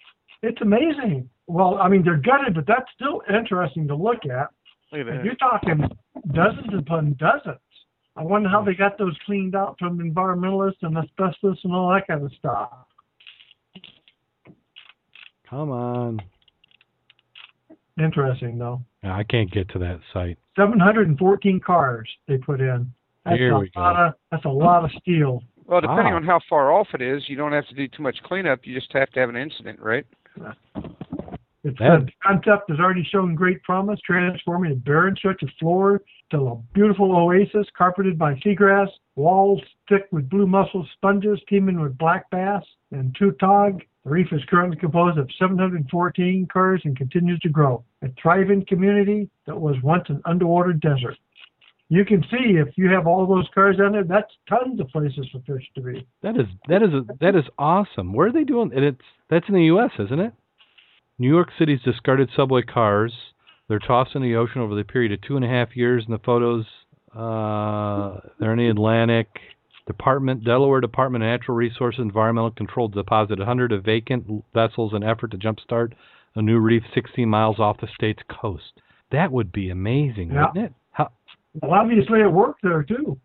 It's 0.41 0.61
amazing. 0.61 1.29
Well, 1.49 1.79
I 1.81 1.89
mean, 1.89 2.03
they're 2.03 2.17
gutted, 2.21 2.53
but 2.53 2.67
that's 2.67 2.85
still 2.95 3.23
interesting 3.27 3.87
to 3.87 3.95
look 3.95 4.23
at. 4.25 4.49
Look 4.91 5.01
at 5.01 5.05
that. 5.07 5.25
you're 5.25 5.35
talking 5.35 5.81
dozens 6.31 6.73
upon 6.77 7.13
dozens. 7.19 7.57
I 8.15 8.21
wonder 8.23 8.49
how 8.49 8.63
they 8.63 8.75
got 8.75 8.99
those 8.99 9.17
cleaned 9.25 9.55
out 9.55 9.75
from 9.79 9.97
environmentalists 9.97 10.83
and 10.83 10.95
asbestos 10.95 11.57
and 11.63 11.73
all 11.73 11.89
that 11.91 12.05
kind 12.07 12.23
of 12.23 12.31
stuff. 12.37 12.69
Come 15.49 15.71
on. 15.71 16.19
Interesting, 17.99 18.59
though. 18.59 18.81
I 19.03 19.23
can't 19.23 19.51
get 19.51 19.69
to 19.69 19.79
that 19.79 19.99
site. 20.13 20.37
714 20.55 21.59
cars 21.65 22.07
they 22.27 22.37
put 22.37 22.61
in. 22.61 22.91
That's 23.25 23.37
Here 23.37 23.53
a 23.55 23.59
we 23.59 23.71
go. 23.73 23.81
lot 23.81 23.95
of 24.07 24.13
that's 24.31 24.45
a 24.45 24.49
lot 24.49 24.83
of 24.85 24.91
steel. 25.01 25.41
Well, 25.65 25.81
depending 25.81 26.13
Wow. 26.13 26.15
on 26.17 26.23
how 26.23 26.39
far 26.47 26.71
off 26.71 26.87
it 26.93 27.01
is, 27.01 27.27
you 27.27 27.35
don't 27.35 27.51
have 27.53 27.67
to 27.67 27.75
do 27.75 27.87
too 27.87 28.03
much 28.03 28.17
cleanup. 28.23 28.59
You 28.65 28.73
just 28.75 28.91
have 28.93 29.09
to 29.11 29.19
have 29.19 29.29
an 29.29 29.35
incident, 29.35 29.79
right? 29.79 30.05
It's 31.69 32.05
the 32.05 32.11
concept 32.23 32.69
has 32.69 32.79
already 32.79 33.03
shown 33.03 33.35
great 33.35 33.61
promise, 33.63 33.99
transforming 34.05 34.71
a 34.71 34.75
barren 34.75 35.15
stretch 35.15 35.43
of 35.43 35.49
floor 35.59 36.01
to 36.31 36.47
a 36.47 36.55
beautiful 36.73 37.15
oasis 37.15 37.67
carpeted 37.77 38.17
by 38.17 38.35
seagrass, 38.35 38.87
walls 39.15 39.61
thick 39.87 40.07
with 40.11 40.29
blue 40.29 40.47
mussel 40.47 40.87
sponges 40.95 41.39
teeming 41.47 41.79
with 41.79 41.97
black 41.97 42.29
bass 42.29 42.63
and 42.91 43.15
tautog. 43.15 43.81
The 44.05 44.11
reef 44.11 44.27
is 44.31 44.41
currently 44.49 44.77
composed 44.77 45.17
of 45.17 45.29
714 45.37 46.47
cars 46.51 46.81
and 46.85 46.97
continues 46.97 47.39
to 47.41 47.49
grow. 47.49 47.83
A 48.01 48.07
thriving 48.21 48.65
community 48.65 49.29
that 49.45 49.59
was 49.59 49.75
once 49.83 50.05
an 50.09 50.21
underwater 50.25 50.73
desert. 50.73 51.17
You 51.89 52.05
can 52.05 52.21
see 52.29 52.57
if 52.57 52.69
you 52.77 52.89
have 52.91 53.07
all 53.07 53.25
those 53.25 53.47
cars 53.53 53.77
down 53.77 53.93
there, 53.93 54.03
that's 54.03 54.31
tons 54.47 54.79
of 54.79 54.87
places 54.89 55.27
for 55.31 55.39
fish 55.39 55.67
to 55.75 55.81
be. 55.81 56.07
That 56.21 56.37
is 56.37 56.45
that 56.67 56.83
is 56.83 56.89
that 57.19 57.35
is 57.35 57.45
awesome. 57.57 58.13
Where 58.13 58.27
are 58.27 58.31
they 58.31 58.43
doing? 58.43 58.71
And 58.75 58.85
it's 58.85 59.01
that's 59.29 59.47
in 59.49 59.55
the 59.55 59.65
U.S., 59.65 59.91
isn't 59.97 60.19
it? 60.19 60.33
New 61.19 61.27
York 61.27 61.49
City's 61.59 61.81
discarded 61.81 62.29
subway 62.35 62.61
cars. 62.61 63.13
They're 63.67 63.79
tossed 63.79 64.15
in 64.15 64.21
the 64.21 64.35
ocean 64.35 64.61
over 64.61 64.73
the 64.73 64.83
period 64.83 65.11
of 65.11 65.21
two 65.21 65.35
and 65.35 65.45
a 65.45 65.49
half 65.49 65.75
years. 65.75 66.03
In 66.07 66.11
the 66.13 66.19
photos, 66.19 66.65
uh, 67.15 68.19
they're 68.39 68.53
in 68.53 68.57
the 68.59 68.69
Atlantic. 68.69 69.27
Department, 69.85 70.43
Delaware 70.43 70.81
Department 70.81 71.23
of 71.23 71.27
Natural 71.27 71.57
Resources 71.57 71.99
Environmental 71.99 72.51
Control 72.51 72.87
deposited 72.87 73.39
100 73.39 73.71
of 73.71 73.83
vacant 73.83 74.25
vessels 74.53 74.93
in 74.93 75.03
effort 75.03 75.31
to 75.31 75.37
jumpstart 75.37 75.93
a 76.35 76.41
new 76.41 76.59
reef 76.59 76.83
16 76.93 77.27
miles 77.27 77.59
off 77.59 77.77
the 77.81 77.87
state's 77.95 78.21
coast. 78.29 78.81
That 79.11 79.31
would 79.31 79.51
be 79.51 79.71
amazing, 79.71 80.31
Yeah. 80.31 80.47
wouldn't 80.47 80.65
it? 80.65 80.73
How, 80.91 81.09
Well, 81.61 81.73
obviously 81.73 82.21
it 82.21 82.31
worked 82.31 82.61
there 82.61 82.83
too. 82.83 83.19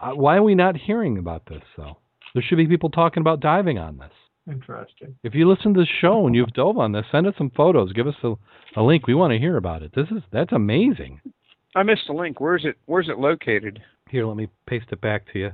uh, 0.00 0.12
why 0.12 0.36
are 0.36 0.42
we 0.44 0.54
not 0.54 0.76
hearing 0.76 1.18
about 1.18 1.44
this, 1.46 1.62
though? 1.76 1.96
There 2.34 2.42
should 2.42 2.58
be 2.58 2.66
people 2.68 2.90
talking 2.90 3.20
about 3.20 3.40
diving 3.40 3.78
on 3.78 3.98
this. 3.98 4.12
Interesting. 4.50 5.14
If 5.22 5.34
you 5.34 5.48
listen 5.48 5.74
to 5.74 5.80
the 5.80 5.86
show 6.00 6.26
and 6.26 6.34
you've 6.34 6.52
dove 6.54 6.78
on 6.78 6.92
this, 6.92 7.04
send 7.12 7.26
us 7.26 7.34
some 7.36 7.50
photos. 7.50 7.92
Give 7.92 8.06
us 8.06 8.14
a, 8.22 8.34
a 8.76 8.82
link. 8.82 9.06
We 9.06 9.14
want 9.14 9.32
to 9.32 9.38
hear 9.38 9.56
about 9.56 9.82
it. 9.82 9.92
This 9.94 10.06
is 10.10 10.22
that's 10.32 10.52
amazing. 10.52 11.20
I 11.76 11.82
missed 11.82 12.02
the 12.06 12.14
link. 12.14 12.40
Where's 12.40 12.64
it? 12.64 12.76
Where's 12.86 13.08
it 13.08 13.18
located? 13.18 13.80
Here, 14.10 14.26
let 14.26 14.36
me 14.36 14.48
paste 14.66 14.86
it 14.90 15.00
back 15.00 15.30
to 15.32 15.38
you. 15.38 15.50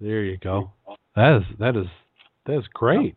There 0.00 0.22
you 0.22 0.38
go. 0.38 0.72
That 1.16 1.38
is 1.38 1.42
that 1.58 1.76
is 1.76 1.86
that 2.46 2.58
is 2.58 2.64
great. 2.72 3.16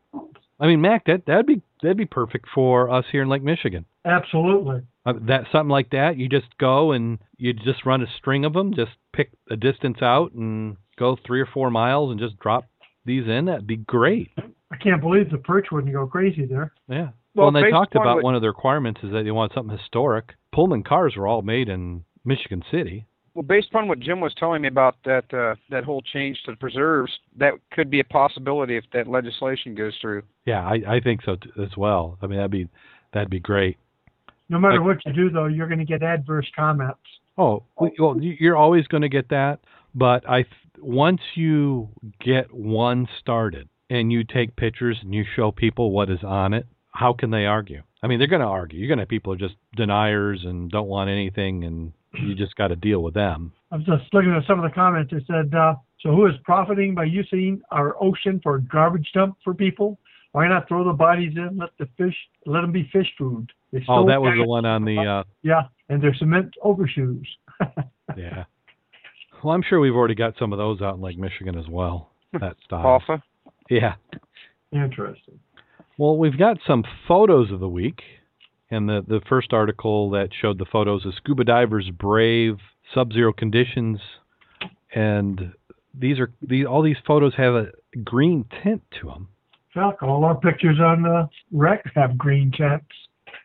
I 0.60 0.68
mean, 0.68 0.82
Mack, 0.82 1.06
that 1.06 1.26
that'd 1.28 1.46
be 1.46 1.62
that'd 1.82 1.98
be 1.98 2.06
perfect 2.06 2.48
for 2.54 2.90
us 2.90 3.06
here 3.12 3.22
in 3.22 3.30
Lake 3.30 3.44
Michigan. 3.44 3.86
Absolutely. 4.06 4.82
Uh, 5.06 5.14
that 5.28 5.46
something 5.52 5.70
like 5.70 5.92
that. 5.92 6.18
You 6.18 6.28
just 6.28 6.58
go 6.58 6.92
and 6.92 7.20
you 7.38 7.54
just 7.54 7.86
run 7.86 8.02
a 8.02 8.08
string 8.18 8.44
of 8.44 8.54
them. 8.54 8.74
Just 8.74 8.92
pick 9.14 9.30
a 9.50 9.56
distance 9.56 10.02
out 10.02 10.34
and 10.34 10.78
go 11.04 11.18
three 11.26 11.42
or 11.42 11.48
four 11.54 11.70
miles 11.70 12.12
and 12.12 12.20
just 12.20 12.40
drop 12.40 12.66
these 13.06 13.28
in. 13.28 13.46
That'd 13.46 13.68
be 13.68 13.78
great. 13.78 14.32
I 14.72 14.78
can't 14.78 15.02
believe 15.02 15.30
the 15.30 15.38
perch 15.38 15.68
wouldn't 15.72 15.94
go 15.94 16.08
crazy 16.08 16.46
there. 16.46 16.72
Yeah. 16.88 17.10
Well, 17.36 17.48
Well, 17.48 17.48
and 17.48 17.56
they 17.58 17.70
talked 17.72 17.96
about 17.96 18.16
what- 18.18 18.24
one 18.24 18.36
of 18.36 18.42
their 18.42 18.52
requirements 18.52 19.02
is 19.04 19.12
that 19.12 19.24
they 19.24 19.32
want 19.32 19.54
something 19.54 19.76
historic. 19.78 20.34
Pullman 20.52 20.84
cars 20.84 21.16
were 21.18 21.28
all 21.28 21.42
made 21.42 21.68
in 21.70 22.04
Michigan 22.26 22.64
City. 22.72 23.06
Well, 23.34 23.44
based 23.44 23.70
upon 23.70 23.88
what 23.88 24.00
Jim 24.00 24.20
was 24.20 24.34
telling 24.36 24.62
me 24.62 24.68
about 24.68 24.96
that 25.06 25.34
uh, 25.34 25.56
that 25.72 25.84
whole 25.84 26.02
change 26.04 26.38
to 26.44 26.52
the 26.52 26.58
preserves, 26.58 27.12
that 27.38 27.54
could 27.72 27.90
be 27.90 28.00
a 28.00 28.04
possibility 28.04 28.78
if 28.78 28.84
that 28.94 29.08
legislation 29.08 29.74
goes 29.74 29.98
through. 30.00 30.22
Yeah, 30.46 30.64
I, 30.64 30.76
I 30.88 31.00
think 31.00 31.24
so 31.24 31.36
t- 31.38 31.50
as 31.62 31.76
well. 31.76 32.20
I 32.22 32.28
mean, 32.28 32.38
that'd 32.38 32.52
be 32.52 32.68
that'd 33.12 33.32
be 33.32 33.40
great. 33.40 33.78
No 34.50 34.60
matter 34.60 34.78
Like- 34.78 34.86
what 34.86 35.06
you 35.08 35.14
do, 35.14 35.30
though, 35.32 35.48
you're 35.48 35.68
going 35.68 35.80
to 35.80 35.86
get 35.86 36.04
adverse 36.04 36.48
comments. 36.56 37.00
Oh, 37.38 37.64
well, 37.80 38.22
you- 38.22 38.38
you're 38.40 38.56
always 38.56 38.86
going 38.88 39.02
to 39.02 39.10
get 39.10 39.30
that, 39.30 39.62
but 39.96 40.30
I 40.30 40.44
th- 40.44 40.54
once 40.84 41.22
you 41.36 41.90
get 42.24 42.54
one 42.54 43.08
started 43.20 43.70
and 43.90 44.12
you 44.12 44.24
take 44.24 44.56
pictures 44.56 44.98
and 45.02 45.14
you 45.14 45.24
show 45.36 45.52
people 45.52 45.92
what 45.92 46.10
is 46.10 46.24
on 46.24 46.54
it, 46.54 46.68
how 46.92 47.14
can 47.14 47.32
they 47.32 47.46
argue? 47.46 47.82
I 48.02 48.08
mean, 48.08 48.20
they're 48.20 48.28
going 48.28 48.42
to 48.42 48.48
argue. 48.48 48.80
You're 48.80 48.88
going 48.90 48.98
to 48.98 49.04
have 49.04 49.10
people 49.10 49.34
who 49.34 49.44
are 49.44 49.48
just 49.48 49.58
deniers 49.76 50.42
and 50.44 50.70
don't 50.70 50.88
want 50.88 51.10
anything, 51.10 51.64
and 51.64 51.94
you 52.14 52.36
just 52.38 52.56
got 52.56 52.68
to 52.68 52.76
deal 52.76 53.02
with 53.02 53.14
them. 53.14 53.54
I'm 53.72 53.84
just 53.86 54.14
looking 54.14 54.32
at 54.32 54.46
some 54.46 54.60
of 54.60 54.70
the 54.70 54.76
comments. 54.76 55.14
It 55.14 55.24
said, 55.26 55.56
uh, 55.56 55.76
"So 56.02 56.10
who 56.10 56.28
is 56.28 56.34
profiting 56.44 56.94
by 56.94 57.06
using 57.06 57.62
our 57.72 57.96
ocean 58.04 58.40
for 58.44 58.56
a 58.56 58.62
garbage 58.62 59.10
dump 59.14 59.38
for 59.44 59.54
people? 59.54 59.98
Why 60.34 60.48
not 60.48 60.68
throw 60.68 60.84
the 60.84 60.94
bodies 60.94 61.34
in? 61.36 61.58
Let 61.58 61.70
the 61.80 61.88
fish, 61.98 62.16
let 62.46 62.62
them 62.62 62.72
be 62.72 62.90
fish 62.92 63.08
food." 63.18 63.52
Oh, 63.88 64.06
that 64.08 64.22
was 64.22 64.34
the 64.38 64.46
one 64.46 64.66
on 64.66 64.86
the. 64.86 65.00
uh 65.00 65.24
Yeah, 65.42 65.64
and 65.90 66.02
their 66.02 66.14
cement 66.16 66.54
overshoes. 66.62 67.26
Yeah. 68.18 68.44
Well, 69.44 69.54
I'm 69.54 69.64
sure 69.68 69.80
we've 69.80 69.96
already 69.96 70.16
got 70.16 70.36
some 70.40 70.54
of 70.54 70.58
those 70.58 70.82
out 70.82 70.96
in 70.96 71.02
Lake 71.02 71.18
Michigan 71.18 71.58
as 71.58 71.68
well. 71.68 72.10
That 72.40 72.56
style. 72.66 72.84
Alpha. 72.84 73.24
Yeah. 73.70 73.94
Interesting. 74.72 75.40
Well, 76.00 76.18
we've 76.18 76.38
got 76.38 76.58
some 76.66 76.84
photos 77.08 77.52
of 77.52 77.60
the 77.60 77.70
week, 77.70 78.02
and 78.72 78.90
the 78.90 79.06
the 79.08 79.22
first 79.30 79.54
article 79.54 80.10
that 80.12 80.30
showed 80.42 80.58
the 80.58 80.66
photos 80.66 81.06
is 81.06 81.14
scuba 81.18 81.44
divers 81.44 81.92
brave 81.92 82.58
sub-zero 82.92 83.34
conditions, 83.34 84.00
and 84.96 85.54
these 85.94 86.18
are 86.18 86.32
these 86.42 86.66
all 86.66 86.82
these 86.82 86.98
photos 87.06 87.36
have 87.36 87.54
a 87.54 87.68
green 88.04 88.46
tint 88.64 88.82
to 89.00 89.10
them. 89.10 89.28
Fuck, 89.76 90.02
all 90.02 90.26
our 90.26 90.36
pictures 90.36 90.80
on 90.80 91.04
the 91.04 91.30
wreck 91.52 91.84
have 91.94 92.18
green 92.18 92.52
tints. 92.52 92.86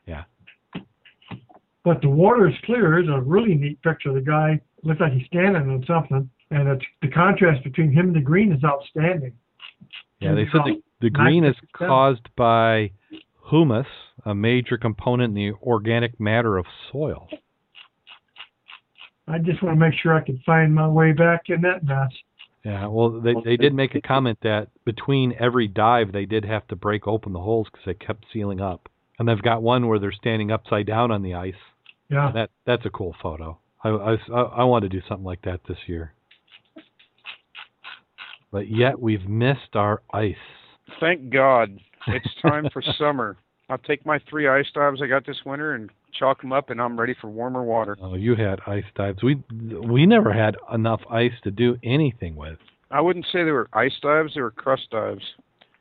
Yeah. 0.06 0.24
But 1.84 2.00
the 2.00 2.08
water 2.08 2.48
is 2.48 2.54
clear. 2.64 2.98
It's 2.98 3.08
a 3.10 3.20
really 3.20 3.54
neat 3.54 3.82
picture. 3.82 4.08
Of 4.08 4.14
the 4.14 4.20
guy 4.22 4.60
looks 4.82 5.00
like 5.00 5.12
he's 5.12 5.26
standing 5.26 5.56
on 5.56 5.84
something, 5.86 6.28
and 6.50 6.68
it's, 6.68 6.84
the 7.02 7.08
contrast 7.08 7.64
between 7.64 7.92
him 7.92 8.08
and 8.08 8.16
the 8.16 8.20
green 8.20 8.52
is 8.52 8.62
outstanding. 8.64 9.32
Yeah, 10.20 10.34
they 10.34 10.46
said 10.52 10.62
the, 10.64 10.82
the 11.00 11.10
green 11.10 11.44
is 11.44 11.54
caused 11.72 12.28
by 12.36 12.90
humus, 13.48 13.86
a 14.24 14.34
major 14.34 14.76
component 14.76 15.36
in 15.36 15.52
the 15.52 15.58
organic 15.62 16.18
matter 16.18 16.58
of 16.58 16.66
soil. 16.90 17.28
I 19.28 19.38
just 19.38 19.62
want 19.62 19.78
to 19.78 19.80
make 19.80 19.94
sure 20.00 20.14
I 20.14 20.24
can 20.24 20.40
find 20.44 20.74
my 20.74 20.88
way 20.88 21.12
back 21.12 21.42
in 21.48 21.60
that 21.62 21.84
mess. 21.84 22.10
Yeah, 22.64 22.86
well, 22.86 23.20
they 23.20 23.34
they 23.44 23.56
did 23.56 23.72
make 23.72 23.94
a 23.94 24.00
comment 24.00 24.38
that 24.42 24.68
between 24.84 25.34
every 25.38 25.68
dive 25.68 26.12
they 26.12 26.26
did 26.26 26.44
have 26.44 26.66
to 26.68 26.76
break 26.76 27.06
open 27.06 27.32
the 27.32 27.40
holes 27.40 27.68
because 27.70 27.84
they 27.86 27.94
kept 27.94 28.26
sealing 28.32 28.60
up, 28.60 28.88
and 29.18 29.28
they've 29.28 29.40
got 29.40 29.62
one 29.62 29.86
where 29.86 29.98
they're 29.98 30.12
standing 30.12 30.50
upside 30.50 30.86
down 30.86 31.10
on 31.10 31.22
the 31.22 31.34
ice. 31.34 31.54
Yeah. 32.10 32.32
That 32.34 32.50
that's 32.66 32.84
a 32.84 32.90
cool 32.90 33.14
photo. 33.22 33.58
I 33.84 33.88
I 33.88 34.16
I, 34.32 34.40
I 34.40 34.64
want 34.64 34.82
to 34.82 34.88
do 34.88 35.00
something 35.08 35.24
like 35.24 35.42
that 35.42 35.60
this 35.68 35.78
year. 35.86 36.12
But 38.50 38.70
yet 38.70 38.98
we've 38.98 39.28
missed 39.28 39.74
our 39.74 40.02
ice. 40.12 40.34
Thank 41.00 41.30
God. 41.30 41.78
It's 42.06 42.28
time 42.42 42.68
for 42.72 42.82
summer. 42.98 43.36
I'll 43.68 43.78
take 43.78 44.06
my 44.06 44.18
three 44.30 44.48
ice 44.48 44.66
dives 44.74 45.02
I 45.02 45.06
got 45.06 45.26
this 45.26 45.36
winter 45.44 45.74
and 45.74 45.90
chalk 46.18 46.40
them 46.40 46.52
up, 46.52 46.70
and 46.70 46.80
I'm 46.80 46.98
ready 46.98 47.14
for 47.20 47.28
warmer 47.28 47.62
water. 47.62 47.96
Oh, 48.00 48.14
you 48.14 48.34
had 48.34 48.60
ice 48.66 48.84
dives. 48.94 49.22
We 49.22 49.42
we 49.86 50.06
never 50.06 50.32
had 50.32 50.56
enough 50.72 51.00
ice 51.10 51.32
to 51.44 51.50
do 51.50 51.76
anything 51.84 52.36
with. 52.36 52.58
I 52.90 53.02
wouldn't 53.02 53.26
say 53.30 53.44
they 53.44 53.50
were 53.50 53.68
ice 53.72 53.98
dives; 54.00 54.34
they 54.34 54.40
were 54.40 54.50
crust 54.50 54.88
dives. 54.90 55.24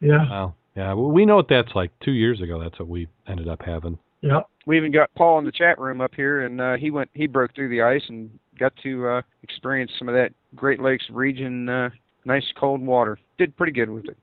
Yeah. 0.02 0.30
Well, 0.30 0.56
yeah, 0.76 0.94
well, 0.94 1.10
we 1.10 1.26
know 1.26 1.38
what 1.38 1.48
that's 1.50 1.74
like. 1.74 1.92
Two 2.04 2.12
years 2.12 2.42
ago, 2.42 2.60
that's 2.62 2.78
what 2.78 2.88
we 2.88 3.08
ended 3.28 3.48
up 3.48 3.62
having. 3.66 3.98
Yeah. 4.22 4.42
We 4.66 4.78
even 4.78 4.92
got 4.92 5.14
Paul 5.16 5.40
in 5.40 5.46
the 5.46 5.52
chat 5.52 5.80
room 5.80 6.02
up 6.02 6.14
here, 6.16 6.46
and 6.46 6.60
uh, 6.60 6.76
he 6.76 6.92
went, 6.92 7.10
he 7.14 7.28
broke 7.28 7.56
through 7.56 7.70
the 7.70 7.82
ice 7.82 8.04
and 8.10 8.30
got 8.60 8.74
to 8.84 9.08
uh, 9.08 9.22
experience 9.44 9.92
some 9.98 10.10
of 10.10 10.16
that 10.16 10.32
Great 10.56 10.82
Lakes 10.82 11.06
region 11.10 11.70
uh, 11.70 11.90
nice 12.26 12.46
cold 12.60 12.82
water. 12.82 13.18
Did 13.38 13.56
pretty 13.56 13.72
good 13.72 13.90
with 13.90 14.06
it. 14.06 14.18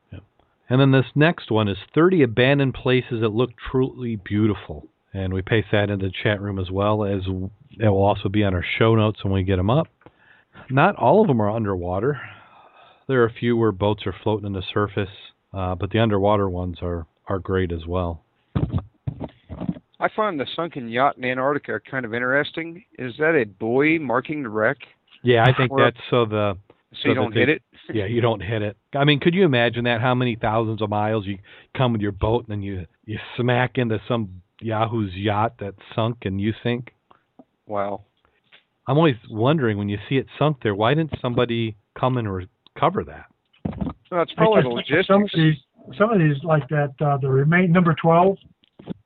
And 0.68 0.80
then 0.80 0.92
this 0.92 1.06
next 1.14 1.50
one 1.50 1.68
is 1.68 1.76
30 1.94 2.22
abandoned 2.22 2.74
places 2.74 3.20
that 3.20 3.28
look 3.28 3.50
truly 3.70 4.16
beautiful. 4.16 4.86
And 5.12 5.32
we 5.32 5.42
paste 5.42 5.68
that 5.72 5.90
in 5.90 5.98
the 5.98 6.10
chat 6.22 6.40
room 6.40 6.58
as 6.58 6.70
well 6.70 7.04
as 7.04 7.22
it 7.26 7.88
will 7.88 8.02
also 8.02 8.28
be 8.28 8.44
on 8.44 8.54
our 8.54 8.64
show 8.78 8.94
notes 8.94 9.22
when 9.22 9.32
we 9.32 9.42
get 9.42 9.56
them 9.56 9.70
up. 9.70 9.88
Not 10.70 10.96
all 10.96 11.20
of 11.20 11.28
them 11.28 11.42
are 11.42 11.50
underwater. 11.50 12.20
There 13.06 13.22
are 13.22 13.26
a 13.26 13.32
few 13.32 13.56
where 13.56 13.72
boats 13.72 14.06
are 14.06 14.14
floating 14.22 14.46
on 14.46 14.52
the 14.54 14.62
surface, 14.72 15.14
uh, 15.52 15.74
but 15.74 15.90
the 15.90 15.98
underwater 15.98 16.48
ones 16.48 16.78
are, 16.80 17.06
are 17.28 17.38
great 17.38 17.70
as 17.70 17.86
well. 17.86 18.23
I 20.04 20.08
find 20.14 20.38
the 20.38 20.46
sunken 20.54 20.88
yacht 20.88 21.16
in 21.16 21.24
Antarctica 21.24 21.80
kind 21.90 22.04
of 22.04 22.12
interesting. 22.12 22.84
Is 22.98 23.14
that 23.18 23.34
a 23.34 23.44
buoy 23.46 23.98
marking 23.98 24.42
the 24.42 24.50
wreck 24.50 24.76
Yeah, 25.22 25.44
I 25.44 25.54
think 25.56 25.72
Or- 25.72 25.80
that's 25.82 25.96
so 26.10 26.26
the 26.26 26.58
so, 26.92 26.96
So 27.02 27.08
you 27.08 27.14
don't 27.14 27.32
they- 27.34 27.40
hit 27.40 27.48
it? 27.48 27.62
yeah, 27.94 28.04
you 28.04 28.20
don't 28.20 28.40
hit 28.42 28.60
it. 28.60 28.76
I 28.94 29.04
mean, 29.04 29.18
could 29.18 29.34
you 29.34 29.44
imagine 29.46 29.84
that? 29.84 30.02
How 30.02 30.14
many 30.14 30.36
thousands 30.36 30.82
of 30.82 30.90
miles 30.90 31.26
you 31.26 31.38
come 31.74 31.92
with 31.92 32.02
your 32.02 32.12
boat 32.12 32.44
and 32.46 32.52
then 32.52 32.62
you 32.62 32.84
you 33.06 33.18
smack 33.36 33.78
into 33.78 33.98
some 34.06 34.42
Yahoo's 34.60 35.14
yacht 35.14 35.54
that's 35.58 35.78
sunk 35.94 36.18
and 36.26 36.38
you 36.38 36.52
sink? 36.62 36.92
Wow. 37.66 38.02
I'm 38.86 38.98
always 38.98 39.16
wondering 39.30 39.78
when 39.78 39.88
you 39.88 39.98
see 40.08 40.18
it 40.18 40.26
sunk 40.38 40.58
there, 40.62 40.74
why 40.74 40.92
didn't 40.92 41.18
somebody 41.22 41.76
come 41.98 42.18
and 42.18 42.28
recover 42.30 43.04
that? 43.04 43.24
Well, 44.10 44.20
it's 44.22 44.34
probably 44.34 44.62
the 44.62 44.68
logistics. 44.68 45.06
Some 45.06 45.22
of 45.22 45.30
these, 45.34 45.56
some 45.98 46.10
of 46.12 46.18
these 46.18 46.44
like 46.44 46.68
that, 46.68 46.92
uh, 47.00 47.16
the 47.16 47.30
remain 47.30 47.72
number 47.72 47.94
twelve, 47.94 48.36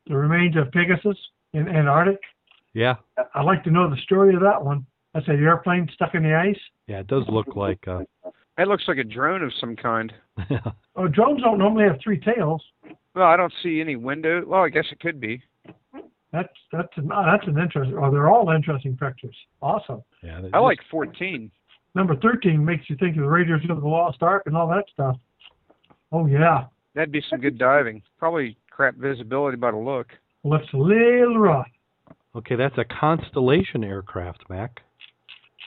the 0.08 0.16
remains 0.16 0.56
of 0.56 0.70
Pegasus 0.72 1.16
in 1.52 1.68
Antarctic. 1.68 2.20
Yeah, 2.74 2.96
I'd 3.34 3.44
like 3.44 3.64
to 3.64 3.70
know 3.70 3.88
the 3.90 3.96
story 4.02 4.34
of 4.34 4.40
that 4.42 4.62
one. 4.64 4.86
That's 5.14 5.26
an 5.28 5.42
airplane 5.42 5.88
stuck 5.94 6.14
in 6.14 6.22
the 6.22 6.34
ice. 6.34 6.58
yeah, 6.86 7.00
it 7.00 7.06
does 7.06 7.24
look 7.28 7.56
like. 7.56 7.86
Uh, 7.88 8.00
It 8.58 8.66
looks 8.68 8.84
like 8.88 8.98
a 8.98 9.04
drone 9.04 9.42
of 9.42 9.52
some 9.60 9.76
kind. 9.76 10.12
Oh, 10.96 11.06
drones 11.06 11.40
don't 11.42 11.58
normally 11.58 11.84
have 11.84 12.00
three 12.02 12.18
tails. 12.18 12.60
Well, 13.14 13.24
I 13.26 13.36
don't 13.36 13.52
see 13.62 13.80
any 13.80 13.94
window. 13.94 14.44
Well, 14.44 14.64
I 14.64 14.68
guess 14.68 14.86
it 14.90 14.98
could 14.98 15.20
be. 15.20 15.40
That's 16.32 16.48
that's 16.72 16.88
an, 16.96 17.10
uh, 17.12 17.22
that's 17.24 17.46
an 17.46 17.56
interesting. 17.56 17.96
Oh, 17.96 18.10
they're 18.10 18.28
all 18.28 18.50
interesting 18.50 18.96
pictures. 18.96 19.36
Awesome. 19.62 20.02
yeah, 20.24 20.38
I 20.38 20.42
just- 20.42 20.54
like 20.54 20.78
14. 20.90 21.50
Number 21.94 22.16
thirteen 22.16 22.64
makes 22.64 22.90
you 22.90 22.96
think 22.96 23.16
of 23.16 23.22
the 23.22 23.28
Raiders 23.28 23.62
of 23.70 23.80
the 23.80 23.88
Lost 23.88 24.22
Ark 24.22 24.42
and 24.46 24.56
all 24.56 24.68
that 24.68 24.84
stuff. 24.92 25.16
Oh 26.12 26.26
yeah, 26.26 26.64
That'd 26.94 27.12
be 27.12 27.22
some 27.30 27.40
good 27.40 27.58
diving. 27.58 28.02
Probably 28.18 28.56
crap 28.78 28.94
visibility 28.94 29.56
by 29.56 29.72
the 29.72 29.76
look. 29.76 30.06
looks 30.44 30.66
a 30.72 30.76
little 30.76 31.36
rough. 31.36 31.66
Okay, 32.36 32.54
that's 32.54 32.78
a 32.78 32.84
Constellation 32.84 33.82
aircraft, 33.82 34.44
Mack. 34.48 34.78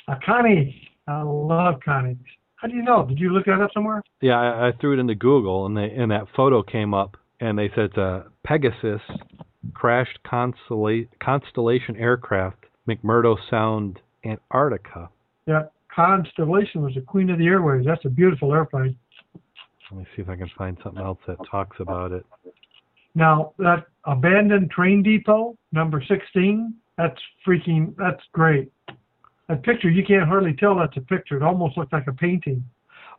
A 0.08 0.16
Connie. 0.26 0.90
I 1.10 1.22
love 1.22 1.76
Connies. 1.86 2.16
How 2.56 2.70
do 2.70 2.76
you 2.76 2.84
know? 2.84 3.06
Did 3.06 3.20
you 3.20 3.34
look 3.34 3.46
that 3.48 3.62
up 3.62 3.72
somewhere? 3.74 4.02
Yeah, 4.22 4.40
I, 4.40 4.70
I 4.70 4.72
threw 4.80 4.94
it 4.94 5.00
into 5.00 5.16
Google, 5.16 5.66
and 5.66 5.76
they 5.76 5.90
and 5.90 6.10
that 6.12 6.28
photo 6.38 6.64
came 6.64 6.94
up, 6.94 7.18
and 7.42 7.60
they 7.60 7.70
said 7.76 7.86
it's 7.86 7.98
a 7.98 8.28
Pegasus 8.46 9.02
crashed 9.74 10.20
Constella- 10.26 11.10
Constellation 11.22 11.98
aircraft, 11.98 12.66
McMurdo 12.88 13.36
Sound, 13.50 14.00
Antarctica. 14.24 15.10
Yeah, 15.48 15.64
Constellation 15.94 16.82
was 16.82 16.94
the 16.96 17.02
queen 17.02 17.30
of 17.30 17.40
the 17.40 17.48
airways. 17.48 17.86
That's 17.86 18.06
a 18.06 18.10
beautiful 18.10 18.54
airplane. 18.54 18.96
Let 19.92 20.00
me 20.00 20.06
see 20.16 20.22
if 20.22 20.30
I 20.30 20.38
can 20.38 20.50
find 20.58 20.78
something 20.82 21.04
else 21.04 21.20
that 21.28 21.38
talks 21.50 21.76
about 21.82 22.14
it. 22.14 22.26
Now 23.16 23.54
that 23.58 23.86
abandoned 24.06 24.72
train 24.72 25.04
depot, 25.04 25.56
number 25.72 26.04
sixteen, 26.08 26.76
that's 26.98 27.20
freaking 27.46 27.96
that's 27.98 28.22
great. 28.34 28.72
That 29.50 29.64
picture 29.64 29.90
you 29.90 30.06
can't 30.06 30.28
hardly 30.28 30.54
tell 30.54 30.76
that's 30.78 30.96
a 30.98 31.02
picture. 31.02 31.36
It 31.38 31.44
almost 31.44 31.78
looks 31.78 31.92
like 31.92 32.08
a 32.08 32.14
painting. 32.14 32.64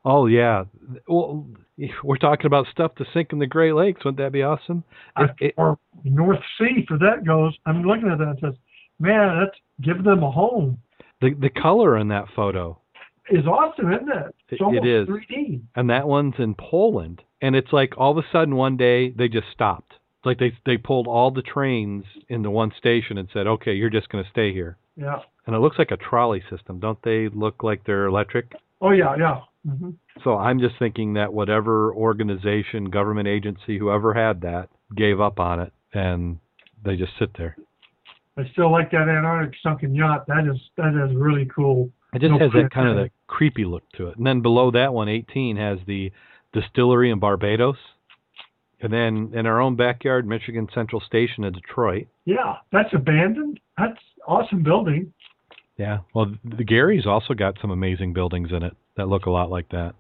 Oh 0.04 0.26
yeah, 0.26 0.64
well, 1.06 1.46
we're 2.02 2.16
talking 2.16 2.46
about 2.46 2.66
stuff 2.72 2.94
to 2.96 3.04
sink 3.14 3.32
in 3.32 3.38
the 3.38 3.46
Great 3.46 3.74
Lakes. 3.74 4.04
Wouldn't 4.04 4.18
that 4.18 4.32
be 4.32 4.42
awesome? 4.42 4.82
It, 5.18 5.30
it, 5.40 5.54
or 5.56 5.78
North 6.04 6.40
Sea 6.58 6.84
for 6.88 6.98
that 6.98 7.24
goes. 7.24 7.56
I'm 7.66 7.82
looking 7.82 8.08
at 8.10 8.18
that 8.18 8.28
and 8.28 8.38
says, 8.40 8.54
man, 8.98 9.38
that's 9.44 9.56
give 9.80 10.02
them 10.02 10.22
a 10.24 10.30
home. 10.30 10.78
the 11.20 11.34
the 11.34 11.50
color 11.50 11.98
in 11.98 12.08
that 12.08 12.24
photo, 12.34 12.76
Is 13.30 13.46
awesome, 13.46 13.92
isn't 13.92 14.08
it? 14.08 14.34
It's 14.48 14.60
It- 14.60 14.64
almost 14.64 14.84
it 14.84 14.90
is. 14.90 15.08
3D. 15.08 15.60
and 15.76 15.88
that 15.90 16.08
one's 16.08 16.34
in 16.38 16.54
Poland, 16.56 17.22
and 17.42 17.54
it's 17.54 17.72
like 17.72 17.92
all 17.98 18.12
of 18.12 18.16
a 18.24 18.26
sudden 18.32 18.56
one 18.56 18.76
day 18.78 19.10
they 19.10 19.28
just 19.28 19.48
stopped. 19.52 19.92
It's 20.18 20.26
like 20.26 20.38
they 20.38 20.52
they 20.64 20.76
pulled 20.78 21.06
all 21.06 21.30
the 21.30 21.42
trains 21.42 22.04
into 22.28 22.50
one 22.50 22.72
station 22.78 23.18
and 23.18 23.28
said, 23.32 23.46
okay, 23.46 23.72
you're 23.74 23.90
just 23.90 24.08
going 24.08 24.24
to 24.24 24.30
stay 24.30 24.52
here. 24.52 24.78
Yeah. 24.96 25.18
And 25.46 25.56
it 25.56 25.58
looks 25.58 25.78
like 25.78 25.90
a 25.90 25.96
trolley 25.96 26.42
system. 26.48 26.78
Don't 26.78 27.02
they 27.02 27.28
look 27.28 27.62
like 27.62 27.84
they're 27.84 28.06
electric? 28.06 28.52
Oh 28.80 28.90
yeah, 28.92 29.16
yeah. 29.18 29.40
hmm 29.68 29.90
So 30.24 30.36
I'm 30.38 30.60
just 30.60 30.76
thinking 30.78 31.14
that 31.14 31.32
whatever 31.32 31.92
organization, 31.94 32.90
government 32.90 33.28
agency, 33.28 33.78
whoever 33.78 34.14
had 34.14 34.40
that, 34.42 34.68
gave 34.96 35.20
up 35.20 35.40
on 35.40 35.60
it, 35.60 35.72
and 35.92 36.38
they 36.84 36.96
just 36.96 37.12
sit 37.18 37.30
there. 37.36 37.56
I 38.38 38.48
still 38.52 38.70
like 38.70 38.90
that 38.92 39.08
Antarctic 39.08 39.58
sunken 39.62 39.94
yacht. 39.94 40.26
That 40.26 40.48
is 40.50 40.58
that 40.76 40.94
is 41.08 41.14
really 41.16 41.46
cool. 41.54 41.90
It 42.14 42.20
just 42.20 42.30
No 42.32 42.38
has 42.38 42.52
that 42.52 42.70
kind 42.70 42.88
of 42.88 42.92
intended. 42.96 43.04
that 43.06 43.26
creepy 43.26 43.64
look 43.64 43.82
to 43.96 44.08
it. 44.08 44.16
And 44.16 44.26
then 44.26 44.40
below 44.42 44.70
that 44.70 44.92
one, 44.94 45.08
18 45.08 45.56
has 45.56 45.78
the 45.86 46.12
distillery 46.52 47.10
in 47.10 47.18
Barbados, 47.18 47.76
and 48.80 48.92
then 48.92 49.30
in 49.34 49.46
our 49.46 49.60
own 49.60 49.76
backyard, 49.76 50.26
Michigan 50.26 50.68
Central 50.74 51.00
Station 51.00 51.44
in 51.44 51.52
Detroit. 51.52 52.08
Yeah, 52.24 52.56
that's 52.72 52.92
abandoned. 52.94 53.60
That's 53.78 53.98
awesome 54.26 54.62
building. 54.62 55.12
Yeah. 55.78 55.98
Well, 56.14 56.34
the 56.44 56.64
Gary's 56.64 57.06
also 57.06 57.34
got 57.34 57.58
some 57.60 57.70
amazing 57.70 58.12
buildings 58.12 58.50
in 58.52 58.62
it 58.62 58.76
that 58.96 59.08
look 59.08 59.26
a 59.26 59.30
lot 59.30 59.50
like 59.50 59.68
that. 59.70 59.94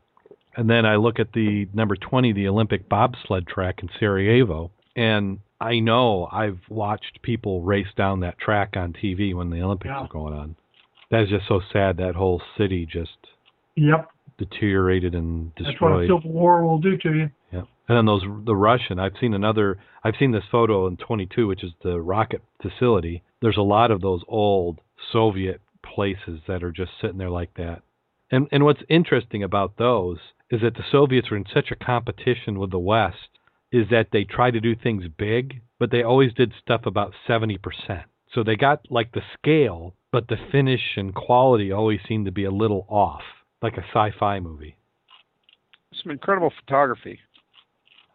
And 0.56 0.68
then 0.68 0.84
I 0.84 0.96
look 0.96 1.18
at 1.18 1.32
the 1.32 1.66
number 1.72 1.96
20, 1.96 2.32
the 2.34 2.46
Olympic 2.48 2.88
bobsled 2.88 3.46
track 3.46 3.78
in 3.82 3.88
Sarajevo, 3.98 4.70
and 4.96 5.38
I 5.60 5.78
know 5.78 6.28
I've 6.30 6.58
watched 6.68 7.22
people 7.22 7.62
race 7.62 7.86
down 7.96 8.20
that 8.20 8.38
track 8.38 8.74
on 8.76 8.92
TV 8.92 9.34
when 9.34 9.48
the 9.48 9.62
Olympics 9.62 9.88
Yeah. 9.88 10.00
are 10.00 10.08
going 10.08 10.34
on. 10.34 10.56
That 11.10 11.22
is 11.22 11.30
just 11.30 11.46
so 11.48 11.60
sad. 11.72 11.96
That 11.96 12.14
whole 12.16 12.42
city 12.58 12.84
just 12.84 13.16
Yep, 13.76 14.10
deteriorated 14.38 15.14
and 15.14 15.54
destroyed. 15.54 15.74
that's 15.74 15.80
what 15.80 15.92
a 15.92 16.06
civil 16.06 16.32
war 16.32 16.64
will 16.64 16.78
do 16.78 16.96
to 16.98 17.14
you. 17.14 17.30
Yeah. 17.52 17.62
And 17.88 17.98
then 17.98 18.06
those 18.06 18.22
the 18.44 18.56
Russian. 18.56 18.98
I've 18.98 19.16
seen 19.20 19.34
another. 19.34 19.78
I've 20.04 20.14
seen 20.18 20.32
this 20.32 20.44
photo 20.50 20.86
in 20.86 20.96
22, 20.96 21.46
which 21.46 21.64
is 21.64 21.72
the 21.82 22.00
rocket 22.00 22.42
facility. 22.60 23.22
There's 23.40 23.56
a 23.56 23.62
lot 23.62 23.90
of 23.90 24.00
those 24.00 24.22
old 24.28 24.80
Soviet 25.12 25.60
places 25.84 26.40
that 26.46 26.62
are 26.62 26.72
just 26.72 26.92
sitting 27.00 27.18
there 27.18 27.30
like 27.30 27.54
that. 27.54 27.82
And 28.30 28.48
and 28.52 28.64
what's 28.64 28.82
interesting 28.88 29.42
about 29.42 29.76
those 29.76 30.18
is 30.50 30.60
that 30.62 30.74
the 30.74 30.84
Soviets 30.90 31.30
were 31.30 31.36
in 31.36 31.46
such 31.52 31.70
a 31.70 31.84
competition 31.84 32.58
with 32.58 32.70
the 32.70 32.78
West 32.78 33.28
is 33.72 33.88
that 33.90 34.08
they 34.12 34.24
tried 34.24 34.52
to 34.52 34.60
do 34.60 34.76
things 34.76 35.04
big, 35.18 35.62
but 35.78 35.90
they 35.90 36.02
always 36.02 36.34
did 36.34 36.52
stuff 36.60 36.82
about 36.84 37.14
70%. 37.26 37.58
So 38.32 38.44
they 38.44 38.56
got 38.56 38.90
like 38.90 39.12
the 39.12 39.22
scale, 39.38 39.94
but 40.12 40.28
the 40.28 40.36
finish 40.50 40.96
and 40.96 41.14
quality 41.14 41.72
always 41.72 42.00
seemed 42.06 42.26
to 42.26 42.32
be 42.32 42.44
a 42.44 42.50
little 42.50 42.86
off, 42.88 43.22
like 43.62 43.76
a 43.76 43.84
sci-fi 43.92 44.40
movie. 44.40 44.76
Some 46.02 46.10
incredible 46.12 46.52
photography. 46.64 47.20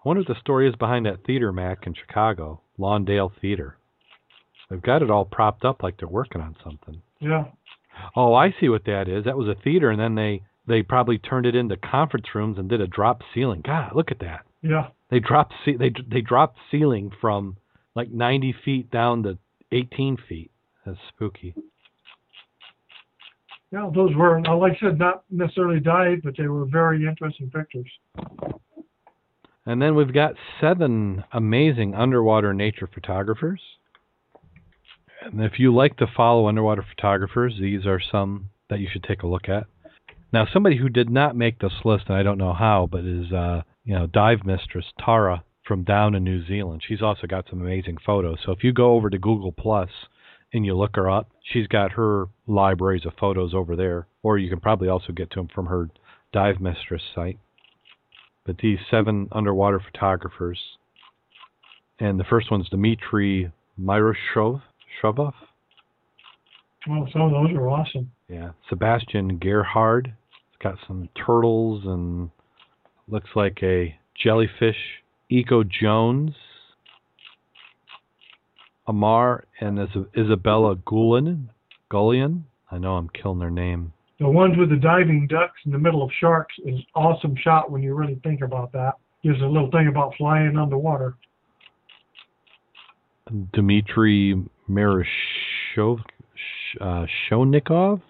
I 0.04 0.08
wonder 0.08 0.22
what 0.22 0.28
the 0.28 0.40
story 0.40 0.68
is 0.70 0.76
behind 0.76 1.06
that 1.06 1.24
theater, 1.26 1.52
Mack, 1.52 1.86
in 1.86 1.94
Chicago, 1.94 2.62
Lawndale 2.80 3.32
Theater. 3.42 3.78
They've 4.70 4.82
got 4.82 5.02
it 5.02 5.10
all 5.12 5.26
propped 5.26 5.64
up 5.66 5.84
like 5.84 5.98
they're 5.98 6.08
working 6.08 6.42
on 6.42 6.56
something. 6.64 7.02
Yeah, 7.20 7.46
Oh, 8.16 8.34
I 8.36 8.54
see 8.60 8.70
what 8.70 8.86
that 8.86 9.08
is. 9.08 9.26
That 9.26 9.38
was 9.38 9.48
a 9.48 9.60
theater, 9.64 9.90
and 9.90 10.00
then 10.00 10.16
they 10.16 10.44
they 10.68 10.84
probably 10.84 11.18
turned 11.18 11.46
it 11.46 11.56
into 11.56 11.78
conference 11.78 12.28
rooms 12.36 12.58
and 12.60 12.68
did 12.70 12.82
a 12.82 12.88
drop 12.88 13.22
ceiling. 13.34 13.62
God, 13.66 13.96
look 13.96 14.12
at 14.12 14.20
that. 14.20 14.42
yeah. 14.62 14.88
They 15.10 15.20
dropped 15.20 15.54
ce- 15.66 15.78
they 15.80 15.92
they 16.08 16.22
dropped 16.22 16.58
ceiling 16.70 17.12
from 17.22 17.58
like 17.96 18.12
90 18.12 18.54
feet 18.66 18.92
down 18.92 19.24
to 19.24 19.38
18 19.72 20.18
feet. 20.30 20.52
That's 20.86 20.98
spooky. 21.10 21.56
Yeah, 23.72 23.90
those 23.94 24.16
were, 24.16 24.40
uh, 24.40 24.56
like 24.56 24.74
I 24.82 24.88
said, 24.88 25.00
not 25.00 25.24
necessarily 25.30 25.80
dive, 25.80 26.20
but 26.24 26.36
they 26.38 26.48
were 26.48 26.66
very 26.66 27.06
interesting 27.06 27.50
pictures. 27.50 27.90
And 29.66 29.82
then 29.82 29.96
we've 29.96 30.14
got 30.14 30.36
seven 30.62 31.26
amazing 31.34 31.94
underwater 31.94 32.54
nature 32.54 32.88
photographers. 32.92 33.60
And 35.22 35.42
if 35.44 35.60
you 35.60 35.76
like 35.76 35.98
to 35.98 36.08
follow 36.16 36.48
underwater 36.48 36.86
photographers, 36.96 37.56
these 37.60 37.86
are 37.86 38.00
some 38.00 38.50
that 38.70 38.80
you 38.80 38.88
should 38.92 39.04
take 39.04 39.24
a 39.24 39.28
look 39.28 39.50
at. 39.50 39.66
Now, 40.32 40.46
somebody 40.52 40.78
who 40.78 40.88
did 40.88 41.10
not 41.10 41.36
make 41.36 41.60
this 41.60 41.74
list, 41.84 42.06
and 42.08 42.18
I 42.18 42.24
don't 42.24 42.38
know 42.38 42.54
how, 42.54 42.88
but 42.90 43.04
is 43.04 43.32
uh, 43.34 43.64
you 43.84 43.94
know 43.94 44.08
dive 44.08 44.46
mistress 44.46 44.86
Tara 45.04 45.44
from 45.66 45.84
down 45.84 46.16
in 46.16 46.24
New 46.24 46.46
Zealand. 46.46 46.84
She's 46.88 47.02
also 47.02 47.28
got 47.28 47.46
some 47.50 47.62
amazing 47.62 47.98
photos. 48.06 48.40
So 48.46 48.54
if 48.54 48.64
you 48.64 48.72
go 48.72 48.94
over 48.94 49.10
to 49.10 49.18
Google 49.18 49.52
Plus 49.52 49.90
and 50.54 50.66
you 50.66 50.76
look 50.76 50.96
her 50.96 51.10
up, 51.10 51.30
she's 51.44 51.68
got 51.68 51.92
her 51.94 52.26
libraries 52.48 53.06
of 53.06 53.14
photos 53.20 53.54
over 53.54 53.76
there, 53.76 54.08
or 54.24 54.38
you 54.38 54.50
can 54.50 54.60
probably 54.60 54.88
also 54.88 55.14
get 55.14 55.30
to 55.32 55.40
them 55.40 55.50
from 55.54 55.68
her 55.68 55.90
dive 56.32 56.60
mistress 56.60 57.02
site 57.14 57.40
but 58.48 58.58
these 58.60 58.80
seven 58.90 59.28
underwater 59.34 59.80
photographers. 59.80 60.58
And 62.00 62.20
the 62.20 62.24
first 62.24 62.50
one's 62.50 62.70
Dmitry 62.70 63.52
Myroshov. 63.80 64.64
Shovov? 65.04 65.34
Oh, 66.90 67.06
some 67.12 67.22
of 67.22 67.32
those 67.32 67.52
are 67.56 67.68
awesome. 67.68 68.10
Yeah. 68.30 68.52
Sebastian 68.70 69.38
Gerhard. 69.38 70.14
It's 70.50 70.64
got 70.64 70.76
some 70.88 71.10
turtles 71.14 71.84
and 71.86 72.32
looks 73.10 73.30
like 73.36 73.60
a 73.62 73.96
jellyfish. 74.24 74.78
Eco 75.30 75.64
Jones. 75.64 76.32
Amar 78.88 79.46
and 79.60 79.80
Isabella 80.18 80.76
Gulen. 80.78 81.50
Gullion. 81.90 82.46
I 82.72 82.78
know 82.78 82.96
I'm 82.96 83.10
killing 83.10 83.40
their 83.40 83.52
name. 83.52 83.94
The 84.20 84.28
ones 84.28 84.58
with 84.58 84.70
the 84.70 84.78
diving 84.78 85.28
ducks 85.28 85.60
in 85.66 85.72
the 85.72 85.78
middle 85.78 86.04
of 86.04 86.10
sharks 86.20 86.56
is 86.66 86.80
awesome 86.96 87.36
shot 87.42 87.72
when 87.72 87.84
you 87.84 87.94
really 87.94 88.20
think 88.24 88.42
about 88.42 88.72
that. 88.74 88.96
Gives 89.24 89.42
a 89.42 89.46
little 89.46 89.70
thing 89.72 89.88
about 89.88 90.16
flying 90.18 90.58
underwater. 90.58 91.16
Dmitry 93.54 94.44
Miroshov, 94.70 96.00
uh, 96.82 97.06
Shonikov. 97.30 98.02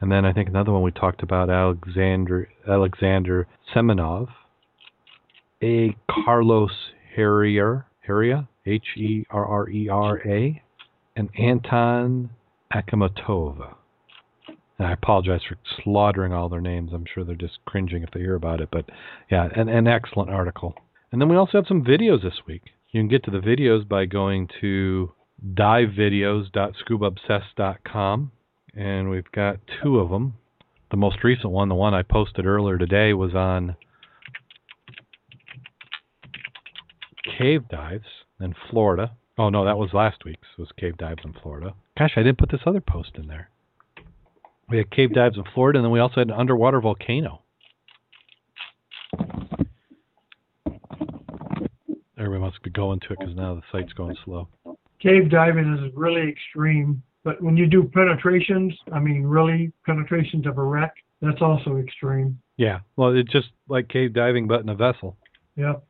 And 0.00 0.10
then 0.10 0.24
I 0.24 0.32
think 0.32 0.48
another 0.48 0.72
one 0.72 0.82
we 0.82 0.90
talked 0.90 1.22
about 1.22 1.48
Alexander 1.48 2.48
Alexander 2.68 3.46
Semenov, 3.72 4.28
A. 5.62 5.96
Carlos 6.10 6.72
Harrier 7.14 7.86
Herrera, 8.00 8.48
H 8.66 8.84
E 8.96 9.24
R 9.30 9.44
R 9.44 9.68
E 9.68 9.88
R 9.88 10.20
A, 10.26 10.62
and 11.16 11.28
Anton 11.38 12.30
Akamatov. 12.74 13.74
And 14.78 14.86
I 14.86 14.92
apologize 14.92 15.42
for 15.48 15.56
slaughtering 15.82 16.32
all 16.32 16.48
their 16.48 16.60
names. 16.60 16.92
I'm 16.92 17.06
sure 17.12 17.24
they're 17.24 17.34
just 17.34 17.58
cringing 17.66 18.02
if 18.02 18.10
they 18.12 18.20
hear 18.20 18.34
about 18.34 18.60
it. 18.60 18.68
But 18.72 18.86
yeah, 19.30 19.48
an, 19.54 19.68
an 19.68 19.86
excellent 19.86 20.30
article. 20.30 20.74
And 21.10 21.20
then 21.20 21.28
we 21.28 21.36
also 21.36 21.58
have 21.58 21.66
some 21.68 21.84
videos 21.84 22.22
this 22.22 22.40
week. 22.46 22.62
You 22.90 23.00
can 23.00 23.08
get 23.08 23.24
to 23.24 23.30
the 23.30 23.38
videos 23.38 23.88
by 23.88 24.06
going 24.06 24.48
to 24.60 25.12
divevideos.scubaobsessed.com, 25.54 28.32
and 28.74 29.10
we've 29.10 29.30
got 29.32 29.58
two 29.82 29.98
of 29.98 30.08
them. 30.10 30.34
The 30.90 30.96
most 30.96 31.22
recent 31.24 31.52
one, 31.52 31.68
the 31.68 31.74
one 31.74 31.92
I 31.94 32.02
posted 32.02 32.46
earlier 32.46 32.78
today, 32.78 33.12
was 33.12 33.34
on 33.34 33.76
cave 37.38 37.68
dives 37.68 38.21
in 38.42 38.54
Florida. 38.70 39.12
Oh 39.38 39.48
no, 39.48 39.64
that 39.64 39.78
was 39.78 39.90
last 39.92 40.24
week's. 40.24 40.46
It 40.58 40.60
was 40.60 40.70
cave 40.78 40.96
dives 40.98 41.22
in 41.24 41.34
Florida. 41.42 41.74
Gosh, 41.98 42.12
I 42.16 42.22
didn't 42.22 42.38
put 42.38 42.50
this 42.50 42.60
other 42.66 42.80
post 42.80 43.12
in 43.14 43.26
there. 43.26 43.48
We 44.68 44.78
had 44.78 44.90
cave 44.90 45.12
dives 45.12 45.36
in 45.36 45.44
Florida, 45.54 45.78
and 45.78 45.84
then 45.84 45.92
we 45.92 46.00
also 46.00 46.16
had 46.16 46.28
an 46.28 46.34
underwater 46.34 46.80
volcano. 46.80 47.42
Everybody 52.18 52.40
must 52.40 52.62
be 52.62 52.70
going 52.70 53.00
to 53.00 53.12
it 53.12 53.18
because 53.18 53.34
now 53.34 53.54
the 53.54 53.62
site's 53.72 53.92
going 53.92 54.16
slow. 54.24 54.48
Cave 55.00 55.28
diving 55.30 55.74
is 55.74 55.92
really 55.94 56.28
extreme, 56.28 57.02
but 57.24 57.42
when 57.42 57.56
you 57.56 57.66
do 57.66 57.90
penetrations, 57.92 58.72
I 58.92 59.00
mean 59.00 59.24
really 59.24 59.72
penetrations 59.84 60.46
of 60.46 60.58
a 60.58 60.62
wreck, 60.62 60.94
that's 61.20 61.42
also 61.42 61.76
extreme. 61.78 62.38
Yeah, 62.56 62.80
well, 62.96 63.14
it's 63.16 63.32
just 63.32 63.48
like 63.68 63.88
cave 63.88 64.12
diving, 64.12 64.46
but 64.46 64.60
in 64.60 64.68
a 64.68 64.74
vessel. 64.74 65.16
Yep. 65.56 65.84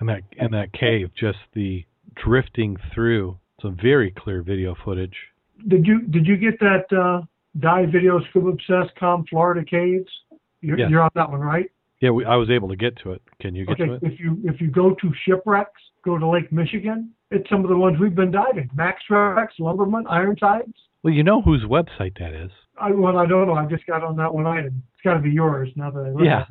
And 0.00 0.08
that 0.08 0.22
and 0.38 0.52
that 0.54 0.72
cave, 0.72 1.10
just 1.18 1.38
the 1.54 1.84
drifting 2.16 2.76
through. 2.94 3.38
Some 3.60 3.76
very 3.80 4.10
clear 4.10 4.42
video 4.42 4.74
footage. 4.84 5.14
Did 5.68 5.86
you 5.86 6.00
did 6.02 6.26
you 6.26 6.36
get 6.38 6.58
that 6.60 6.90
uh, 6.96 7.26
dive 7.58 7.90
video 7.92 8.20
scuba 8.30 8.48
obsessed 8.48 8.96
com 8.98 9.24
Florida 9.28 9.64
caves? 9.64 10.08
You're, 10.62 10.78
Yes. 10.78 10.90
you're 10.90 11.02
on 11.02 11.10
that 11.14 11.30
one, 11.30 11.40
right? 11.40 11.70
Yeah, 12.00 12.10
we, 12.10 12.24
I 12.24 12.36
was 12.36 12.48
able 12.50 12.68
to 12.68 12.76
get 12.76 12.96
to 13.02 13.12
it. 13.12 13.22
Can 13.40 13.54
you 13.54 13.66
get 13.66 13.74
okay. 13.74 13.86
to 13.86 13.94
it? 13.94 14.02
If 14.02 14.18
you 14.18 14.38
if 14.44 14.60
you 14.60 14.70
go 14.70 14.94
to 14.94 15.12
shipwrecks, 15.26 15.80
go 16.02 16.18
to 16.18 16.26
Lake 16.26 16.50
Michigan. 16.50 17.10
It's 17.30 17.48
some 17.50 17.62
of 17.62 17.68
the 17.68 17.76
ones 17.76 17.98
we've 18.00 18.14
been 18.14 18.30
diving. 18.30 18.70
Mack's 18.74 19.04
Wrecks, 19.10 19.54
Lumberman, 19.58 20.06
Ironsides. 20.08 20.72
Well, 21.02 21.12
you 21.12 21.22
know 21.22 21.42
whose 21.42 21.62
website 21.64 22.18
that 22.18 22.32
is. 22.32 22.50
I 22.78 22.90
well, 22.92 23.18
I 23.18 23.26
don't 23.26 23.46
know. 23.46 23.54
I 23.54 23.66
just 23.66 23.86
got 23.86 24.02
on 24.02 24.16
that 24.16 24.32
one 24.32 24.46
item. 24.46 24.82
It's 24.94 25.02
got 25.04 25.14
to 25.14 25.20
be 25.20 25.30
yours 25.30 25.68
now 25.76 25.90
that 25.90 26.00
I 26.00 26.10
look 26.10 26.24
Yeah. 26.24 26.44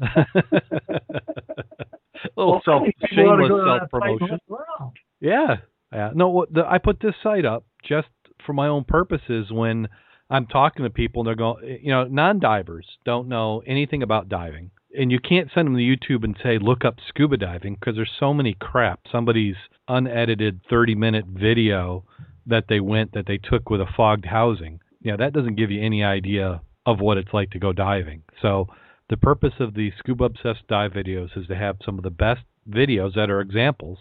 at 2.24 2.28
it. 2.28 2.34
A 2.36 2.40
little 2.40 2.54
Well, 2.54 2.62
self 2.66 2.84
think 2.84 2.96
people 3.10 3.30
ought 3.30 3.36
to 3.38 3.44
shameless 3.44 3.50
go 3.50 3.58
to 3.58 3.64
that 3.66 3.80
self 3.80 3.92
promotion. 3.92 4.40
look. 4.50 4.94
Yeah. 5.20 5.56
Yeah. 5.92 6.12
No, 6.14 6.46
the, 6.52 6.66
I 6.66 6.78
put 6.78 7.00
this 7.02 7.16
site 7.24 7.46
up 7.46 7.66
just 7.84 8.08
for 8.46 8.54
my 8.54 8.68
own 8.68 8.84
purposes 8.84 9.48
when 9.52 9.88
I'm 10.30 10.46
talking 10.46 10.84
to 10.84 10.90
people 10.90 11.22
and 11.22 11.28
they're 11.28 11.36
going, 11.36 11.64
eh, 11.68 11.78
you 11.82 11.92
know, 11.92 12.04
non-divers 12.06 12.86
don't 13.06 13.28
know 13.28 13.64
anything 13.66 14.04
about 14.04 14.30
diving. 14.30 14.72
And 14.98 15.12
you 15.12 15.20
can't 15.20 15.50
send 15.54 15.68
them 15.68 15.76
to 15.76 15.82
YouTube 15.82 16.24
and 16.24 16.36
say, 16.42 16.58
look 16.60 16.84
up 16.86 16.96
scuba 17.08 17.38
diving 17.38 17.76
because 17.76 17.96
there's 17.96 18.12
so 18.20 18.34
many 18.34 18.56
crap. 18.60 19.02
Somebody's 19.12 19.56
unedited 19.88 20.62
30 20.70 20.96
minute 20.96 21.26
video 21.28 22.06
that 22.46 22.66
they 22.70 22.80
went, 22.80 23.14
that 23.14 23.26
they 23.28 23.38
took 23.38 23.70
with 23.70 23.82
a 23.82 23.86
fogged 23.96 24.26
housing. 24.26 24.80
Yeah, 25.02 25.16
that 25.18 25.34
doesn't 25.34 25.56
give 25.56 25.72
you 25.72 25.82
any 25.84 26.04
idea 26.04 26.62
of 26.86 27.00
what 27.00 27.18
it's 27.18 27.34
like 27.34 27.52
to 27.52 27.60
go 27.60 27.72
diving. 27.74 28.24
So 28.42 28.68
the 29.10 29.18
purpose 29.18 29.53
of 29.60 29.74
the 29.74 29.91
Scuba 29.97 30.26
Obsessed 30.26 30.68
dive 30.68 30.91
videos 30.91 31.38
is 31.38 31.47
to 31.47 31.55
have 31.55 31.78
some 31.84 31.97
of 31.97 32.03
the 32.03 32.10
best 32.10 32.41
videos 32.70 33.16
that 33.16 33.30
are 33.30 33.41
examples 33.41 33.97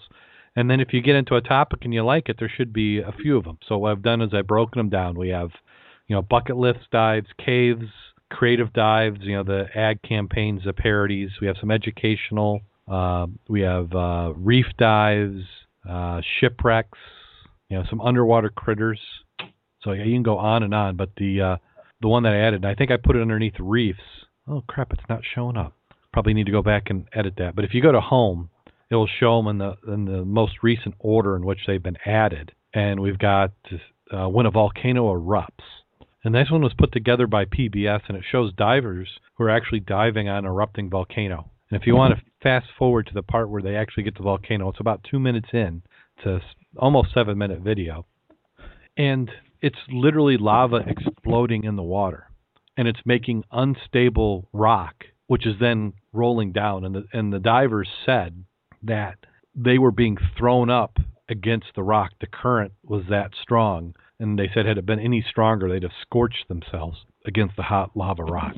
and 0.58 0.68
then 0.68 0.80
if 0.80 0.92
you 0.92 1.00
get 1.00 1.14
into 1.14 1.36
a 1.36 1.40
topic 1.40 1.84
and 1.84 1.94
you 1.94 2.02
like 2.02 2.28
it, 2.28 2.36
there 2.40 2.52
should 2.52 2.72
be 2.72 2.98
a 2.98 3.12
few 3.12 3.36
of 3.36 3.44
them. 3.44 3.58
So 3.68 3.78
what 3.78 3.92
I've 3.92 4.02
done 4.02 4.20
is 4.20 4.34
I've 4.34 4.48
broken 4.48 4.80
them 4.80 4.88
down. 4.88 5.16
We 5.16 5.28
have, 5.28 5.50
you 6.08 6.16
know, 6.16 6.22
bucket 6.22 6.56
lifts, 6.56 6.82
dives, 6.90 7.28
caves, 7.38 7.86
creative 8.28 8.72
dives, 8.72 9.20
you 9.20 9.36
know, 9.36 9.44
the 9.44 9.66
ad 9.76 10.02
campaigns, 10.02 10.62
the 10.64 10.72
parodies. 10.72 11.30
We 11.40 11.46
have 11.46 11.58
some 11.60 11.70
educational. 11.70 12.62
Uh, 12.88 13.28
we 13.48 13.60
have 13.60 13.94
uh, 13.94 14.32
reef 14.34 14.66
dives, 14.78 15.44
uh, 15.88 16.22
shipwrecks, 16.40 16.98
you 17.68 17.78
know, 17.78 17.84
some 17.88 18.00
underwater 18.00 18.48
critters. 18.48 18.98
So 19.82 19.92
yeah, 19.92 20.02
you 20.02 20.14
can 20.14 20.24
go 20.24 20.38
on 20.38 20.64
and 20.64 20.74
on. 20.74 20.96
But 20.96 21.10
the 21.18 21.40
uh, 21.40 21.56
the 22.00 22.08
one 22.08 22.24
that 22.24 22.32
I 22.32 22.38
added, 22.38 22.64
I 22.64 22.74
think 22.74 22.90
I 22.90 22.96
put 22.96 23.14
it 23.14 23.22
underneath 23.22 23.54
reefs. 23.60 24.00
Oh 24.48 24.64
crap, 24.66 24.92
it's 24.92 25.08
not 25.08 25.22
showing 25.34 25.56
up. 25.56 25.74
Probably 26.12 26.34
need 26.34 26.46
to 26.46 26.52
go 26.52 26.62
back 26.62 26.84
and 26.88 27.06
edit 27.12 27.34
that. 27.38 27.54
But 27.54 27.64
if 27.64 27.74
you 27.74 27.82
go 27.82 27.92
to 27.92 28.00
home, 28.00 28.50
it 28.90 28.94
will 28.94 29.08
show 29.20 29.36
them 29.36 29.48
in 29.48 29.58
the 29.58 29.92
in 29.92 30.04
the 30.06 30.24
most 30.24 30.62
recent 30.62 30.94
order 30.98 31.36
in 31.36 31.44
which 31.44 31.60
they've 31.66 31.82
been 31.82 31.98
added. 32.06 32.52
And 32.72 33.00
we've 33.00 33.18
got 33.18 33.52
uh, 34.10 34.28
when 34.28 34.46
a 34.46 34.50
volcano 34.50 35.12
erupts. 35.12 35.64
And 36.24 36.34
this 36.34 36.50
one 36.50 36.62
was 36.62 36.74
put 36.76 36.92
together 36.92 37.26
by 37.26 37.44
PBS, 37.44 38.00
and 38.08 38.16
it 38.16 38.24
shows 38.30 38.52
divers 38.54 39.08
who 39.34 39.44
are 39.44 39.50
actually 39.50 39.80
diving 39.80 40.28
on 40.28 40.38
an 40.38 40.44
erupting 40.46 40.90
volcano. 40.90 41.50
And 41.70 41.80
if 41.80 41.86
you 41.86 41.94
want 41.94 42.16
to 42.16 42.22
fast 42.42 42.66
forward 42.78 43.06
to 43.06 43.14
the 43.14 43.22
part 43.22 43.50
where 43.50 43.62
they 43.62 43.76
actually 43.76 44.02
get 44.02 44.16
the 44.16 44.22
volcano, 44.22 44.68
it's 44.68 44.80
about 44.80 45.04
two 45.08 45.18
minutes 45.18 45.48
in. 45.52 45.82
It's 46.16 46.26
a 46.26 46.40
almost 46.76 47.14
seven 47.14 47.38
minute 47.38 47.60
video, 47.60 48.06
and 48.96 49.30
it's 49.60 49.78
literally 49.88 50.36
lava 50.38 50.80
exploding 50.86 51.64
in 51.64 51.76
the 51.76 51.82
water, 51.82 52.27
and 52.78 52.86
it's 52.86 53.00
making 53.04 53.44
unstable 53.50 54.48
rock, 54.54 55.04
which 55.26 55.44
is 55.44 55.56
then 55.60 55.92
rolling 56.12 56.52
down. 56.52 56.84
And 56.84 56.94
the 56.94 57.04
and 57.12 57.32
the 57.32 57.40
divers 57.40 57.88
said 58.06 58.44
that 58.84 59.18
they 59.54 59.76
were 59.76 59.90
being 59.90 60.16
thrown 60.38 60.70
up 60.70 60.96
against 61.28 61.66
the 61.74 61.82
rock. 61.82 62.12
The 62.20 62.28
current 62.28 62.72
was 62.84 63.02
that 63.10 63.32
strong, 63.42 63.94
and 64.20 64.38
they 64.38 64.48
said 64.54 64.64
had 64.64 64.78
it 64.78 64.86
been 64.86 65.00
any 65.00 65.22
stronger, 65.28 65.68
they'd 65.68 65.82
have 65.82 65.92
scorched 66.00 66.46
themselves 66.48 66.98
against 67.26 67.56
the 67.56 67.64
hot 67.64 67.90
lava 67.96 68.22
rock. 68.22 68.54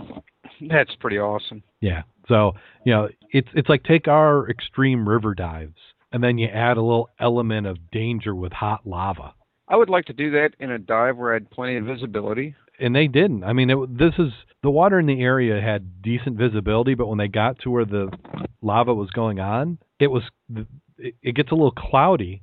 That's 0.69 0.95
pretty 1.01 1.19
awesome. 1.19 1.63
Yeah. 1.81 2.03
So 2.29 2.53
you 2.85 2.93
know, 2.93 3.09
it's 3.33 3.49
it's 3.55 3.71
like 3.71 3.83
take 3.85 4.07
our 4.07 4.49
extreme 4.51 5.09
river 5.09 5.35
dives, 5.35 5.81
and 6.13 6.23
then 6.23 6.37
you 6.37 6.47
add 6.47 6.77
a 6.77 6.83
little 6.83 7.09
element 7.19 7.67
of 7.67 7.91
danger 7.91 8.35
with 8.35 8.53
hot 8.53 8.87
lava. 8.87 9.33
I 9.67 9.77
would 9.77 9.89
like 9.89 10.05
to 10.07 10.13
do 10.13 10.33
that 10.33 10.51
in 10.59 10.73
a 10.73 10.79
dive 10.79 11.17
where 11.17 11.31
I 11.31 11.35
had 11.35 11.51
plenty 11.51 11.77
of 11.77 11.85
visibility. 11.85 12.57
And 12.81 12.95
they 12.95 13.07
didn't. 13.07 13.45
I 13.45 13.53
mean, 13.53 13.71
it, 13.71 13.99
this 13.99 14.15
is 14.19 14.33
the 14.63 14.71
water 14.71 14.99
in 14.99 15.07
the 15.07 15.21
area 15.21 15.61
had 15.61 16.03
decent 16.03 16.37
visibility, 16.37 16.95
but 16.95 17.07
when 17.07 17.19
they 17.19 17.29
got 17.29 17.59
to 17.61 17.71
where 17.71 17.85
the 17.85 18.11
lava 18.63 18.95
was 18.95 19.11
going 19.11 19.39
on, 19.39 19.79
it 19.99 20.09
was 20.09 20.23
it, 20.99 21.15
it 21.23 21.35
gets 21.35 21.51
a 21.51 21.55
little 21.55 21.73
cloudy, 21.73 22.43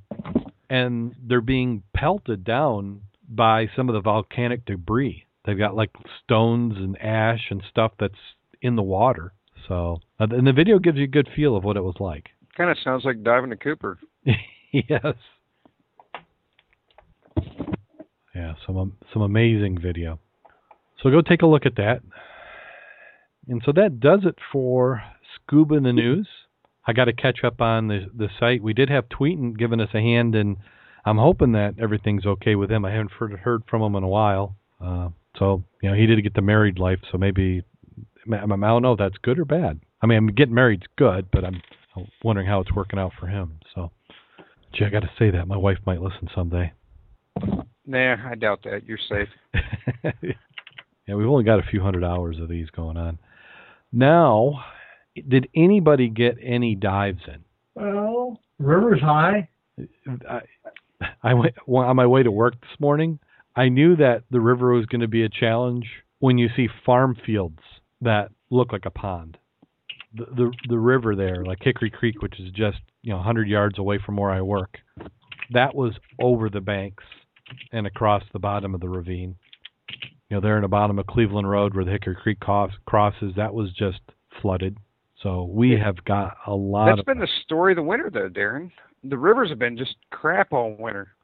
and 0.70 1.14
they're 1.22 1.40
being 1.40 1.82
pelted 1.94 2.44
down 2.44 3.02
by 3.28 3.68
some 3.76 3.88
of 3.88 3.94
the 3.94 4.00
volcanic 4.00 4.64
debris. 4.64 5.24
They've 5.44 5.58
got 5.58 5.76
like 5.76 5.90
stones 6.24 6.74
and 6.76 7.00
ash 7.00 7.46
and 7.50 7.62
stuff 7.68 7.92
that's 7.98 8.14
in 8.62 8.76
the 8.76 8.82
water. 8.82 9.32
So, 9.66 10.00
uh, 10.18 10.26
and 10.30 10.46
the 10.46 10.52
video 10.52 10.78
gives 10.78 10.98
you 10.98 11.04
a 11.04 11.08
good 11.08 11.28
feel 11.34 11.56
of 11.56 11.64
what 11.64 11.76
it 11.76 11.82
was 11.82 11.96
like. 12.00 12.30
Kind 12.56 12.70
of 12.70 12.76
sounds 12.82 13.04
like 13.04 13.22
diving 13.22 13.50
to 13.50 13.56
Cooper. 13.56 13.98
yes. 14.72 15.14
Yeah, 18.34 18.54
some 18.66 18.96
some 19.12 19.22
amazing 19.22 19.80
video. 19.80 20.20
So 21.02 21.10
go 21.10 21.20
take 21.20 21.42
a 21.42 21.46
look 21.46 21.66
at 21.66 21.76
that. 21.76 22.00
And 23.48 23.62
so 23.64 23.72
that 23.72 24.00
does 24.00 24.20
it 24.24 24.36
for 24.52 25.02
Scuba 25.34 25.76
in 25.76 25.84
the 25.84 25.92
News. 25.92 26.28
I 26.86 26.92
got 26.92 27.04
to 27.04 27.12
catch 27.12 27.44
up 27.44 27.60
on 27.60 27.88
the 27.88 28.06
the 28.14 28.28
site. 28.38 28.62
We 28.62 28.72
did 28.72 28.88
have 28.88 29.08
Tweetin 29.08 29.58
giving 29.58 29.80
us 29.80 29.90
a 29.94 30.00
hand, 30.00 30.34
and 30.34 30.56
I'm 31.04 31.18
hoping 31.18 31.52
that 31.52 31.74
everything's 31.80 32.26
okay 32.26 32.54
with 32.54 32.70
him. 32.70 32.84
I 32.84 32.92
haven't 32.92 33.12
heard, 33.12 33.32
heard 33.32 33.62
from 33.68 33.82
him 33.82 33.94
in 33.94 34.02
a 34.02 34.08
while. 34.08 34.56
Uh, 34.82 35.08
so 35.38 35.64
you 35.82 35.90
know, 35.90 35.96
he 35.96 36.06
did 36.06 36.22
get 36.22 36.34
the 36.34 36.42
married 36.42 36.78
life. 36.78 36.98
So 37.12 37.18
maybe 37.18 37.62
I 38.32 38.36
I 38.36 38.46
don't 38.46 38.82
know 38.82 38.92
if 38.92 38.98
that's 38.98 39.18
good 39.22 39.38
or 39.38 39.44
bad. 39.44 39.80
I 40.02 40.06
mean, 40.06 40.26
getting 40.28 40.54
married's 40.54 40.86
good, 40.96 41.30
but 41.30 41.44
I'm 41.44 41.60
wondering 42.22 42.46
how 42.46 42.60
it's 42.60 42.72
working 42.74 42.98
out 42.98 43.12
for 43.18 43.26
him. 43.26 43.58
So, 43.74 43.90
gee, 44.72 44.84
I 44.84 44.90
got 44.90 45.00
to 45.00 45.10
say 45.18 45.30
that 45.30 45.48
my 45.48 45.56
wife 45.56 45.78
might 45.86 46.00
listen 46.00 46.28
someday. 46.34 46.72
Nah, 47.86 48.16
I 48.30 48.34
doubt 48.34 48.60
that. 48.64 48.84
You're 48.86 48.98
safe. 49.08 49.28
yeah, 51.08 51.14
we've 51.14 51.26
only 51.26 51.44
got 51.44 51.58
a 51.58 51.68
few 51.70 51.80
hundred 51.80 52.04
hours 52.04 52.38
of 52.38 52.48
these 52.48 52.68
going 52.68 52.98
on. 52.98 53.18
Now, 53.90 54.62
did 55.26 55.48
anybody 55.56 56.10
get 56.10 56.36
any 56.42 56.74
dives 56.74 57.22
in? 57.26 57.42
Well, 57.74 58.40
river's 58.58 59.00
high. 59.00 59.48
I, 60.28 60.40
I 61.22 61.34
went 61.34 61.54
well, 61.66 61.88
on 61.88 61.96
my 61.96 62.06
way 62.06 62.22
to 62.22 62.30
work 62.30 62.60
this 62.60 62.78
morning. 62.78 63.18
I 63.56 63.70
knew 63.70 63.96
that 63.96 64.24
the 64.30 64.40
river 64.40 64.72
was 64.72 64.86
going 64.86 65.00
to 65.00 65.08
be 65.08 65.24
a 65.24 65.28
challenge 65.28 65.86
when 66.18 66.36
you 66.36 66.48
see 66.54 66.68
farm 66.84 67.16
fields 67.24 67.60
that 68.02 68.30
look 68.50 68.72
like 68.72 68.84
a 68.84 68.90
pond. 68.90 69.38
The, 70.14 70.26
the 70.26 70.52
the 70.68 70.78
river 70.78 71.16
there, 71.16 71.44
like 71.44 71.58
Hickory 71.60 71.90
Creek, 71.90 72.22
which 72.22 72.38
is 72.38 72.50
just 72.52 72.78
you 73.02 73.10
know 73.10 73.16
100 73.16 73.48
yards 73.48 73.78
away 73.78 73.98
from 74.04 74.16
where 74.16 74.30
I 74.30 74.42
work, 74.42 74.78
that 75.52 75.74
was 75.74 75.92
over 76.20 76.48
the 76.50 76.60
banks 76.60 77.04
and 77.72 77.86
across 77.86 78.22
the 78.32 78.38
bottom 78.38 78.74
of 78.74 78.80
the 78.80 78.88
ravine. 78.88 79.36
You 80.30 80.36
know, 80.36 80.40
there 80.42 80.56
in 80.56 80.62
the 80.62 80.68
bottom 80.68 80.98
of 80.98 81.06
Cleveland 81.06 81.48
Road 81.48 81.74
where 81.74 81.84
the 81.84 81.90
Hickory 81.90 82.14
Creek 82.14 82.38
cross, 82.40 82.70
crosses, 82.84 83.32
that 83.36 83.54
was 83.54 83.72
just 83.72 84.00
flooded. 84.42 84.76
So 85.22 85.44
we 85.44 85.72
Yeah. 85.74 85.84
have 85.84 86.04
got 86.04 86.36
a 86.46 86.54
lot 86.54 86.86
That's 86.86 87.00
of 87.00 87.06
been 87.06 87.18
the 87.18 87.26
story 87.44 87.72
of 87.72 87.76
the 87.76 87.82
winter, 87.82 88.10
though, 88.10 88.28
Darrin. 88.28 88.70
The 89.04 89.16
rivers 89.18 89.48
have 89.48 89.58
been 89.58 89.76
just 89.76 89.96
crap 90.10 90.52
all 90.52 90.72
winter. 90.78 91.14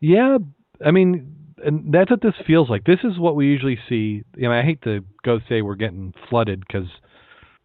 Yeah, 0.00 0.38
I 0.84 0.90
mean, 0.90 1.34
and 1.64 1.92
that's 1.92 2.10
what 2.10 2.20
this 2.20 2.34
feels 2.46 2.70
like. 2.70 2.84
This 2.84 3.00
is 3.02 3.18
what 3.18 3.34
we 3.34 3.46
usually 3.46 3.78
see. 3.88 4.22
You 4.36 4.48
know, 4.48 4.52
I 4.52 4.62
hate 4.62 4.82
to 4.82 5.04
go 5.24 5.40
say 5.48 5.62
we're 5.62 5.74
getting 5.74 6.12
flooded 6.28 6.60
because 6.60 6.86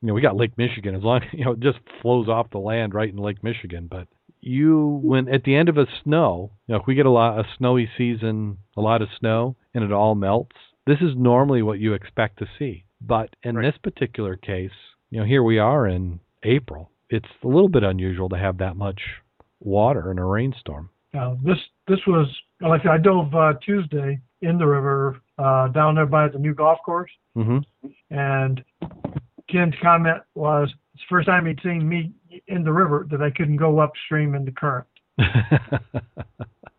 you 0.02 0.08
know 0.08 0.14
we 0.14 0.22
got 0.22 0.36
Lake 0.38 0.58
Michigan. 0.58 0.96
As 0.96 1.04
long 1.04 1.22
you 1.32 1.46
know, 1.46 1.52
it 1.52 1.60
just 1.60 1.80
flows 2.02 2.28
off 2.28 2.50
the 2.50 2.58
land 2.58 2.94
right 2.94 3.10
in 3.10 3.18
Lake 3.18 3.44
Michigan. 3.44 3.88
But 3.90 4.08
you, 4.40 5.00
when 5.04 5.28
at 5.30 5.44
the 5.44 5.56
end 5.56 5.70
of 5.70 5.78
a 5.78 5.86
snow, 6.04 6.52
you 6.68 6.74
know, 6.74 6.80
if 6.82 6.88
we 6.88 6.96
get 6.96 7.06
a 7.06 7.12
lot 7.12 7.40
a 7.40 7.48
snowy 7.58 7.90
season, 7.98 8.58
a 8.78 8.82
lot 8.82 9.02
of 9.02 9.10
snow, 9.20 9.56
and 9.74 9.84
it 9.84 9.92
all 9.92 10.16
melts, 10.16 10.56
this 10.86 11.00
is 11.02 11.16
normally 11.16 11.62
what 11.62 11.80
you 11.80 11.94
expect 11.94 12.40
to 12.40 12.48
see. 12.58 12.84
But 13.02 13.36
in 13.44 13.56
Right. 13.56 13.66
this 13.72 13.78
particular 13.80 14.36
case, 14.36 14.72
you 15.10 15.20
know, 15.20 15.26
here 15.26 15.44
we 15.44 15.58
are 15.60 15.88
in 15.88 16.20
April. 16.44 16.92
It's 17.10 17.30
a 17.44 17.48
little 17.48 17.70
bit 17.70 17.84
unusual 17.84 18.30
to 18.30 18.38
have 18.38 18.58
that 18.60 18.76
much 18.76 19.02
water 19.60 20.12
in 20.12 20.18
a 20.20 20.26
rainstorm. 20.26 20.90
Now, 21.14 21.38
this 21.44 21.58
this 21.88 22.00
was 22.08 22.28
like 22.62 22.86
I 22.86 22.98
dove 22.98 23.36
uh, 23.36 23.54
Tuesday 23.62 24.20
in 24.42 24.58
the 24.58 24.66
river 24.66 25.20
uh, 25.38 25.68
down 25.70 25.96
there 25.96 26.06
by 26.06 26.28
the 26.30 26.40
new 26.40 26.54
golf 26.54 26.80
course, 26.86 27.12
hmm 27.36 27.60
and 28.10 28.64
Ken's 29.50 29.76
comment 29.82 30.22
was 30.36 30.70
it's 30.94 31.04
the 31.04 31.08
first 31.10 31.28
time 31.28 31.46
he'd 31.46 31.60
seen 31.62 31.88
me 31.88 32.14
in 32.48 32.64
the 32.64 32.72
river 32.72 33.06
that 33.12 33.22
I 33.22 33.30
couldn't 33.30 33.58
go 33.58 33.80
upstream 33.80 34.36
in 34.36 34.46
the 34.46 34.52
current. 34.52 34.88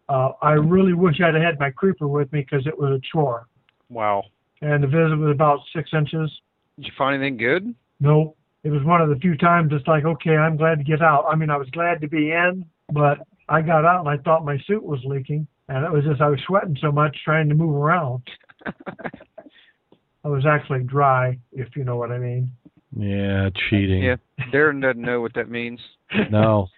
Uh, 0.09 0.33
I 0.43 0.53
really 0.53 0.93
wish 0.93 1.21
I'd 1.23 1.33
have 1.33 1.43
had 1.43 1.59
my 1.59 1.71
creeper 1.71 2.07
with 2.07 2.31
me 2.35 2.41
because 2.41 2.67
it 2.67 2.79
was 2.79 2.91
a 2.93 3.01
chore, 3.13 3.47
Wow. 3.93 4.25
and 4.61 4.83
the 4.83 4.87
visit 4.87 5.17
was 5.19 5.31
about 5.31 5.61
six 5.75 5.91
inches. 5.93 6.31
Did 6.77 6.87
you 6.87 6.93
find 6.97 7.15
anything 7.21 7.37
good? 7.37 7.75
No, 8.01 8.35
it 8.65 8.71
was 8.71 8.83
one 8.85 9.01
of 9.01 9.09
the 9.09 9.17
few 9.17 9.37
times 9.37 9.73
it's 9.73 9.87
like, 9.87 10.05
okay, 10.05 10.37
I'm 10.37 10.57
glad 10.57 10.79
to 10.79 10.85
get 10.85 11.03
out. 11.03 11.27
I 11.31 11.37
mean, 11.37 11.51
I 11.51 11.57
was 11.57 11.69
glad 11.71 12.01
to 12.01 12.09
be 12.09 12.31
in, 12.31 12.65
but 12.93 13.19
I 13.49 13.61
got 13.61 13.85
out 13.85 14.01
and 14.01 14.09
I 14.09 14.17
thought 14.23 14.45
my 14.45 14.59
suit 14.67 14.83
was 14.83 15.01
leaking, 15.05 15.47
and 15.69 15.85
it 15.85 15.93
was 15.93 16.05
just 16.05 16.21
I 16.21 16.29
was 16.29 16.41
sweating 16.47 16.77
so 16.81 16.91
much 16.91 17.17
trying 17.25 17.49
to 17.49 17.55
move 17.55 17.75
around. 17.75 18.23
I 20.25 20.29
was 20.29 20.45
actually 20.47 20.85
dry, 20.85 21.39
if 21.53 21.75
you 21.77 21.85
know 21.85 21.97
what 21.97 22.13
I 22.13 22.19
mean. 22.19 22.53
yeah, 22.97 23.51
cheating. 23.69 24.05
Yeah. 24.05 24.17
Darrin 24.53 24.81
doesn't 24.81 25.03
know 25.03 25.21
what 25.21 25.35
that 25.35 25.51
means. 25.51 25.81
No. 26.31 26.69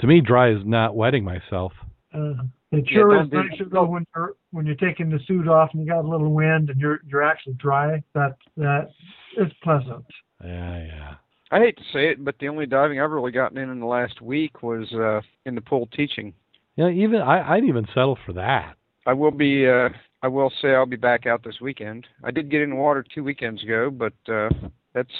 To 0.00 0.06
me, 0.06 0.20
dry 0.20 0.50
is 0.50 0.62
not 0.64 0.96
wetting 0.96 1.24
myself. 1.24 1.72
Uh, 2.12 2.34
it 2.72 2.88
sure 2.88 3.14
don't 3.14 3.26
is 3.26 3.30
do- 3.30 3.42
nicer 3.44 3.64
though 3.70 3.84
when 3.84 4.06
you're 4.14 4.34
when 4.50 4.66
you're 4.66 4.74
taking 4.76 5.10
the 5.10 5.20
suit 5.26 5.46
off 5.46 5.70
and 5.72 5.82
you 5.82 5.88
got 5.88 6.04
a 6.04 6.08
little 6.08 6.32
wind 6.32 6.70
and 6.70 6.80
you're 6.80 7.00
you're 7.06 7.22
actually 7.22 7.54
dry. 7.54 8.02
That 8.14 8.36
that 8.56 8.88
is 9.36 9.52
pleasant. 9.62 10.04
Yeah, 10.42 10.84
yeah. 10.84 11.14
I 11.50 11.58
hate 11.58 11.76
to 11.76 11.84
say 11.92 12.08
it, 12.08 12.24
but 12.24 12.36
the 12.40 12.48
only 12.48 12.64
diving 12.64 12.98
I've 12.98 13.10
really 13.10 13.30
gotten 13.30 13.58
in 13.58 13.68
in 13.68 13.78
the 13.78 13.86
last 13.86 14.22
week 14.22 14.62
was 14.62 14.90
uh, 14.92 15.20
in 15.44 15.54
the 15.54 15.60
pool 15.60 15.86
teaching. 15.94 16.32
Yeah, 16.76 16.88
even 16.88 17.20
I, 17.20 17.54
I'd 17.54 17.64
even 17.64 17.86
settle 17.94 18.18
for 18.24 18.32
that. 18.32 18.74
I 19.06 19.12
will 19.12 19.30
be. 19.30 19.68
Uh, 19.68 19.90
I 20.22 20.28
will 20.28 20.52
say 20.62 20.74
I'll 20.74 20.86
be 20.86 20.96
back 20.96 21.26
out 21.26 21.42
this 21.44 21.60
weekend. 21.60 22.06
I 22.22 22.30
did 22.30 22.50
get 22.50 22.62
in 22.62 22.70
the 22.70 22.76
water 22.76 23.04
two 23.14 23.24
weekends 23.24 23.62
ago, 23.62 23.90
but 23.90 24.14
uh, 24.32 24.48
that's 24.94 25.10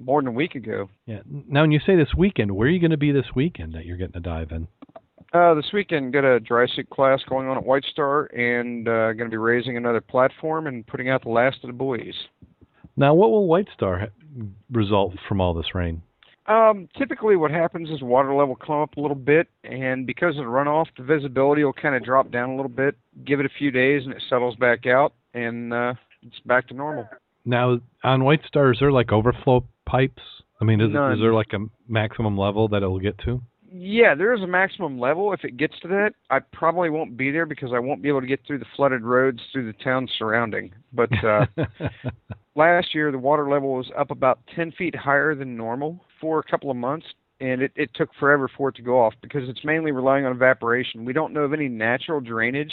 more 0.00 0.20
than 0.20 0.28
a 0.28 0.32
week 0.32 0.56
ago. 0.56 0.90
Yeah. 1.06 1.20
Now, 1.26 1.62
when 1.62 1.70
you 1.70 1.80
say 1.86 1.96
this 1.96 2.12
weekend, 2.16 2.50
where 2.50 2.66
are 2.66 2.70
you 2.70 2.80
going 2.80 2.90
to 2.90 2.96
be 2.96 3.12
this 3.12 3.26
weekend 3.34 3.74
that 3.74 3.86
you're 3.86 3.96
getting 3.96 4.14
to 4.14 4.20
dive 4.20 4.50
in? 4.50 4.66
Uh, 5.32 5.54
this 5.54 5.66
weekend, 5.72 6.12
got 6.12 6.24
a 6.24 6.40
dry 6.40 6.66
suit 6.66 6.90
class 6.90 7.20
going 7.28 7.46
on 7.46 7.56
at 7.56 7.64
White 7.64 7.84
Star, 7.84 8.24
and 8.26 8.88
uh, 8.88 9.12
going 9.12 9.18
to 9.18 9.28
be 9.30 9.36
raising 9.36 9.76
another 9.76 10.00
platform 10.00 10.66
and 10.66 10.84
putting 10.86 11.08
out 11.08 11.22
the 11.22 11.30
last 11.30 11.58
of 11.62 11.68
the 11.68 11.72
buoys. 11.72 12.14
Now, 12.96 13.14
what 13.14 13.30
will 13.30 13.46
White 13.46 13.68
Star 13.72 13.98
ha- 14.00 14.44
result 14.72 15.14
from 15.28 15.40
all 15.40 15.54
this 15.54 15.72
rain? 15.74 16.02
Um, 16.46 16.88
typically, 16.98 17.36
what 17.36 17.52
happens 17.52 17.90
is 17.90 18.02
water 18.02 18.34
level 18.34 18.56
come 18.56 18.80
up 18.80 18.96
a 18.96 19.00
little 19.00 19.16
bit, 19.16 19.46
and 19.62 20.04
because 20.04 20.36
of 20.36 20.44
the 20.44 20.50
runoff, 20.50 20.86
the 20.96 21.04
visibility 21.04 21.62
will 21.62 21.72
kind 21.72 21.94
of 21.94 22.02
drop 22.02 22.32
down 22.32 22.50
a 22.50 22.56
little 22.56 22.68
bit. 22.68 22.96
Give 23.24 23.38
it 23.38 23.46
a 23.46 23.50
few 23.56 23.70
days, 23.70 24.02
and 24.04 24.12
it 24.12 24.22
settles 24.28 24.56
back 24.56 24.84
out, 24.84 25.12
and 25.32 25.72
uh, 25.72 25.94
it's 26.26 26.40
back 26.44 26.66
to 26.68 26.74
normal. 26.74 27.08
Now, 27.44 27.78
on 28.02 28.24
White 28.24 28.40
Star, 28.48 28.72
is 28.72 28.80
there 28.80 28.90
like 28.90 29.12
overflow 29.12 29.64
pipes? 29.86 30.22
I 30.60 30.64
mean, 30.64 30.80
is, 30.80 30.88
is 30.88 31.20
there 31.20 31.32
like 31.32 31.52
a 31.52 31.66
maximum 31.88 32.36
level 32.36 32.66
that 32.68 32.78
it'll 32.78 32.98
get 32.98 33.16
to? 33.20 33.40
Yeah, 33.72 34.14
there 34.16 34.34
is 34.34 34.42
a 34.42 34.46
maximum 34.46 34.98
level. 34.98 35.32
If 35.32 35.44
it 35.44 35.56
gets 35.56 35.78
to 35.80 35.88
that, 35.88 36.12
I 36.28 36.40
probably 36.40 36.90
won't 36.90 37.16
be 37.16 37.30
there 37.30 37.46
because 37.46 37.70
I 37.72 37.78
won't 37.78 38.02
be 38.02 38.08
able 38.08 38.20
to 38.20 38.26
get 38.26 38.40
through 38.46 38.58
the 38.58 38.66
flooded 38.74 39.02
roads 39.02 39.40
through 39.52 39.66
the 39.66 39.78
town 39.84 40.08
surrounding. 40.18 40.72
But 40.92 41.12
uh, 41.24 41.46
last 42.56 42.94
year, 42.94 43.12
the 43.12 43.18
water 43.18 43.48
level 43.48 43.74
was 43.74 43.90
up 43.96 44.10
about 44.10 44.40
10 44.56 44.72
feet 44.72 44.96
higher 44.96 45.36
than 45.36 45.56
normal 45.56 46.04
for 46.20 46.40
a 46.40 46.42
couple 46.42 46.70
of 46.70 46.76
months, 46.76 47.06
and 47.40 47.62
it, 47.62 47.70
it 47.76 47.90
took 47.94 48.10
forever 48.18 48.50
for 48.56 48.70
it 48.70 48.76
to 48.76 48.82
go 48.82 49.00
off 49.00 49.14
because 49.22 49.48
it's 49.48 49.64
mainly 49.64 49.92
relying 49.92 50.24
on 50.24 50.32
evaporation. 50.32 51.04
We 51.04 51.12
don't 51.12 51.32
know 51.32 51.42
of 51.42 51.52
any 51.52 51.68
natural 51.68 52.20
drainage, 52.20 52.72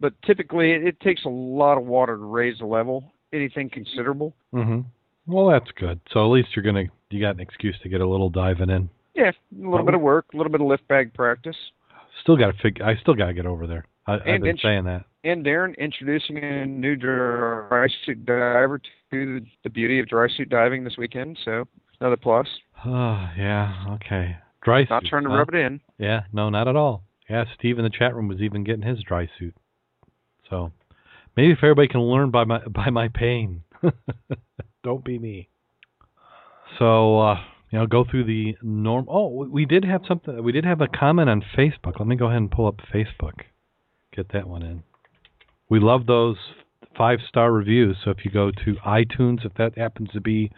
but 0.00 0.14
typically 0.22 0.72
it, 0.72 0.84
it 0.84 1.00
takes 1.00 1.24
a 1.24 1.30
lot 1.30 1.78
of 1.78 1.84
water 1.84 2.16
to 2.16 2.24
raise 2.24 2.58
the 2.58 2.66
level, 2.66 3.12
anything 3.32 3.70
considerable. 3.70 4.34
hmm 4.50 4.80
Well, 5.26 5.48
that's 5.48 5.70
good. 5.78 6.00
So 6.12 6.24
at 6.24 6.30
least 6.30 6.48
you're 6.56 6.64
gonna 6.64 6.86
you 7.10 7.20
got 7.20 7.36
an 7.36 7.40
excuse 7.40 7.78
to 7.84 7.88
get 7.88 8.00
a 8.00 8.08
little 8.08 8.30
diving 8.30 8.70
in. 8.70 8.90
Yeah, 9.16 9.30
a 9.30 9.68
little 9.70 9.84
bit 9.86 9.94
of 9.94 10.00
work, 10.00 10.26
a 10.34 10.36
little 10.36 10.52
bit 10.52 10.60
of 10.60 10.66
lift 10.66 10.86
bag 10.88 11.14
practice. 11.14 11.56
Still 12.22 12.36
got 12.36 12.48
to 12.48 12.58
fig- 12.62 12.80
I 12.82 12.96
still 13.00 13.14
got 13.14 13.26
to 13.26 13.34
get 13.34 13.46
over 13.46 13.66
there. 13.66 13.86
I, 14.06 14.14
I've 14.14 14.20
And 14.26 14.42
been 14.42 14.50
int- 14.50 14.60
saying 14.62 14.84
that. 14.84 15.04
and 15.24 15.42
Darrin 15.44 15.74
introducing 15.78 16.36
a 16.38 16.66
new 16.66 16.96
dry 16.96 17.88
suit 18.04 18.24
diver 18.26 18.78
to 19.10 19.40
the, 19.40 19.46
the 19.64 19.70
beauty 19.70 19.98
of 20.00 20.06
dry 20.08 20.28
suit 20.36 20.48
diving 20.50 20.84
this 20.84 20.96
weekend. 20.98 21.38
So 21.44 21.64
another 22.00 22.16
plus. 22.16 22.46
Oh, 22.84 23.28
yeah. 23.38 23.86
Okay. 23.94 24.36
Dry 24.62 24.86
Not 24.90 25.02
suit. 25.02 25.08
trying 25.10 25.24
to 25.24 25.30
huh? 25.30 25.36
rub 25.38 25.48
it 25.48 25.54
in. 25.56 25.80
Yeah. 25.98 26.22
No, 26.32 26.50
not 26.50 26.68
at 26.68 26.76
all. 26.76 27.02
Yeah. 27.30 27.44
Steve 27.58 27.78
in 27.78 27.84
the 27.84 27.90
chat 27.90 28.14
room 28.14 28.28
was 28.28 28.40
even 28.40 28.64
getting 28.64 28.82
his 28.82 29.02
dry 29.02 29.28
suit. 29.38 29.54
So 30.50 30.72
maybe 31.36 31.52
if 31.52 31.58
everybody 31.62 31.88
can 31.88 32.00
learn 32.02 32.30
by 32.30 32.44
my 32.44 32.58
by 32.66 32.90
my 32.90 33.08
pain, 33.08 33.62
don't 34.84 35.04
be 35.04 35.18
me. 35.18 35.48
So 36.78 37.18
uh, 37.20 37.36
know, 37.76 37.86
go 37.86 38.04
through 38.04 38.24
the 38.24 38.56
norm. 38.62 39.06
Oh, 39.08 39.28
we- 39.28 39.48
we 39.48 39.64
did 39.64 39.84
have 39.84 40.02
something. 40.06 40.42
We 40.42 40.52
did 40.52 40.64
have 40.64 40.80
a 40.80 40.88
comment 40.88 41.30
on 41.30 41.42
Facebook. 41.42 41.98
Let 41.98 42.06
me 42.08 42.16
go 42.16 42.26
ahead 42.26 42.38
and 42.38 42.50
pull 42.50 42.66
up 42.66 42.80
Facebook. 42.92 43.42
Get 44.12 44.28
that 44.30 44.48
one 44.48 44.62
in. 44.62 44.82
We 45.68 45.80
love 45.80 46.06
those 46.06 46.36
five 46.96 47.20
star 47.28 47.52
reviews. 47.52 47.98
So 48.04 48.10
if 48.10 48.24
you 48.24 48.30
go 48.30 48.50
to 48.50 48.74
iTunes, 48.86 49.44
if 49.44 49.54
that 49.54 49.76
happens 49.76 50.10
to 50.10 50.20
be 50.20 50.50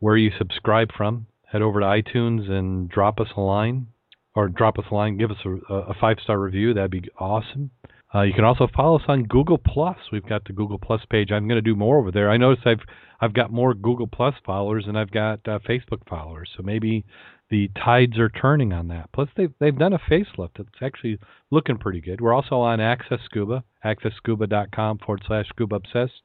where 0.00 0.16
you 0.16 0.30
subscribe 0.36 0.92
from, 0.92 1.26
head 1.46 1.62
over 1.62 1.80
to 1.80 1.86
iTunes 1.86 2.50
and 2.50 2.88
drop 2.88 3.20
us 3.20 3.28
a 3.36 3.40
line, 3.40 3.86
or 4.34 4.48
drop 4.48 4.78
us 4.78 4.84
a 4.90 4.94
line, 4.94 5.16
give 5.16 5.30
us 5.30 5.38
a, 5.44 5.74
a 5.74 5.94
five 5.94 6.18
star 6.22 6.38
review. 6.38 6.74
That'd 6.74 6.90
be 6.90 7.08
awesome. 7.18 7.70
Uh, 8.16 8.22
you 8.22 8.32
can 8.32 8.44
also 8.44 8.66
follow 8.74 8.96
us 8.96 9.04
on 9.08 9.24
Google 9.24 9.58
Plus. 9.58 9.98
We've 10.10 10.26
got 10.26 10.44
the 10.46 10.54
Google 10.54 10.78
Plus 10.78 11.02
page. 11.10 11.30
I'm 11.30 11.46
going 11.46 11.62
to 11.62 11.70
do 11.70 11.76
more 11.76 11.98
over 11.98 12.10
there. 12.10 12.30
I 12.30 12.38
notice 12.38 12.64
I've 12.64 12.80
I've 13.20 13.34
got 13.34 13.52
more 13.52 13.74
Google 13.74 14.06
Plus 14.06 14.34
followers 14.44 14.84
than 14.86 14.96
I've 14.96 15.10
got 15.10 15.40
uh, 15.46 15.58
Facebook 15.68 16.08
followers. 16.08 16.48
So 16.56 16.62
maybe 16.62 17.04
the 17.50 17.70
tides 17.84 18.18
are 18.18 18.30
turning 18.30 18.72
on 18.72 18.88
that. 18.88 19.10
Plus 19.12 19.28
they've 19.36 19.52
they've 19.60 19.78
done 19.78 19.92
a 19.92 19.98
facelift. 19.98 20.58
It's 20.58 20.82
actually 20.82 21.18
looking 21.50 21.76
pretty 21.76 22.00
good. 22.00 22.22
We're 22.22 22.32
also 22.32 22.56
on 22.56 22.80
Access 22.80 23.18
Scuba, 23.26 23.64
accessscuba.com 23.84 24.98
forward 24.98 25.22
slash 25.26 25.48
scuba 25.48 25.76
obsessed. 25.76 26.22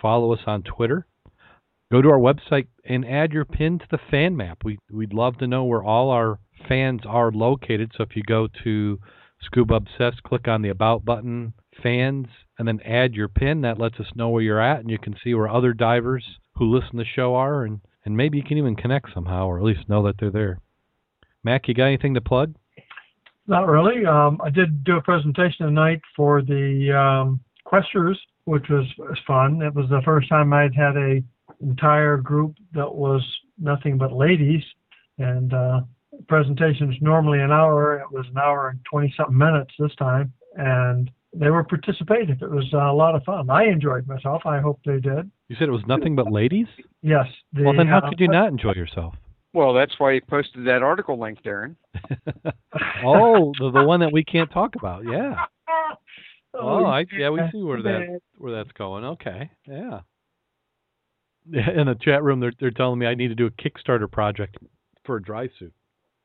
Follow 0.00 0.32
us 0.32 0.40
on 0.46 0.62
Twitter. 0.62 1.06
Go 1.92 2.00
to 2.00 2.08
our 2.08 2.18
website 2.18 2.68
and 2.84 3.04
add 3.04 3.32
your 3.32 3.44
pin 3.44 3.78
to 3.78 3.86
the 3.90 3.98
fan 4.10 4.38
map. 4.38 4.58
We 4.64 4.78
we'd 4.90 5.12
love 5.12 5.36
to 5.38 5.46
know 5.46 5.64
where 5.64 5.84
all 5.84 6.08
our 6.10 6.38
fans 6.66 7.02
are 7.06 7.30
located. 7.30 7.92
So 7.94 8.04
if 8.04 8.16
you 8.16 8.22
go 8.22 8.48
to 8.64 8.98
Scuba 9.46 9.76
Obsessed, 9.76 10.22
click 10.22 10.48
on 10.48 10.62
the 10.62 10.68
About 10.68 11.04
button, 11.04 11.54
fans, 11.82 12.26
and 12.58 12.66
then 12.68 12.80
add 12.80 13.14
your 13.14 13.28
pin. 13.28 13.62
That 13.62 13.78
lets 13.78 13.98
us 13.98 14.06
know 14.14 14.28
where 14.28 14.42
you're 14.42 14.60
at, 14.60 14.80
and 14.80 14.90
you 14.90 14.98
can 14.98 15.16
see 15.22 15.34
where 15.34 15.48
other 15.48 15.72
divers 15.72 16.24
who 16.56 16.74
listen 16.74 16.92
to 16.92 16.98
the 16.98 17.04
show 17.04 17.34
are, 17.34 17.64
and, 17.64 17.80
and 18.04 18.16
maybe 18.16 18.38
you 18.38 18.44
can 18.44 18.58
even 18.58 18.76
connect 18.76 19.12
somehow, 19.14 19.46
or 19.46 19.58
at 19.58 19.64
least 19.64 19.88
know 19.88 20.02
that 20.04 20.16
they're 20.18 20.30
there. 20.30 20.60
Mack, 21.44 21.68
you 21.68 21.74
got 21.74 21.84
anything 21.84 22.14
to 22.14 22.20
plug? 22.20 22.54
Not 23.46 23.68
really. 23.68 24.04
Um, 24.04 24.40
I 24.44 24.50
did 24.50 24.82
do 24.84 24.96
a 24.96 25.02
presentation 25.02 25.66
tonight 25.66 26.00
for 26.16 26.42
the 26.42 26.92
um, 26.92 27.40
Questers, 27.64 28.16
which 28.44 28.64
was, 28.68 28.86
was 28.98 29.18
fun. 29.26 29.62
It 29.62 29.74
was 29.74 29.88
the 29.88 30.02
first 30.04 30.28
time 30.28 30.52
I'd 30.52 30.74
had 30.74 30.96
a 30.96 31.22
entire 31.60 32.16
group 32.16 32.56
that 32.72 32.92
was 32.92 33.22
nothing 33.58 33.98
but 33.98 34.12
ladies, 34.12 34.62
and 35.18 35.54
uh, 35.54 35.80
presentations 36.28 36.96
normally 37.00 37.40
an 37.40 37.50
hour. 37.50 37.98
It 37.98 38.10
was 38.12 38.26
an 38.30 38.38
hour 38.38 38.68
and 38.68 38.80
twenty 38.90 39.12
something 39.16 39.36
minutes 39.36 39.72
this 39.78 39.94
time, 39.96 40.32
and 40.56 41.10
they 41.32 41.50
were 41.50 41.64
participative. 41.64 42.42
It 42.42 42.50
was 42.50 42.72
a 42.72 42.92
lot 42.92 43.14
of 43.14 43.22
fun. 43.24 43.50
I 43.50 43.64
enjoyed 43.64 44.06
myself. 44.06 44.42
I 44.46 44.60
hope 44.60 44.80
they 44.84 45.00
did. 45.00 45.30
You 45.48 45.56
said 45.58 45.68
it 45.68 45.72
was 45.72 45.86
nothing 45.86 46.16
but 46.16 46.30
ladies? 46.30 46.66
Yes. 47.02 47.26
The, 47.52 47.64
well, 47.64 47.76
then 47.76 47.86
how 47.86 47.98
uh, 47.98 48.08
could 48.08 48.20
you 48.20 48.28
not 48.28 48.48
enjoy 48.48 48.72
yourself? 48.72 49.14
Well, 49.52 49.72
that's 49.72 49.94
why 49.98 50.12
you 50.12 50.20
posted 50.20 50.66
that 50.66 50.82
article 50.82 51.18
link, 51.18 51.42
Darrin. 51.42 51.76
oh, 53.04 53.52
the, 53.58 53.70
the 53.72 53.84
one 53.84 54.00
that 54.00 54.12
we 54.12 54.24
can't 54.24 54.50
talk 54.50 54.74
about. 54.76 55.04
Yeah. 55.04 55.44
Oh, 56.58 56.86
I, 56.86 57.04
yeah, 57.14 57.28
we 57.28 57.40
see 57.52 57.62
where 57.62 57.82
that 57.82 58.20
where 58.38 58.52
that's 58.52 58.72
going. 58.72 59.04
Okay, 59.04 59.50
yeah. 59.68 60.00
Yeah, 61.48 61.70
In 61.70 61.86
the 61.86 61.94
chat 62.00 62.22
room, 62.22 62.40
they're 62.40 62.52
they're 62.58 62.70
telling 62.70 62.98
me 62.98 63.06
I 63.06 63.14
need 63.14 63.28
to 63.28 63.34
do 63.34 63.44
a 63.46 63.50
Kickstarter 63.50 64.10
project 64.10 64.56
for 65.04 65.16
a 65.16 65.22
dry 65.22 65.50
suit. 65.58 65.74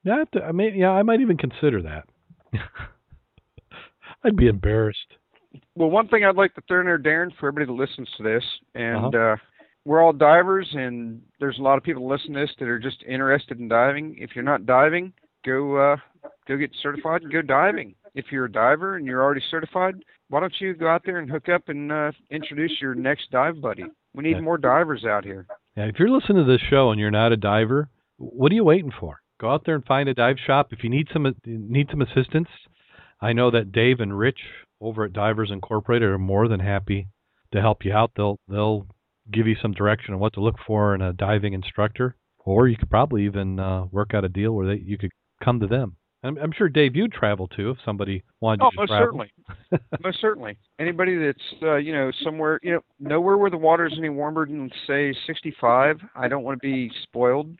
Yeah, 0.03 0.13
I, 0.15 0.17
have 0.19 0.31
to, 0.31 0.43
I 0.43 0.51
mean, 0.51 0.75
yeah, 0.75 0.89
I 0.91 1.03
might 1.03 1.21
even 1.21 1.37
consider 1.37 1.81
that. 1.83 2.05
I'd 4.23 4.35
be 4.35 4.47
embarrassed. 4.47 4.99
Well, 5.75 5.89
one 5.89 6.07
thing 6.07 6.23
I'd 6.23 6.35
like 6.35 6.53
to 6.55 6.61
throw 6.67 6.79
in 6.79 6.85
there, 6.85 6.97
Darrin, 6.97 7.31
for 7.39 7.47
everybody 7.47 7.65
that 7.65 7.73
listens 7.89 8.09
to 8.17 8.23
this, 8.23 8.43
and 8.75 9.15
Uh-huh. 9.15 9.17
uh 9.33 9.35
we're 9.83 9.99
all 9.99 10.13
divers, 10.13 10.69
and 10.75 11.23
there's 11.39 11.57
a 11.57 11.61
lot 11.63 11.75
of 11.75 11.83
people 11.83 12.07
that 12.07 12.13
listen 12.13 12.33
to 12.33 12.41
this 12.41 12.51
that 12.59 12.67
are 12.67 12.77
just 12.77 13.01
interested 13.01 13.59
in 13.59 13.67
diving. 13.67 14.15
If 14.19 14.35
you're 14.35 14.43
not 14.43 14.67
diving, 14.67 15.11
go 15.43 15.75
uh, 15.75 15.97
go 16.47 16.55
get 16.55 16.69
certified 16.83 17.23
and 17.23 17.31
go 17.31 17.41
diving. 17.41 17.95
If 18.13 18.25
you're 18.31 18.45
a 18.45 18.51
diver 18.51 18.97
and 18.97 19.07
you're 19.07 19.23
already 19.23 19.41
certified, 19.49 19.95
why 20.29 20.39
don't 20.39 20.53
you 20.59 20.75
go 20.75 20.87
out 20.87 21.01
there 21.03 21.17
and 21.17 21.27
hook 21.31 21.49
up 21.49 21.67
and 21.69 21.91
uh, 21.91 22.11
introduce 22.29 22.79
your 22.79 22.93
next 22.93 23.31
dive 23.31 23.59
buddy? 23.59 23.85
We 24.13 24.21
need 24.23 24.35
Yeah. 24.35 24.41
more 24.41 24.59
divers 24.59 25.03
out 25.03 25.23
here. 25.25 25.47
Yeah, 25.75 25.85
if 25.85 25.97
you're 25.97 26.09
listening 26.09 26.45
to 26.45 26.51
this 26.51 26.61
show 26.69 26.91
and 26.91 26.99
you're 26.99 27.09
not 27.09 27.31
a 27.31 27.37
diver, 27.37 27.89
what 28.17 28.51
are 28.51 28.55
you 28.55 28.63
waiting 28.63 28.91
for? 28.99 29.19
Go 29.41 29.51
out 29.51 29.63
there 29.65 29.73
and 29.73 29.83
find 29.85 30.07
a 30.07 30.13
dive 30.13 30.37
shop. 30.45 30.67
If 30.71 30.83
you 30.83 30.89
need 30.91 31.07
some 31.11 31.33
need 31.45 31.87
some 31.89 32.01
assistance, 32.01 32.47
I 33.19 33.33
know 33.33 33.49
that 33.49 33.71
Dave 33.71 33.99
and 33.99 34.15
Rich 34.17 34.39
over 34.79 35.03
at 35.03 35.13
Divers 35.13 35.49
Incorporated 35.51 36.07
are 36.09 36.19
more 36.19 36.47
than 36.47 36.59
happy 36.59 37.07
to 37.51 37.59
help 37.59 37.83
you 37.83 37.91
out. 37.91 38.11
They'll 38.15 38.39
they'll 38.47 38.85
give 39.31 39.47
you 39.47 39.55
some 39.59 39.71
direction 39.71 40.13
on 40.13 40.19
what 40.19 40.33
to 40.33 40.41
look 40.41 40.57
for 40.67 40.93
in 40.93 41.01
a 41.01 41.11
diving 41.11 41.53
instructor, 41.53 42.15
or 42.45 42.67
you 42.67 42.77
could 42.77 42.89
probably 42.91 43.25
even 43.25 43.59
uh, 43.59 43.85
work 43.91 44.13
out 44.13 44.23
a 44.25 44.29
deal 44.29 44.51
where 44.53 44.67
they, 44.67 44.83
you 44.83 44.97
could 44.99 45.11
come 45.43 45.59
to 45.59 45.67
them. 45.67 45.95
I'm, 46.23 46.37
I'm 46.37 46.51
sure 46.55 46.69
Dave, 46.69 46.95
you'd 46.95 47.11
travel 47.11 47.47
too 47.47 47.71
if 47.71 47.77
somebody 47.83 48.23
wanted 48.41 48.61
Oh, 48.63 48.65
you 48.67 48.71
to 48.71 48.77
most 48.81 48.87
travel. 48.89 49.05
certainly, 49.07 49.31
most 50.03 50.21
certainly. 50.21 50.55
Anybody 50.79 51.17
that's 51.17 51.63
uh, 51.63 51.77
you 51.77 51.93
know 51.93 52.11
somewhere 52.23 52.59
you 52.61 52.73
know 52.73 52.81
nowhere 52.99 53.37
where 53.37 53.49
the 53.49 53.57
water 53.57 53.87
is 53.87 53.93
any 53.97 54.09
warmer 54.09 54.45
than 54.45 54.69
say 54.85 55.15
65. 55.25 55.99
I 56.15 56.27
don't 56.27 56.43
want 56.43 56.61
to 56.61 56.67
be 56.67 56.91
spoiled, 57.03 57.55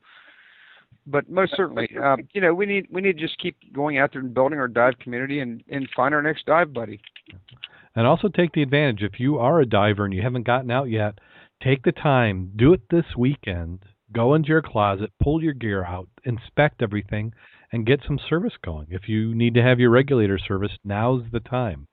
but 1.08 1.30
most 1.30 1.56
certainly, 1.56 1.89
um, 2.02 2.28
you 2.34 2.41
know 2.41 2.54
we 2.54 2.66
need 2.66 2.88
we 2.91 3.02
need 3.02 3.18
to 3.18 3.20
just 3.20 3.38
keep 3.39 3.56
going 3.74 3.97
out 3.97 4.12
there 4.12 4.22
and 4.22 4.34
building 4.34 4.60
our 4.60 4.68
dive 4.68 4.97
community 4.99 5.39
and 5.39 5.64
and 5.70 5.88
find 5.95 6.14
our 6.14 6.22
next 6.22 6.45
dive 6.45 6.74
buddy. 6.74 6.99
And 7.95 8.08
also 8.08 8.30
take 8.30 8.54
the 8.54 8.62
advantage 8.62 9.02
if 9.02 9.20
you 9.20 9.38
are 9.38 9.60
a 9.60 9.66
diver 9.66 10.06
and 10.06 10.14
you 10.14 10.22
haven't 10.22 10.47
gotten 10.47 10.72
out 10.72 10.89
yet, 10.89 11.20
take 11.62 11.84
the 11.84 11.91
time, 11.91 12.52
do 12.56 12.74
it 12.74 12.82
this 12.89 13.06
weekend. 13.18 13.84
Go 14.14 14.34
into 14.34 14.49
your 14.49 14.62
closet, 14.62 15.12
pull 15.22 15.41
your 15.41 15.54
gear 15.54 15.86
out, 15.86 16.08
inspect 16.26 16.82
everything, 16.82 17.34
and 17.72 17.86
get 17.86 18.02
some 18.06 18.20
service 18.30 18.54
going. 18.64 18.88
If 18.89 19.08
you 19.08 19.34
need 19.34 19.54
to 19.54 19.64
have 19.64 19.80
your 19.80 19.89
regulator 19.89 20.38
serviced, 20.38 20.80
now's 20.84 21.24
the 21.32 21.39
time. 21.39 21.88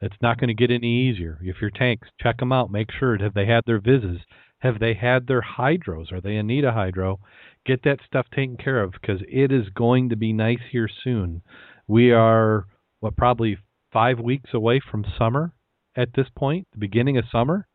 It's 0.00 0.16
not 0.22 0.38
going 0.38 0.48
to 0.48 0.54
get 0.54 0.70
any 0.70 1.08
easier. 1.08 1.38
If 1.42 1.60
your 1.60 1.70
tanks, 1.70 2.08
check 2.20 2.38
them 2.38 2.52
out. 2.52 2.70
Make 2.70 2.90
sure 2.92 3.18
have 3.18 3.34
they 3.34 3.46
had 3.46 3.64
their 3.66 3.80
vises? 3.80 4.20
Have 4.60 4.80
they 4.80 4.94
had 4.94 5.26
their 5.26 5.42
hydros? 5.42 6.12
Are 6.12 6.20
they 6.20 6.36
in 6.36 6.46
need 6.46 6.64
of 6.64 6.74
hydro? 6.74 7.20
Get 7.64 7.84
that 7.84 8.00
stuff 8.06 8.26
taken 8.34 8.56
care 8.56 8.82
of 8.82 8.92
because 8.92 9.20
it 9.28 9.52
is 9.52 9.68
going 9.74 10.08
to 10.08 10.16
be 10.16 10.32
nice 10.32 10.58
here 10.70 10.88
soon. 11.04 11.42
We 11.86 12.12
are 12.12 12.66
what 13.00 13.16
probably 13.16 13.58
five 13.92 14.18
weeks 14.18 14.50
away 14.52 14.80
from 14.90 15.04
summer 15.16 15.52
at 15.96 16.14
this 16.14 16.26
point, 16.36 16.66
the 16.72 16.78
beginning 16.78 17.18
of 17.18 17.24
summer. 17.30 17.66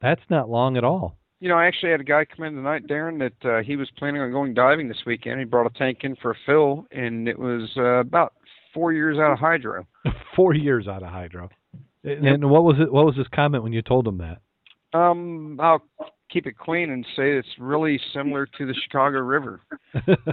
That's 0.00 0.22
not 0.30 0.48
long 0.48 0.76
at 0.76 0.84
all. 0.84 1.18
You 1.40 1.48
know, 1.48 1.56
I 1.56 1.66
actually 1.66 1.92
had 1.92 2.00
a 2.00 2.04
guy 2.04 2.24
come 2.24 2.46
in 2.46 2.54
tonight, 2.54 2.86
Darrin, 2.88 3.18
that 3.18 3.44
uh, 3.44 3.62
he 3.62 3.76
was 3.76 3.88
planning 3.96 4.20
on 4.20 4.32
going 4.32 4.54
diving 4.54 4.88
this 4.88 5.04
weekend. 5.06 5.38
He 5.38 5.44
brought 5.44 5.66
a 5.66 5.78
tank 5.78 5.98
in 6.02 6.16
for 6.16 6.32
a 6.32 6.36
fill, 6.46 6.86
and 6.90 7.28
it 7.28 7.38
was 7.38 7.70
uh, 7.76 8.00
about 8.00 8.34
four 8.74 8.92
years 8.92 9.18
out 9.18 9.32
of 9.32 9.38
hydro. 9.38 9.86
Four 10.36 10.54
years 10.54 10.86
out 10.86 11.02
of 11.02 11.08
hydro. 11.08 11.48
And 12.04 12.26
and 12.26 12.50
what 12.50 12.62
was 12.62 12.76
it? 12.78 12.92
What 12.92 13.06
was 13.06 13.16
his 13.16 13.26
comment 13.34 13.64
when 13.64 13.72
you 13.72 13.82
told 13.82 14.06
him 14.06 14.18
that? 14.18 14.38
Um, 14.92 15.58
I'll 15.60 15.82
keep 16.30 16.46
it 16.46 16.58
clean 16.58 16.90
and 16.90 17.04
say 17.16 17.32
it's 17.32 17.48
really 17.58 18.00
similar 18.12 18.46
to 18.58 18.66
the 18.66 18.74
Chicago 18.74 19.18
River. 19.18 19.60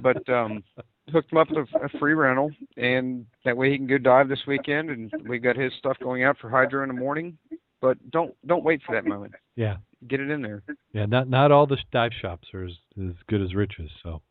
But 0.02 0.28
um, 0.30 0.64
hooked 1.12 1.32
him 1.32 1.38
up 1.38 1.48
with 1.52 1.68
a, 1.82 1.90
free 2.00 2.14
rental, 2.14 2.52
and 2.78 3.26
that 3.44 3.56
way 3.56 3.72
he 3.72 3.78
can 3.78 3.88
go 3.88 3.98
dive 3.98 4.30
this 4.30 4.42
weekend. 4.48 4.90
And 4.90 5.12
we 5.28 5.40
got 5.40 5.56
his 5.56 5.72
stuff 5.80 5.98
going 6.02 6.24
out 6.24 6.38
for 6.40 6.50
hydro 6.50 6.84
in 6.84 6.90
the 6.90 6.96
morning. 7.00 7.38
But 7.82 7.98
don't 8.12 8.34
don't 8.46 8.64
wait 8.64 8.82
for 8.86 8.96
that 8.96 9.06
moment. 9.06 9.34
yeah, 9.56 9.78
Get 10.08 10.20
it 10.20 10.30
in 10.30 10.42
there. 10.42 10.64
yeah. 10.94 11.06
Not 11.06 11.30
not 11.30 11.52
all 11.52 11.68
the 11.68 11.78
dive 11.92 12.12
shops 12.20 12.48
are 12.54 12.66
as, 12.66 12.74
as 13.00 13.14
good 13.28 13.42
as 13.42 13.54
Rich's. 13.54 13.92
So 14.04 14.22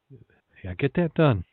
yeah, 0.62 0.74
get 0.74 0.94
that 0.94 1.14
done. 1.14 1.44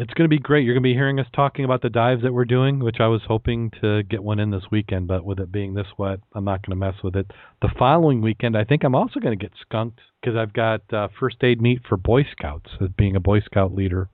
It's 0.00 0.14
going 0.14 0.24
to 0.24 0.34
be 0.34 0.38
great. 0.38 0.64
You're 0.64 0.72
going 0.72 0.82
to 0.82 0.88
be 0.88 0.94
hearing 0.94 1.20
us 1.20 1.26
talking 1.34 1.66
about 1.66 1.82
the 1.82 1.90
dives 1.90 2.22
that 2.22 2.32
we're 2.32 2.46
doing, 2.46 2.78
which 2.78 3.00
I 3.00 3.06
was 3.06 3.20
hoping 3.28 3.70
to 3.82 4.02
get 4.04 4.22
one 4.22 4.40
in 4.40 4.50
this 4.50 4.62
weekend, 4.70 5.08
but 5.08 5.26
with 5.26 5.38
it 5.38 5.52
being 5.52 5.74
this 5.74 5.88
wet, 5.98 6.20
I'm 6.34 6.46
not 6.46 6.64
going 6.64 6.70
to 6.70 6.86
mess 6.86 6.94
with 7.04 7.16
it. 7.16 7.30
The 7.60 7.68
following 7.78 8.22
weekend, 8.22 8.56
I 8.56 8.64
think 8.64 8.82
I'm 8.82 8.94
also 8.94 9.20
going 9.20 9.38
to 9.38 9.42
get 9.42 9.52
skunked 9.60 10.00
because 10.18 10.38
I've 10.38 10.54
got 10.54 10.80
uh, 10.90 11.08
first 11.18 11.36
aid 11.44 11.60
meet 11.60 11.82
for 11.86 11.98
Boy 11.98 12.24
Scouts, 12.32 12.70
as 12.80 12.88
being 12.96 13.14
a 13.14 13.20
Boy 13.20 13.40
Scout 13.40 13.74
leader, 13.74 14.08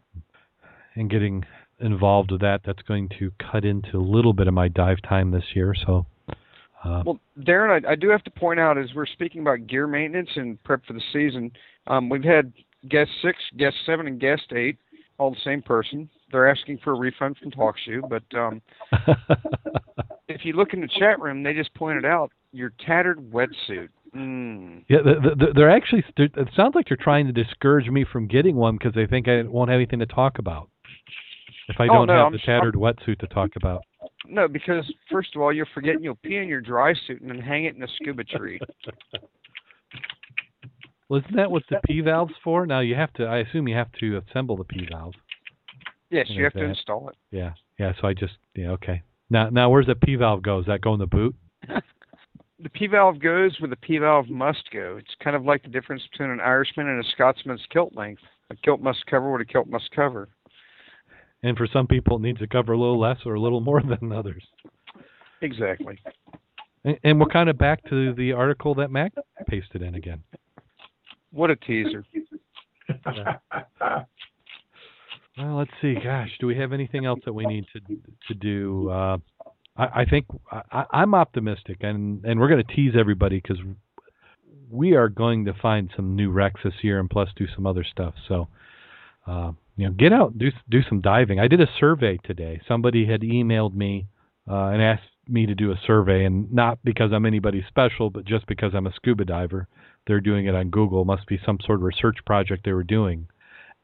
and 0.97 1.09
getting 1.09 1.45
involved 1.78 2.32
with 2.32 2.41
that. 2.41 2.62
That's 2.66 2.82
going 2.82 3.09
to 3.20 3.30
cut 3.53 3.64
into 3.64 3.99
a 3.99 4.03
little 4.03 4.32
bit 4.32 4.49
of 4.49 4.55
my 4.55 4.66
dive 4.66 4.99
time 5.09 5.30
this 5.30 5.55
year. 5.55 5.72
So, 5.87 6.05
uh, 6.82 7.05
Well, 7.07 7.20
Darrin, 7.45 7.84
I, 7.84 7.93
I 7.93 7.95
do 7.95 8.09
have 8.09 8.24
to 8.24 8.30
point 8.32 8.59
out 8.59 8.76
as 8.76 8.93
we're 8.93 9.07
speaking 9.07 9.41
about 9.41 9.68
gear 9.68 9.87
maintenance 9.87 10.30
and 10.34 10.61
prep 10.64 10.84
for 10.84 10.95
the 10.95 11.03
season, 11.12 11.53
um, 11.87 12.09
we've 12.09 12.24
had 12.24 12.53
guest 12.89 13.11
six, 13.22 13.39
guest 13.57 13.76
seven, 13.84 14.07
and 14.07 14.20
guest 14.20 14.53
eight, 14.53 14.78
all 15.18 15.30
the 15.30 15.40
same 15.44 15.62
person. 15.62 16.08
They're 16.30 16.48
asking 16.48 16.78
for 16.82 16.92
a 16.92 16.96
refund 16.96 17.36
from 17.38 17.50
TalkShoe, 17.52 18.08
but 18.08 18.22
um, 18.36 18.60
if 20.28 20.44
you 20.44 20.54
look 20.54 20.72
in 20.72 20.80
the 20.80 20.88
chat 20.98 21.20
room, 21.20 21.42
they 21.42 21.52
just 21.52 21.72
pointed 21.74 22.04
out 22.04 22.30
your 22.52 22.72
tattered 22.84 23.18
wetsuit. 23.30 23.88
Mm. 24.14 24.84
Yeah, 24.88 24.98
the, 25.04 25.34
the, 25.36 25.46
they're 25.54 25.70
actually. 25.70 26.04
They're, 26.16 26.26
it 26.26 26.48
sounds 26.56 26.74
like 26.74 26.86
they're 26.88 26.96
trying 26.96 27.26
to 27.26 27.32
discourage 27.32 27.88
me 27.88 28.04
from 28.10 28.26
getting 28.26 28.56
one 28.56 28.76
because 28.76 28.94
they 28.94 29.06
think 29.06 29.28
I 29.28 29.42
won't 29.42 29.70
have 29.70 29.76
anything 29.76 29.98
to 29.98 30.06
talk 30.06 30.38
about 30.38 30.70
if 31.68 31.76
I 31.78 31.84
Oh, 31.84 31.94
don't 31.94 32.06
no, 32.06 32.14
have 32.14 32.26
I'm 32.26 32.32
the 32.32 32.38
tattered 32.38 32.74
wetsuit 32.74 33.18
to 33.18 33.26
talk 33.26 33.50
about. 33.56 33.82
No, 34.28 34.48
because 34.48 34.90
first 35.10 35.34
of 35.34 35.42
all, 35.42 35.52
you're 35.52 35.66
forgetting 35.74 36.02
you'll 36.02 36.16
pee 36.16 36.36
in 36.36 36.48
your 36.48 36.60
dry 36.60 36.94
suit 37.06 37.20
and 37.20 37.30
then 37.30 37.38
hang 37.38 37.64
it 37.64 37.76
in 37.76 37.82
a 37.82 37.88
scuba 37.96 38.24
tree. 38.24 38.60
Well, 41.09 41.20
isn't 41.20 41.36
that 41.36 41.50
what 41.50 41.62
the 41.70 41.80
P 41.86 42.00
valve's 42.00 42.34
for? 42.42 42.66
Now 42.66 42.80
you 42.80 42.94
have 42.94 43.12
to. 43.14 43.24
I 43.24 43.38
assume 43.38 43.68
you 43.68 43.76
have 43.76 43.92
to 44.00 44.20
assemble 44.28 44.57
the 44.57 44.64
P 44.64 44.86
valve. 44.90 45.14
Yes, 46.11 46.26
you 46.28 46.44
have 46.44 46.52
to 46.54 46.64
install 46.64 47.09
it. 47.09 47.16
Yeah, 47.30 47.52
yeah. 47.78 47.92
So 48.00 48.09
I 48.09 48.14
just 48.14 48.34
yeah 48.54 48.70
okay. 48.70 49.02
Now 49.30 49.48
now 49.50 49.70
where's 49.70 49.86
the 49.86 49.94
P 49.94 50.16
valve 50.16 50.42
go? 50.42 50.59
Does 50.59 50.66
that 50.66 50.80
go 50.80 50.94
in 50.94 51.00
the 51.00 51.07
boot? 51.07 51.34
The 52.62 52.70
P 52.70 52.86
valve 52.86 53.20
goes 53.20 53.54
where 53.61 53.68
the 53.68 53.76
P 53.76 53.98
valve 53.98 54.30
must 54.30 54.70
go. 54.72 54.96
It's 54.98 55.14
kind 55.22 55.36
of 55.36 55.44
like 55.44 55.62
the 55.62 55.68
difference 55.68 56.02
between 56.11 56.30
an 56.30 56.40
Irishman 56.40 56.88
and 56.88 57.04
a 57.04 57.09
Scotsman's 57.11 57.61
kilt 57.70 57.94
length. 57.94 58.22
A 58.50 58.57
kilt 58.57 58.80
must 58.80 59.04
cover 59.07 59.30
what 59.30 59.42
a 59.42 59.44
kilt 59.44 59.68
must 59.68 59.90
cover. 59.94 60.30
And 61.42 61.57
for 61.57 61.66
some 61.70 61.86
people, 61.86 62.16
it 62.16 62.22
needs 62.22 62.38
to 62.38 62.46
cover 62.46 62.72
a 62.72 62.78
little 62.78 62.98
less 62.98 63.18
or 63.26 63.34
a 63.34 63.40
little 63.40 63.61
more 63.61 63.82
than 64.00 64.11
others. 64.11 64.42
Exactly. 65.42 65.98
And, 66.84 66.98
and 67.04 67.20
we're 67.20 67.26
kind 67.26 67.50
of 67.50 67.59
back 67.59 67.84
to 67.90 68.14
the 68.14 68.32
article 68.32 68.74
that 68.76 68.90
Mack 68.90 69.12
pasted 69.48 69.82
in 69.82 69.94
again. 69.94 70.22
What 71.37 71.51
a 71.51 71.57
teaser. 71.57 72.03
Well, 75.39 75.59
let's 75.59 75.70
see. 75.82 75.95
Gosh, 76.03 76.30
do 76.41 76.47
we 76.47 76.57
have 76.57 76.72
anything 76.72 77.05
else 77.05 77.20
that 77.26 77.32
we 77.34 77.45
need 77.45 77.66
to 77.74 77.80
to 78.28 78.34
do? 78.34 78.89
Uh, 78.89 79.18
I, 79.76 79.84
I 79.84 80.05
think 80.07 80.24
I, 80.51 80.84
I'm 80.91 81.14
optimistic, 81.14 81.76
and 81.82 82.24
and 82.24 82.41
we're 82.41 82.49
going 82.49 82.64
to 82.66 82.74
tease 82.74 82.95
everybody 82.99 83.37
because 83.39 83.59
we 84.70 84.95
are 84.95 85.11
going 85.11 85.45
to 85.45 85.53
find 85.61 85.91
some 85.95 86.16
new 86.16 86.30
wrecks 86.30 86.62
this 86.64 86.72
year, 86.80 86.99
and 86.99 87.11
plus 87.11 87.28
do 87.37 87.47
some 87.55 87.66
other 87.66 87.84
stuff. 87.84 88.14
So, 88.28 88.49
uh, 89.26 89.53
you 89.76 89.87
know, 89.87 89.93
get 89.93 90.14
out, 90.14 90.39
do 90.39 90.51
do 90.70 90.80
some 90.89 91.03
diving. 91.03 91.39
I 91.39 91.49
did 91.49 91.61
a 91.61 91.68
survey 91.78 92.18
today. 92.24 92.62
Somebody 92.66 93.07
had 93.07 93.20
emailed 93.20 93.74
me 93.74 94.07
uh, 94.51 94.68
and 94.68 94.80
asked 94.80 95.11
me 95.28 95.45
to 95.45 95.55
do 95.55 95.70
a 95.70 95.80
survey, 95.87 96.24
and 96.24 96.51
not 96.51 96.78
because 96.82 97.12
I'm 97.12 97.26
anybody 97.26 97.62
special, 97.68 98.09
but 98.09 98.24
just 98.24 98.47
because 98.47 98.72
I'm 98.74 98.87
a 98.87 98.95
scuba 98.95 99.26
diver. 99.26 99.68
They're 100.07 100.20
doing 100.20 100.46
it 100.46 100.54
on 100.54 100.70
Google. 100.70 101.04
Must 101.04 101.26
be 101.26 101.40
some 101.44 101.59
sort 101.64 101.80
of 101.80 101.84
research 101.84 102.18
project 102.24 102.64
they 102.64 102.72
were 102.72 102.84
doing 102.84 103.28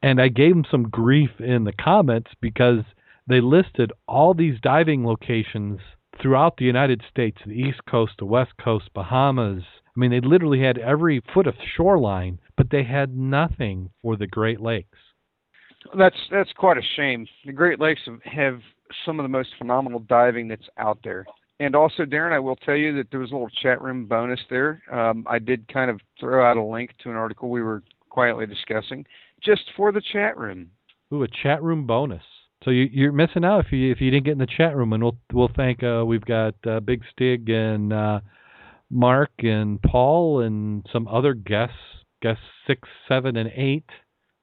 and 0.03 0.21
I 0.21 0.27
gave 0.27 0.53
them 0.53 0.65
some 0.69 0.89
grief 0.89 1.31
in 1.39 1.63
the 1.63 1.71
comments 1.71 2.31
because 2.41 2.83
they 3.25 3.39
listed 3.39 3.93
all 4.05 4.33
these 4.33 4.59
diving 4.61 5.05
locations 5.05 5.79
throughout 6.21 6.57
the 6.57 6.65
United 6.65 7.01
States, 7.09 7.37
the 7.45 7.53
East 7.53 7.79
Coast, 7.89 8.11
the 8.19 8.25
West 8.25 8.51
Coast, 8.61 8.89
Bahamas. 8.93 9.63
I 9.63 9.99
mean, 9.99 10.11
they 10.11 10.19
literally 10.19 10.61
had 10.61 10.77
every 10.77 11.23
foot 11.33 11.47
of 11.47 11.55
shoreline, 11.75 12.39
but 12.57 12.69
they 12.69 12.83
had 12.83 13.17
nothing 13.17 13.89
for 14.01 14.17
the 14.17 14.27
Great 14.27 14.59
Lakes. 14.59 14.97
That's 15.97 16.15
that's 16.31 16.51
quite 16.53 16.77
a 16.77 16.81
shame. 16.95 17.25
The 17.45 17.51
Great 17.51 17.79
Lakes 17.79 18.01
have 18.23 18.59
some 19.05 19.19
of 19.19 19.23
the 19.23 19.29
most 19.29 19.49
phenomenal 19.57 19.99
diving 19.99 20.47
that's 20.49 20.67
out 20.77 20.99
there. 21.03 21.25
And 21.59 21.75
also, 21.75 22.05
Darrin, 22.05 22.33
I 22.33 22.39
will 22.39 22.55
tell 22.57 22.75
you 22.75 22.95
that 22.97 23.11
there 23.11 23.19
was 23.19 23.31
a 23.31 23.33
little 23.33 23.49
chat 23.61 23.81
room 23.81 24.05
bonus 24.05 24.39
there. 24.49 24.81
Um, 24.91 25.25
I 25.29 25.39
did 25.39 25.67
kind 25.71 25.89
of 25.91 25.99
throw 26.19 26.45
out 26.49 26.57
a 26.57 26.63
link 26.63 26.91
to 27.03 27.09
an 27.09 27.15
article 27.15 27.49
we 27.49 27.61
were 27.61 27.83
quietly 28.09 28.45
discussing, 28.45 29.05
just 29.41 29.63
for 29.77 29.91
the 29.91 30.01
chat 30.11 30.37
room. 30.37 30.71
Ooh, 31.13 31.23
a 31.23 31.27
chat 31.27 31.61
room 31.61 31.85
bonus. 31.85 32.23
So 32.63 32.71
you, 32.71 32.89
you're 32.91 33.11
missing 33.11 33.43
out 33.43 33.65
if 33.65 33.71
you 33.71 33.91
if 33.91 33.99
you 33.99 34.09
didn't 34.09 34.25
get 34.25 34.31
in 34.31 34.37
the 34.37 34.47
chat 34.47 34.75
room, 34.75 34.93
and 34.93 35.03
we'll 35.03 35.17
we'll 35.33 35.51
thank 35.55 35.83
uh, 35.83 36.03
we've 36.05 36.25
got 36.25 36.55
uh, 36.65 36.79
Big 36.79 37.01
Stig 37.11 37.49
and 37.49 37.91
uh, 37.91 38.21
Mark 38.89 39.31
and 39.39 39.81
Paul 39.81 40.41
and 40.41 40.85
some 40.91 41.07
other 41.07 41.33
guests, 41.33 41.75
guests 42.21 42.43
six, 42.65 42.87
seven, 43.07 43.35
and 43.35 43.51
eight, 43.55 43.85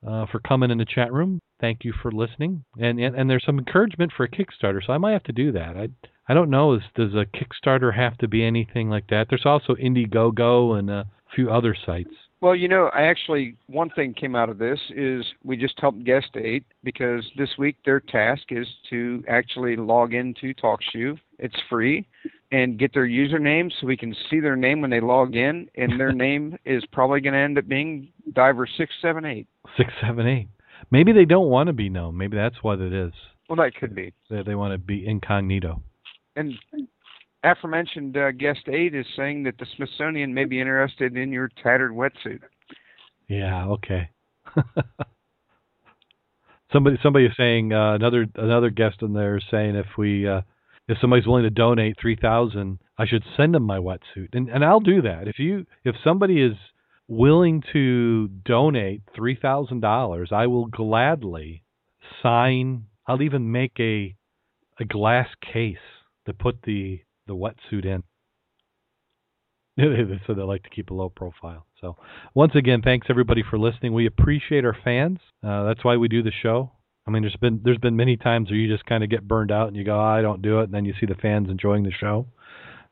uh, 0.07 0.27
for 0.31 0.39
coming 0.41 0.71
in 0.71 0.79
the 0.79 0.85
chat 0.85 1.13
room. 1.13 1.41
Thank 1.61 1.85
you 1.85 1.93
for 2.01 2.11
listening, 2.11 2.65
and, 2.79 2.99
and 2.99 3.15
and 3.15 3.29
there's 3.29 3.45
some 3.45 3.59
encouragement 3.59 4.13
for 4.17 4.25
a 4.25 4.31
Kickstarter, 4.31 4.81
so 4.85 4.93
I 4.93 4.99
might 4.99 5.13
have 5.13 5.25
to 5.25 5.33
do 5.33 5.53
that. 5.53 5.77
I 5.77 5.89
I 6.29 6.35
don't 6.35 6.51
know. 6.51 6.75
Is, 6.75 6.83
does 6.95 7.13
a 7.15 7.27
Kickstarter 7.27 7.95
have 7.95 8.17
to 8.19 8.29
be 8.29 8.45
anything 8.45 8.89
like 8.89 9.09
that? 9.09 9.27
There's 9.29 9.47
also 9.47 9.75
Indiegogo 9.75 10.79
and 10.79 10.89
a 10.89 11.07
few 11.35 11.51
other 11.51 11.77
sites. 11.87 12.15
Well, 12.41 12.57
you 12.57 12.69
know, 12.69 12.91
I 12.95 13.03
actually 13.03 13.57
one 13.67 13.91
thing 13.91 14.15
came 14.15 14.35
out 14.35 14.49
of 14.49 14.57
this 14.57 14.81
is 14.97 15.27
we 15.45 15.59
just 15.59 15.79
helped 15.79 16.05
guest 16.05 16.29
eight 16.37 16.65
because 16.83 17.23
this 17.37 17.51
week 17.59 17.77
their 17.85 18.01
task 18.01 18.45
is 18.51 18.67
to 18.89 19.23
actually 19.29 19.77
log 19.77 20.15
into 20.15 20.55
TalkShoe. 20.55 21.19
It's 21.39 21.57
free 21.69 22.07
and 22.51 22.79
get 22.79 22.95
their 22.95 23.07
username 23.07 23.71
so 23.79 23.87
we 23.87 23.97
can 23.97 24.17
see 24.31 24.41
their 24.41 24.57
name 24.57 24.81
when 24.81 24.91
they 24.91 25.01
log 25.01 25.37
in, 25.37 25.69
and 25.77 26.01
their 26.01 26.13
name 26.27 26.57
is 26.65 26.83
probably 26.93 27.21
going 27.21 27.35
to 27.35 27.41
end 27.41 27.59
up 27.59 27.69
being 27.69 28.09
Diver 28.33 28.67
six 28.79 28.91
seven 29.03 29.27
eight. 29.27 29.47
Six 29.77 29.93
seven 30.01 30.27
eight. 30.27 30.49
Maybe 30.91 31.13
they 31.13 31.25
don't 31.25 31.49
want 31.49 31.69
to 31.69 31.73
be 31.73 31.89
known. 31.89 32.17
Maybe 32.17 32.37
that's 32.37 32.63
what 32.63 32.81
it 32.81 32.93
is. 32.93 33.13
Well, 33.49 33.57
that 33.57 33.75
could 33.75 33.95
be. 33.95 34.13
They, 34.29 34.43
they 34.43 34.55
want 34.55 34.73
to 34.73 34.79
be 34.79 35.07
incognito. 35.07 35.83
And 36.37 36.55
aforementioned 37.43 38.17
uh, 38.17 38.33
guest 38.33 38.61
eight 38.69 38.95
is 38.95 39.07
saying 39.17 39.43
that 39.45 39.59
the 39.59 39.67
Smithsonian 39.77 40.33
may 40.33 40.45
be 40.45 40.61
interested 40.61 41.17
in 41.17 41.33
your 41.33 41.51
tattered 41.63 41.93
wetsuit. 41.93 42.41
Yeah. 43.29 43.67
Okay. 43.67 44.11
somebody 46.73 46.99
somebody 47.03 47.27
is 47.27 47.33
saying 47.37 47.73
uh, 47.73 47.95
another 47.95 48.27
another 48.37 48.71
guest 48.71 49.03
in 49.03 49.13
there 49.13 49.37
is 49.37 49.45
saying 49.51 49.77
if 49.77 49.87
we 49.99 50.29
uh, 50.29 50.43
if 50.89 50.99
somebody's 51.01 51.27
willing 51.27 51.45
to 51.45 51.51
donate 51.51 51.97
three 52.01 52.17
thousand, 52.17 52.79
I 52.99 53.07
should 53.07 53.25
send 53.37 53.55
them 53.55 53.65
my 53.65 53.79
wetsuit, 53.79 54.35
and 54.35 54.49
and 54.49 54.65
I'll 54.65 54.81
do 54.81 55.03
that. 55.03 55.29
If 55.29 55.39
you 55.39 55.67
if 55.85 55.95
somebody 56.03 56.43
is 56.43 56.55
willing 57.11 57.63
to 57.73 58.29
donate 58.29 59.03
three 59.15 59.37
thousand 59.37 59.81
dollars, 59.81 60.31
I 60.33 60.47
will 60.47 60.67
gladly 60.67 61.65
sign. 62.23 62.87
I'll 63.07 63.23
even 63.23 63.53
make 63.53 63.73
a 63.79 64.15
a 64.79 64.85
glass 64.85 65.29
case 65.53 65.77
to 66.27 66.33
put 66.33 66.63
the 66.63 67.01
the 67.27 67.35
wetsuit 67.35 67.85
in. 67.85 68.03
so 70.27 70.35
they 70.35 70.43
like 70.43 70.63
to 70.63 70.71
keep 70.71 70.91
a 70.91 70.95
low 70.95 71.09
profile. 71.09 71.67
So 71.81 71.97
once 72.35 72.53
again, 72.55 72.83
thanks 72.83 73.09
everybody 73.11 73.43
for 73.49 73.59
listening. 73.59 73.93
We 73.93 74.07
appreciate 74.07 74.65
our 74.65 74.77
fans. 74.85 75.19
Uh, 75.43 75.65
that's 75.65 75.85
why 75.85 75.97
we 75.97 76.09
do 76.09 76.23
the 76.23 76.33
show. 76.43 76.73
I 77.07 77.11
mean, 77.11 77.23
there's 77.23 77.37
been 77.37 77.61
there's 77.65 77.79
been 77.79 77.97
many 77.97 78.17
times 78.17 78.51
where 78.51 78.59
you 78.59 78.73
just 78.73 78.87
kind 78.87 79.03
of 79.03 79.11
get 79.11 79.27
burned 79.27 79.51
out 79.51 79.69
and 79.69 79.77
you 79.77 79.85
go, 79.85 79.99
oh, 79.99 80.03
I 80.03 80.23
don't 80.23 80.43
do 80.43 80.61
it, 80.61 80.65
and 80.65 80.75
then 80.75 80.85
you 80.85 80.95
see 81.01 81.07
the 81.07 81.15
fans 81.17 81.49
enjoying 81.49 81.83
the 81.83 81.93
show. 81.93 82.27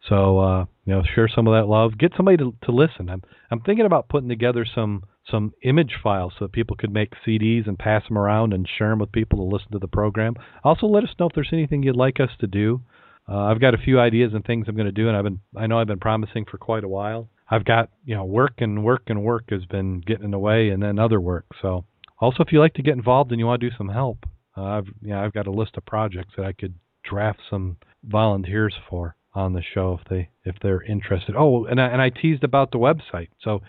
So 0.08 0.38
uh, 0.38 0.64
you 0.84 0.94
know, 0.94 1.02
share 1.14 1.28
some 1.28 1.46
of 1.46 1.54
that 1.54 1.68
love. 1.68 1.98
Get 1.98 2.12
somebody 2.16 2.36
to, 2.38 2.54
to 2.64 2.72
listen. 2.72 3.08
I'm 3.10 3.22
I'm 3.50 3.60
thinking 3.60 3.86
about 3.86 4.08
putting 4.08 4.28
together 4.28 4.66
some 4.74 5.04
some 5.30 5.52
image 5.62 5.96
files 6.02 6.32
so 6.38 6.46
that 6.46 6.52
people 6.52 6.76
could 6.76 6.92
make 6.92 7.12
CDs 7.26 7.66
and 7.66 7.78
pass 7.78 8.02
them 8.08 8.16
around 8.16 8.52
and 8.52 8.68
share 8.78 8.90
them 8.90 9.00
with 9.00 9.12
people 9.12 9.38
to 9.38 9.54
listen 9.54 9.72
to 9.72 9.78
the 9.78 9.88
program. 9.88 10.34
Also, 10.64 10.86
let 10.86 11.04
us 11.04 11.10
know 11.18 11.26
if 11.26 11.34
there's 11.34 11.50
anything 11.52 11.82
you'd 11.82 11.96
like 11.96 12.20
us 12.20 12.30
to 12.40 12.46
do. 12.46 12.80
Uh, 13.28 13.36
I've 13.36 13.60
got 13.60 13.74
a 13.74 13.78
few 13.78 14.00
ideas 14.00 14.32
and 14.32 14.42
things 14.44 14.66
I'm 14.68 14.76
going 14.76 14.86
to 14.86 14.92
do, 14.92 15.08
and 15.08 15.16
I've 15.16 15.24
been 15.24 15.40
I 15.56 15.66
know 15.66 15.78
I've 15.78 15.86
been 15.86 15.98
promising 15.98 16.46
for 16.50 16.58
quite 16.58 16.84
a 16.84 16.88
while. 16.88 17.28
I've 17.50 17.64
got 17.64 17.90
you 18.04 18.14
know 18.14 18.24
work 18.24 18.54
and 18.58 18.84
work 18.84 19.02
and 19.08 19.22
work 19.22 19.44
has 19.50 19.64
been 19.66 20.00
getting 20.00 20.24
in 20.24 20.30
the 20.30 20.38
way, 20.38 20.70
and 20.70 20.82
then 20.82 20.98
other 20.98 21.20
work. 21.20 21.46
So 21.60 21.84
also, 22.20 22.42
if 22.42 22.52
you 22.52 22.60
like 22.60 22.74
to 22.74 22.82
get 22.82 22.94
involved 22.94 23.30
and 23.30 23.38
you 23.38 23.46
want 23.46 23.60
to 23.60 23.68
do 23.68 23.76
some 23.76 23.88
help, 23.88 24.24
uh, 24.56 24.62
I've 24.62 24.86
you 25.02 25.10
know 25.10 25.22
I've 25.22 25.34
got 25.34 25.46
a 25.46 25.52
list 25.52 25.76
of 25.76 25.84
projects 25.84 26.34
that 26.36 26.46
I 26.46 26.52
could 26.52 26.74
draft 27.04 27.40
some 27.50 27.76
volunteers 28.04 28.74
for 28.88 29.14
on 29.38 29.52
the 29.52 29.62
show 29.74 29.98
if 30.00 30.08
they 30.08 30.28
if 30.44 30.56
they're 30.62 30.82
interested. 30.82 31.34
Oh, 31.38 31.64
and 31.66 31.80
I, 31.80 31.86
and 31.86 32.02
I 32.02 32.10
teased 32.10 32.44
about 32.44 32.72
the 32.72 32.78
website, 32.78 33.28
so 33.40 33.60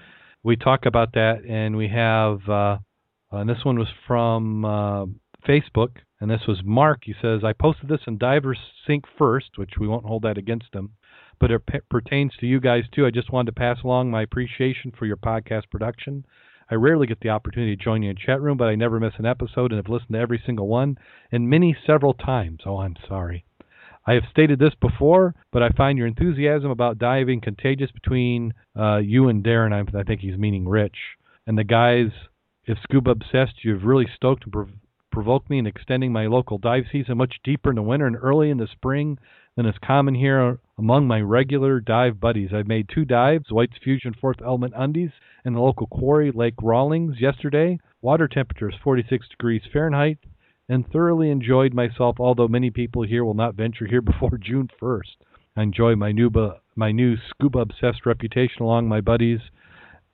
we 0.44 0.56
talk 0.56 0.86
about 0.86 1.14
that, 1.14 1.44
and 1.48 1.76
we 1.78 1.90
have 1.90 2.48
uh, 2.50 2.78
and 3.32 3.50
this 3.50 3.64
one 3.64 3.78
was 3.78 3.90
from 4.08 4.66
uh, 4.66 5.06
Facebook, 5.48 5.98
and 6.20 6.30
this 6.30 6.48
was 6.48 6.62
Mark. 6.64 7.02
He 7.04 7.14
says, 7.22 7.42
I 7.44 7.54
posted 7.54 7.88
this 7.88 8.02
in 8.08 8.18
Diver 8.18 8.56
Sync 8.88 9.06
first, 9.18 9.52
which 9.58 9.74
we 9.80 9.88
won't 9.88 10.06
hold 10.06 10.24
that 10.24 10.38
against 10.38 10.74
him, 10.74 10.92
but 11.40 11.52
it 11.52 11.66
p- 11.68 11.80
pertains 11.90 12.34
to 12.40 12.48
you 12.48 12.60
guys 12.60 12.84
too. 12.92 13.06
I 13.06 13.12
just 13.12 13.32
wanted 13.32 13.52
to 13.52 13.60
pass 13.60 13.78
along 13.84 14.10
my 14.10 14.24
appreciation 14.24 14.92
for 14.98 15.06
your 15.06 15.18
podcast 15.18 15.70
production. 15.70 16.26
I 16.72 16.76
rarely 16.76 17.08
get 17.08 17.20
the 17.20 17.30
opportunity 17.30 17.76
to 17.76 17.84
join 17.84 18.04
you 18.04 18.12
in 18.12 18.16
chat 18.16 18.42
room, 18.42 18.58
but 18.58 18.68
I 18.68 18.76
never 18.76 19.00
miss 19.00 19.14
an 19.18 19.26
episode 19.26 19.72
and 19.72 19.78
have 19.78 19.92
listened 19.92 20.14
to 20.14 20.20
every 20.20 20.42
single 20.44 20.68
one, 20.68 20.98
and 21.32 21.50
many 21.50 21.76
several 21.86 22.14
times. 22.14 22.62
Oh, 22.66 22.78
I'm 22.78 22.96
sorry. 23.08 23.46
I 24.10 24.14
have 24.14 24.24
stated 24.32 24.58
this 24.58 24.74
before, 24.82 25.36
but 25.52 25.62
I 25.62 25.70
find 25.70 25.96
your 25.96 26.08
enthusiasm 26.08 26.72
about 26.72 26.98
diving 26.98 27.42
contagious 27.42 27.92
between 27.92 28.56
uh, 28.76 28.98
you 28.98 29.28
and 29.28 29.44
Darrin. 29.44 29.72
I, 29.72 29.82
I 29.96 30.02
think 30.02 30.22
he's 30.22 30.36
meaning 30.36 30.68
Rich 30.68 30.96
and 31.46 31.56
the 31.56 31.64
guys. 31.64 32.08
If 32.66 32.80
scuba 32.82 33.12
obsessed, 33.12 33.64
you've 33.64 33.84
really 33.84 34.08
stoked 34.16 34.46
and 34.46 34.52
prov- 34.52 34.74
provoked 35.12 35.48
me 35.52 35.60
in 35.60 35.68
extending 35.68 36.12
my 36.12 36.26
local 36.26 36.58
dive 36.58 36.86
season 36.92 37.20
much 37.20 37.36
deeper 37.44 37.70
in 37.70 37.76
the 37.76 37.84
winter 37.84 38.08
and 38.08 38.16
early 38.20 38.50
in 38.50 38.58
the 38.58 38.68
spring 38.72 39.20
than 39.56 39.68
is 39.68 39.76
common 39.86 40.16
here 40.16 40.58
among 40.80 41.06
my 41.06 41.22
regular 41.22 41.80
dive 41.80 42.20
buddies. 42.20 42.50
I've 42.52 42.66
made 42.66 42.90
two 42.92 43.06
dives, 43.06 43.52
White's 43.52 43.78
Fusion 43.84 44.16
Fourth 44.20 44.42
Element 44.44 44.74
Undies, 44.76 45.12
and 45.46 45.56
the 45.56 45.62
local 45.62 45.86
quarry, 45.86 46.32
Lake 46.32 46.56
Rawlings, 46.64 47.22
yesterday. 47.22 47.78
Water 48.02 48.28
temperature 48.28 48.70
is 48.70 48.76
46 48.84 49.30
degrees 49.30 49.62
Fahrenheit, 49.72 50.18
and 50.70 50.90
thoroughly 50.90 51.30
enjoyed 51.30 51.74
myself, 51.74 52.18
although 52.20 52.48
many 52.48 52.70
people 52.70 53.04
here 53.04 53.26
will 53.26 53.34
not 53.34 53.56
venture 53.56 53.88
here 53.88 54.02
before 54.04 54.38
June 54.38 54.70
1st. 54.82 55.18
I 55.58 55.64
enjoy 55.64 55.96
my 55.96 56.14
new, 56.14 56.32
my 56.76 56.92
new 56.92 57.18
scuba 57.30 57.60
obsessed 57.60 58.06
reputation 58.06 58.62
along 58.62 58.88
my 58.88 59.02
buddies 59.02 59.40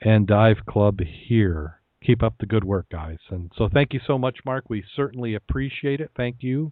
and 0.02 0.26
dive 0.26 0.66
club 0.68 1.00
here 1.02 1.80
keep 2.06 2.24
up 2.24 2.36
the 2.40 2.46
good 2.46 2.64
work, 2.64 2.88
guys. 2.92 3.18
And 3.30 3.52
so 3.58 3.70
thank 3.72 3.94
you 3.94 4.00
so 4.06 4.18
much, 4.18 4.40
Mark. 4.46 4.66
We 4.70 4.84
certainly 4.96 5.36
appreciate 5.36 6.00
it. 6.00 6.12
Thank 6.16 6.38
you 6.40 6.72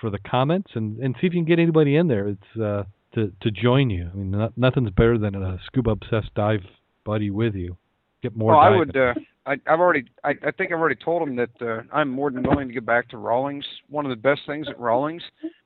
for 0.00 0.10
the 0.10 0.18
comments 0.18 0.72
and, 0.74 0.98
and 0.98 1.14
see 1.20 1.26
if 1.26 1.34
you 1.34 1.40
can 1.40 1.44
get 1.44 1.58
anybody 1.58 1.96
in 1.96 2.08
there. 2.08 2.28
It's 2.28 2.60
uh, 2.60 2.84
to 3.14 3.32
to 3.40 3.50
join 3.50 3.90
you. 3.90 4.10
I 4.12 4.16
mean, 4.16 4.30
not, 4.32 4.56
nothing's 4.56 4.90
better 4.90 5.18
than 5.18 5.34
a 5.34 5.58
scuba 5.66 5.90
obsessed 5.90 6.34
dive 6.34 6.62
buddy 7.04 7.30
with 7.30 7.54
you. 7.54 7.76
Get 8.24 8.34
more. 8.34 8.54
Well, 8.54 8.62
diving. 8.62 8.74
I 8.74 8.78
would. 8.78 8.96
Uh, 8.96 9.14
I, 9.44 9.52
I've 9.70 9.78
already. 9.78 10.06
I, 10.24 10.30
I 10.30 10.50
think 10.50 10.72
I've 10.72 10.78
already 10.80 10.94
told 10.94 11.20
them 11.20 11.36
that 11.36 11.50
uh, 11.60 11.82
I'm 11.92 12.08
more 12.08 12.30
than 12.30 12.42
willing 12.42 12.68
to 12.68 12.72
get 12.72 12.86
back 12.86 13.06
to 13.10 13.18
Rawlings. 13.18 13.66
One 13.90 14.06
of 14.06 14.08
the 14.08 14.16
best 14.16 14.40
things 14.46 14.66
at 14.66 14.80
Rawlings, 14.80 15.22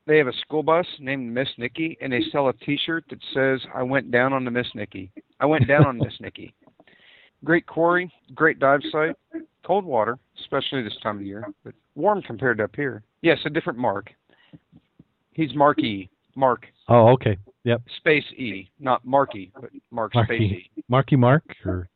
they 0.08 0.18
have 0.18 0.26
a 0.26 0.32
school 0.40 0.64
bus 0.64 0.84
named 0.98 1.32
Miss 1.32 1.46
Nikki, 1.56 1.96
and 2.00 2.12
they 2.12 2.20
sell 2.32 2.48
a 2.48 2.52
T-shirt 2.52 3.04
that 3.10 3.20
says 3.32 3.60
"I 3.72 3.84
went 3.84 4.10
down 4.10 4.32
on 4.32 4.44
the 4.44 4.50
Miss 4.50 4.66
Nikki." 4.74 5.12
I 5.38 5.46
went 5.46 5.68
down 5.68 5.86
on 5.86 5.98
Miss 5.98 6.14
Nikki. 6.18 6.52
Great 7.44 7.64
quarry, 7.64 8.12
great 8.34 8.58
dive 8.58 8.80
site, 8.90 9.14
cold 9.64 9.84
water, 9.84 10.18
especially 10.40 10.82
this 10.82 10.98
time 11.00 11.18
of 11.18 11.22
year, 11.22 11.46
but 11.62 11.74
warm 11.94 12.22
compared 12.22 12.58
to 12.58 12.64
up 12.64 12.74
here. 12.74 13.04
Yes, 13.22 13.38
a 13.46 13.50
different 13.50 13.78
Mark. 13.78 14.10
He's 15.34 15.54
Mark 15.54 15.78
E. 15.78 16.10
Mark. 16.34 16.66
Oh, 16.88 17.10
okay. 17.10 17.38
Yep. 17.62 17.82
Space 17.98 18.24
E, 18.36 18.68
not 18.80 19.04
Marky, 19.04 19.52
but 19.54 19.70
Mark 19.92 20.16
Marky. 20.16 20.36
Space 20.36 20.52
E. 20.76 20.82
Marky 20.88 21.14
Mark 21.14 21.44
or. 21.64 21.88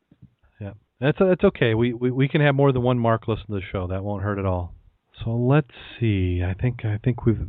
That's 1.03 1.17
that's 1.19 1.43
okay. 1.43 1.73
We, 1.73 1.91
we 1.91 2.11
we 2.11 2.29
can 2.29 2.39
have 2.39 2.55
more 2.55 2.71
than 2.71 2.81
one 2.81 2.97
Mark 2.97 3.27
listen 3.27 3.47
to 3.47 3.55
the 3.55 3.61
show. 3.73 3.87
That 3.87 4.05
won't 4.05 4.23
hurt 4.23 4.39
at 4.39 4.45
all. 4.45 4.73
So 5.21 5.31
let's 5.31 5.67
see. 5.99 6.41
I 6.41 6.53
think 6.53 6.85
I 6.85 6.97
think 7.03 7.25
we've 7.25 7.45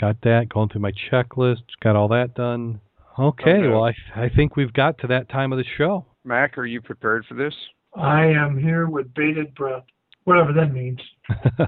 got 0.00 0.16
that 0.22 0.48
going 0.48 0.68
through 0.68 0.80
my 0.80 0.90
checklist. 0.90 1.62
Got 1.80 1.94
all 1.94 2.08
that 2.08 2.34
done. 2.34 2.80
Okay. 3.16 3.50
Okay. 3.50 3.68
Well, 3.68 3.84
I 3.84 3.94
I 4.16 4.28
think 4.34 4.56
we've 4.56 4.72
got 4.72 4.98
to 4.98 5.06
that 5.06 5.28
time 5.28 5.52
of 5.52 5.58
the 5.58 5.64
show. 5.78 6.06
Mack, 6.24 6.58
are 6.58 6.66
you 6.66 6.80
prepared 6.80 7.24
for 7.28 7.34
this? 7.34 7.54
I 7.94 8.24
am 8.26 8.58
here 8.58 8.88
with 8.88 9.14
bated 9.14 9.54
breath, 9.54 9.84
whatever 10.24 10.52
that 10.52 10.72
means. 10.72 10.98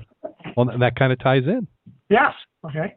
well, 0.56 0.66
that 0.66 0.96
kind 0.98 1.12
of 1.12 1.20
ties 1.20 1.44
in. 1.46 1.68
Yes. 2.10 2.32
Okay. 2.66 2.96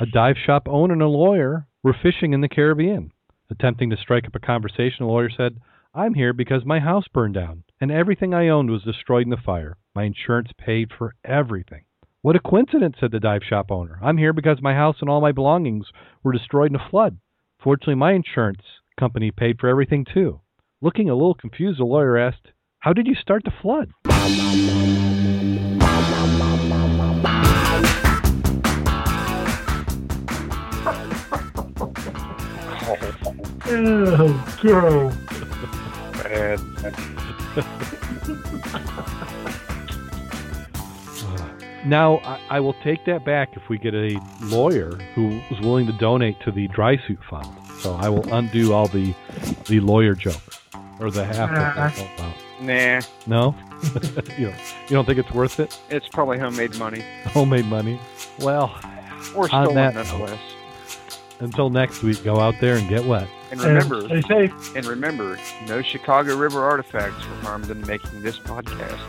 A 0.00 0.06
dive 0.06 0.36
shop 0.44 0.68
owner 0.68 0.92
and 0.92 1.02
a 1.02 1.06
lawyer 1.06 1.66
were 1.82 1.96
fishing 2.02 2.34
in 2.34 2.42
the 2.42 2.48
Caribbean. 2.48 3.10
Attempting 3.50 3.88
to 3.88 3.96
strike 3.96 4.26
up 4.26 4.34
a 4.34 4.38
conversation, 4.38 4.96
the 5.00 5.06
lawyer 5.06 5.30
said, 5.34 5.56
I'm 5.96 6.14
here 6.14 6.32
because 6.32 6.64
my 6.64 6.80
house 6.80 7.04
burned 7.06 7.34
down 7.34 7.62
and 7.80 7.92
everything 7.92 8.34
I 8.34 8.48
owned 8.48 8.68
was 8.68 8.82
destroyed 8.82 9.26
in 9.26 9.30
the 9.30 9.36
fire. 9.36 9.76
My 9.94 10.02
insurance 10.02 10.50
paid 10.58 10.90
for 10.98 11.14
everything. 11.24 11.84
What 12.20 12.34
a 12.34 12.40
coincidence, 12.40 12.96
said 12.98 13.12
the 13.12 13.20
dive 13.20 13.42
shop 13.48 13.70
owner. 13.70 14.00
I'm 14.02 14.18
here 14.18 14.32
because 14.32 14.60
my 14.60 14.74
house 14.74 14.96
and 15.00 15.08
all 15.08 15.20
my 15.20 15.30
belongings 15.30 15.86
were 16.24 16.32
destroyed 16.32 16.72
in 16.72 16.80
a 16.80 16.90
flood. 16.90 17.18
Fortunately, 17.62 17.94
my 17.94 18.12
insurance 18.12 18.62
company 18.98 19.30
paid 19.30 19.60
for 19.60 19.68
everything 19.68 20.04
too. 20.04 20.40
Looking 20.82 21.10
a 21.10 21.14
little 21.14 21.34
confused, 21.34 21.78
the 21.78 21.84
lawyer 21.84 22.18
asked, 22.18 22.48
How 22.80 22.92
did 22.92 23.06
you 23.06 23.14
start 23.14 23.44
the 23.44 23.52
flood? 23.62 23.92
Oh, 33.66 34.58
go. 34.62 35.23
Now, 41.84 42.18
I, 42.18 42.40
I 42.48 42.60
will 42.60 42.72
take 42.82 43.04
that 43.04 43.24
back 43.26 43.56
if 43.56 43.68
we 43.68 43.76
get 43.76 43.94
a 43.94 44.18
lawyer 44.44 44.92
who 45.14 45.38
is 45.50 45.60
willing 45.60 45.86
to 45.86 45.92
donate 45.92 46.40
to 46.40 46.50
the 46.50 46.66
dry 46.68 46.96
suit 47.06 47.18
fund. 47.28 47.46
So 47.80 47.94
I 47.94 48.08
will 48.08 48.26
undo 48.32 48.72
all 48.72 48.88
the 48.88 49.14
the 49.66 49.80
lawyer 49.80 50.14
jokes 50.14 50.60
or 50.98 51.10
the 51.10 51.24
half 51.26 51.50
that 51.50 51.76
I 51.76 51.90
told. 51.90 52.34
Nah, 52.62 53.00
No, 53.26 53.54
you 54.38 54.46
don't, 54.46 54.58
you 54.88 54.90
don't 54.90 55.04
think 55.04 55.18
it's 55.18 55.30
worth 55.32 55.60
it? 55.60 55.78
it's 55.90 56.08
probably 56.08 56.38
homemade 56.38 56.74
money 56.78 57.04
Homemade 57.26 57.66
money. 57.66 58.00
Well, 58.38 58.74
or 59.36 59.42
On 59.42 59.48
stolen 59.48 59.74
that 59.74 59.94
nonetheless. 59.94 60.40
Until 61.40 61.70
next 61.70 62.02
week, 62.02 62.22
go 62.24 62.38
out 62.40 62.54
there 62.60 62.76
and 62.76 62.88
get 62.88 63.04
wet. 63.04 63.28
And 63.50 63.60
And 63.60 63.68
remember, 63.88 64.20
stay 64.20 64.22
safe. 64.48 64.76
and 64.76 64.86
remember, 64.86 65.38
no 65.66 65.82
Chicago 65.82 66.36
River 66.36 66.62
artifacts 66.64 67.26
were 67.26 67.36
harmed 67.36 67.70
in 67.70 67.80
making 67.86 68.22
this 68.22 68.38
podcast. 68.38 69.00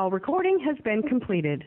Call 0.00 0.10
recording 0.10 0.58
has 0.60 0.78
been 0.82 1.02
completed. 1.02 1.62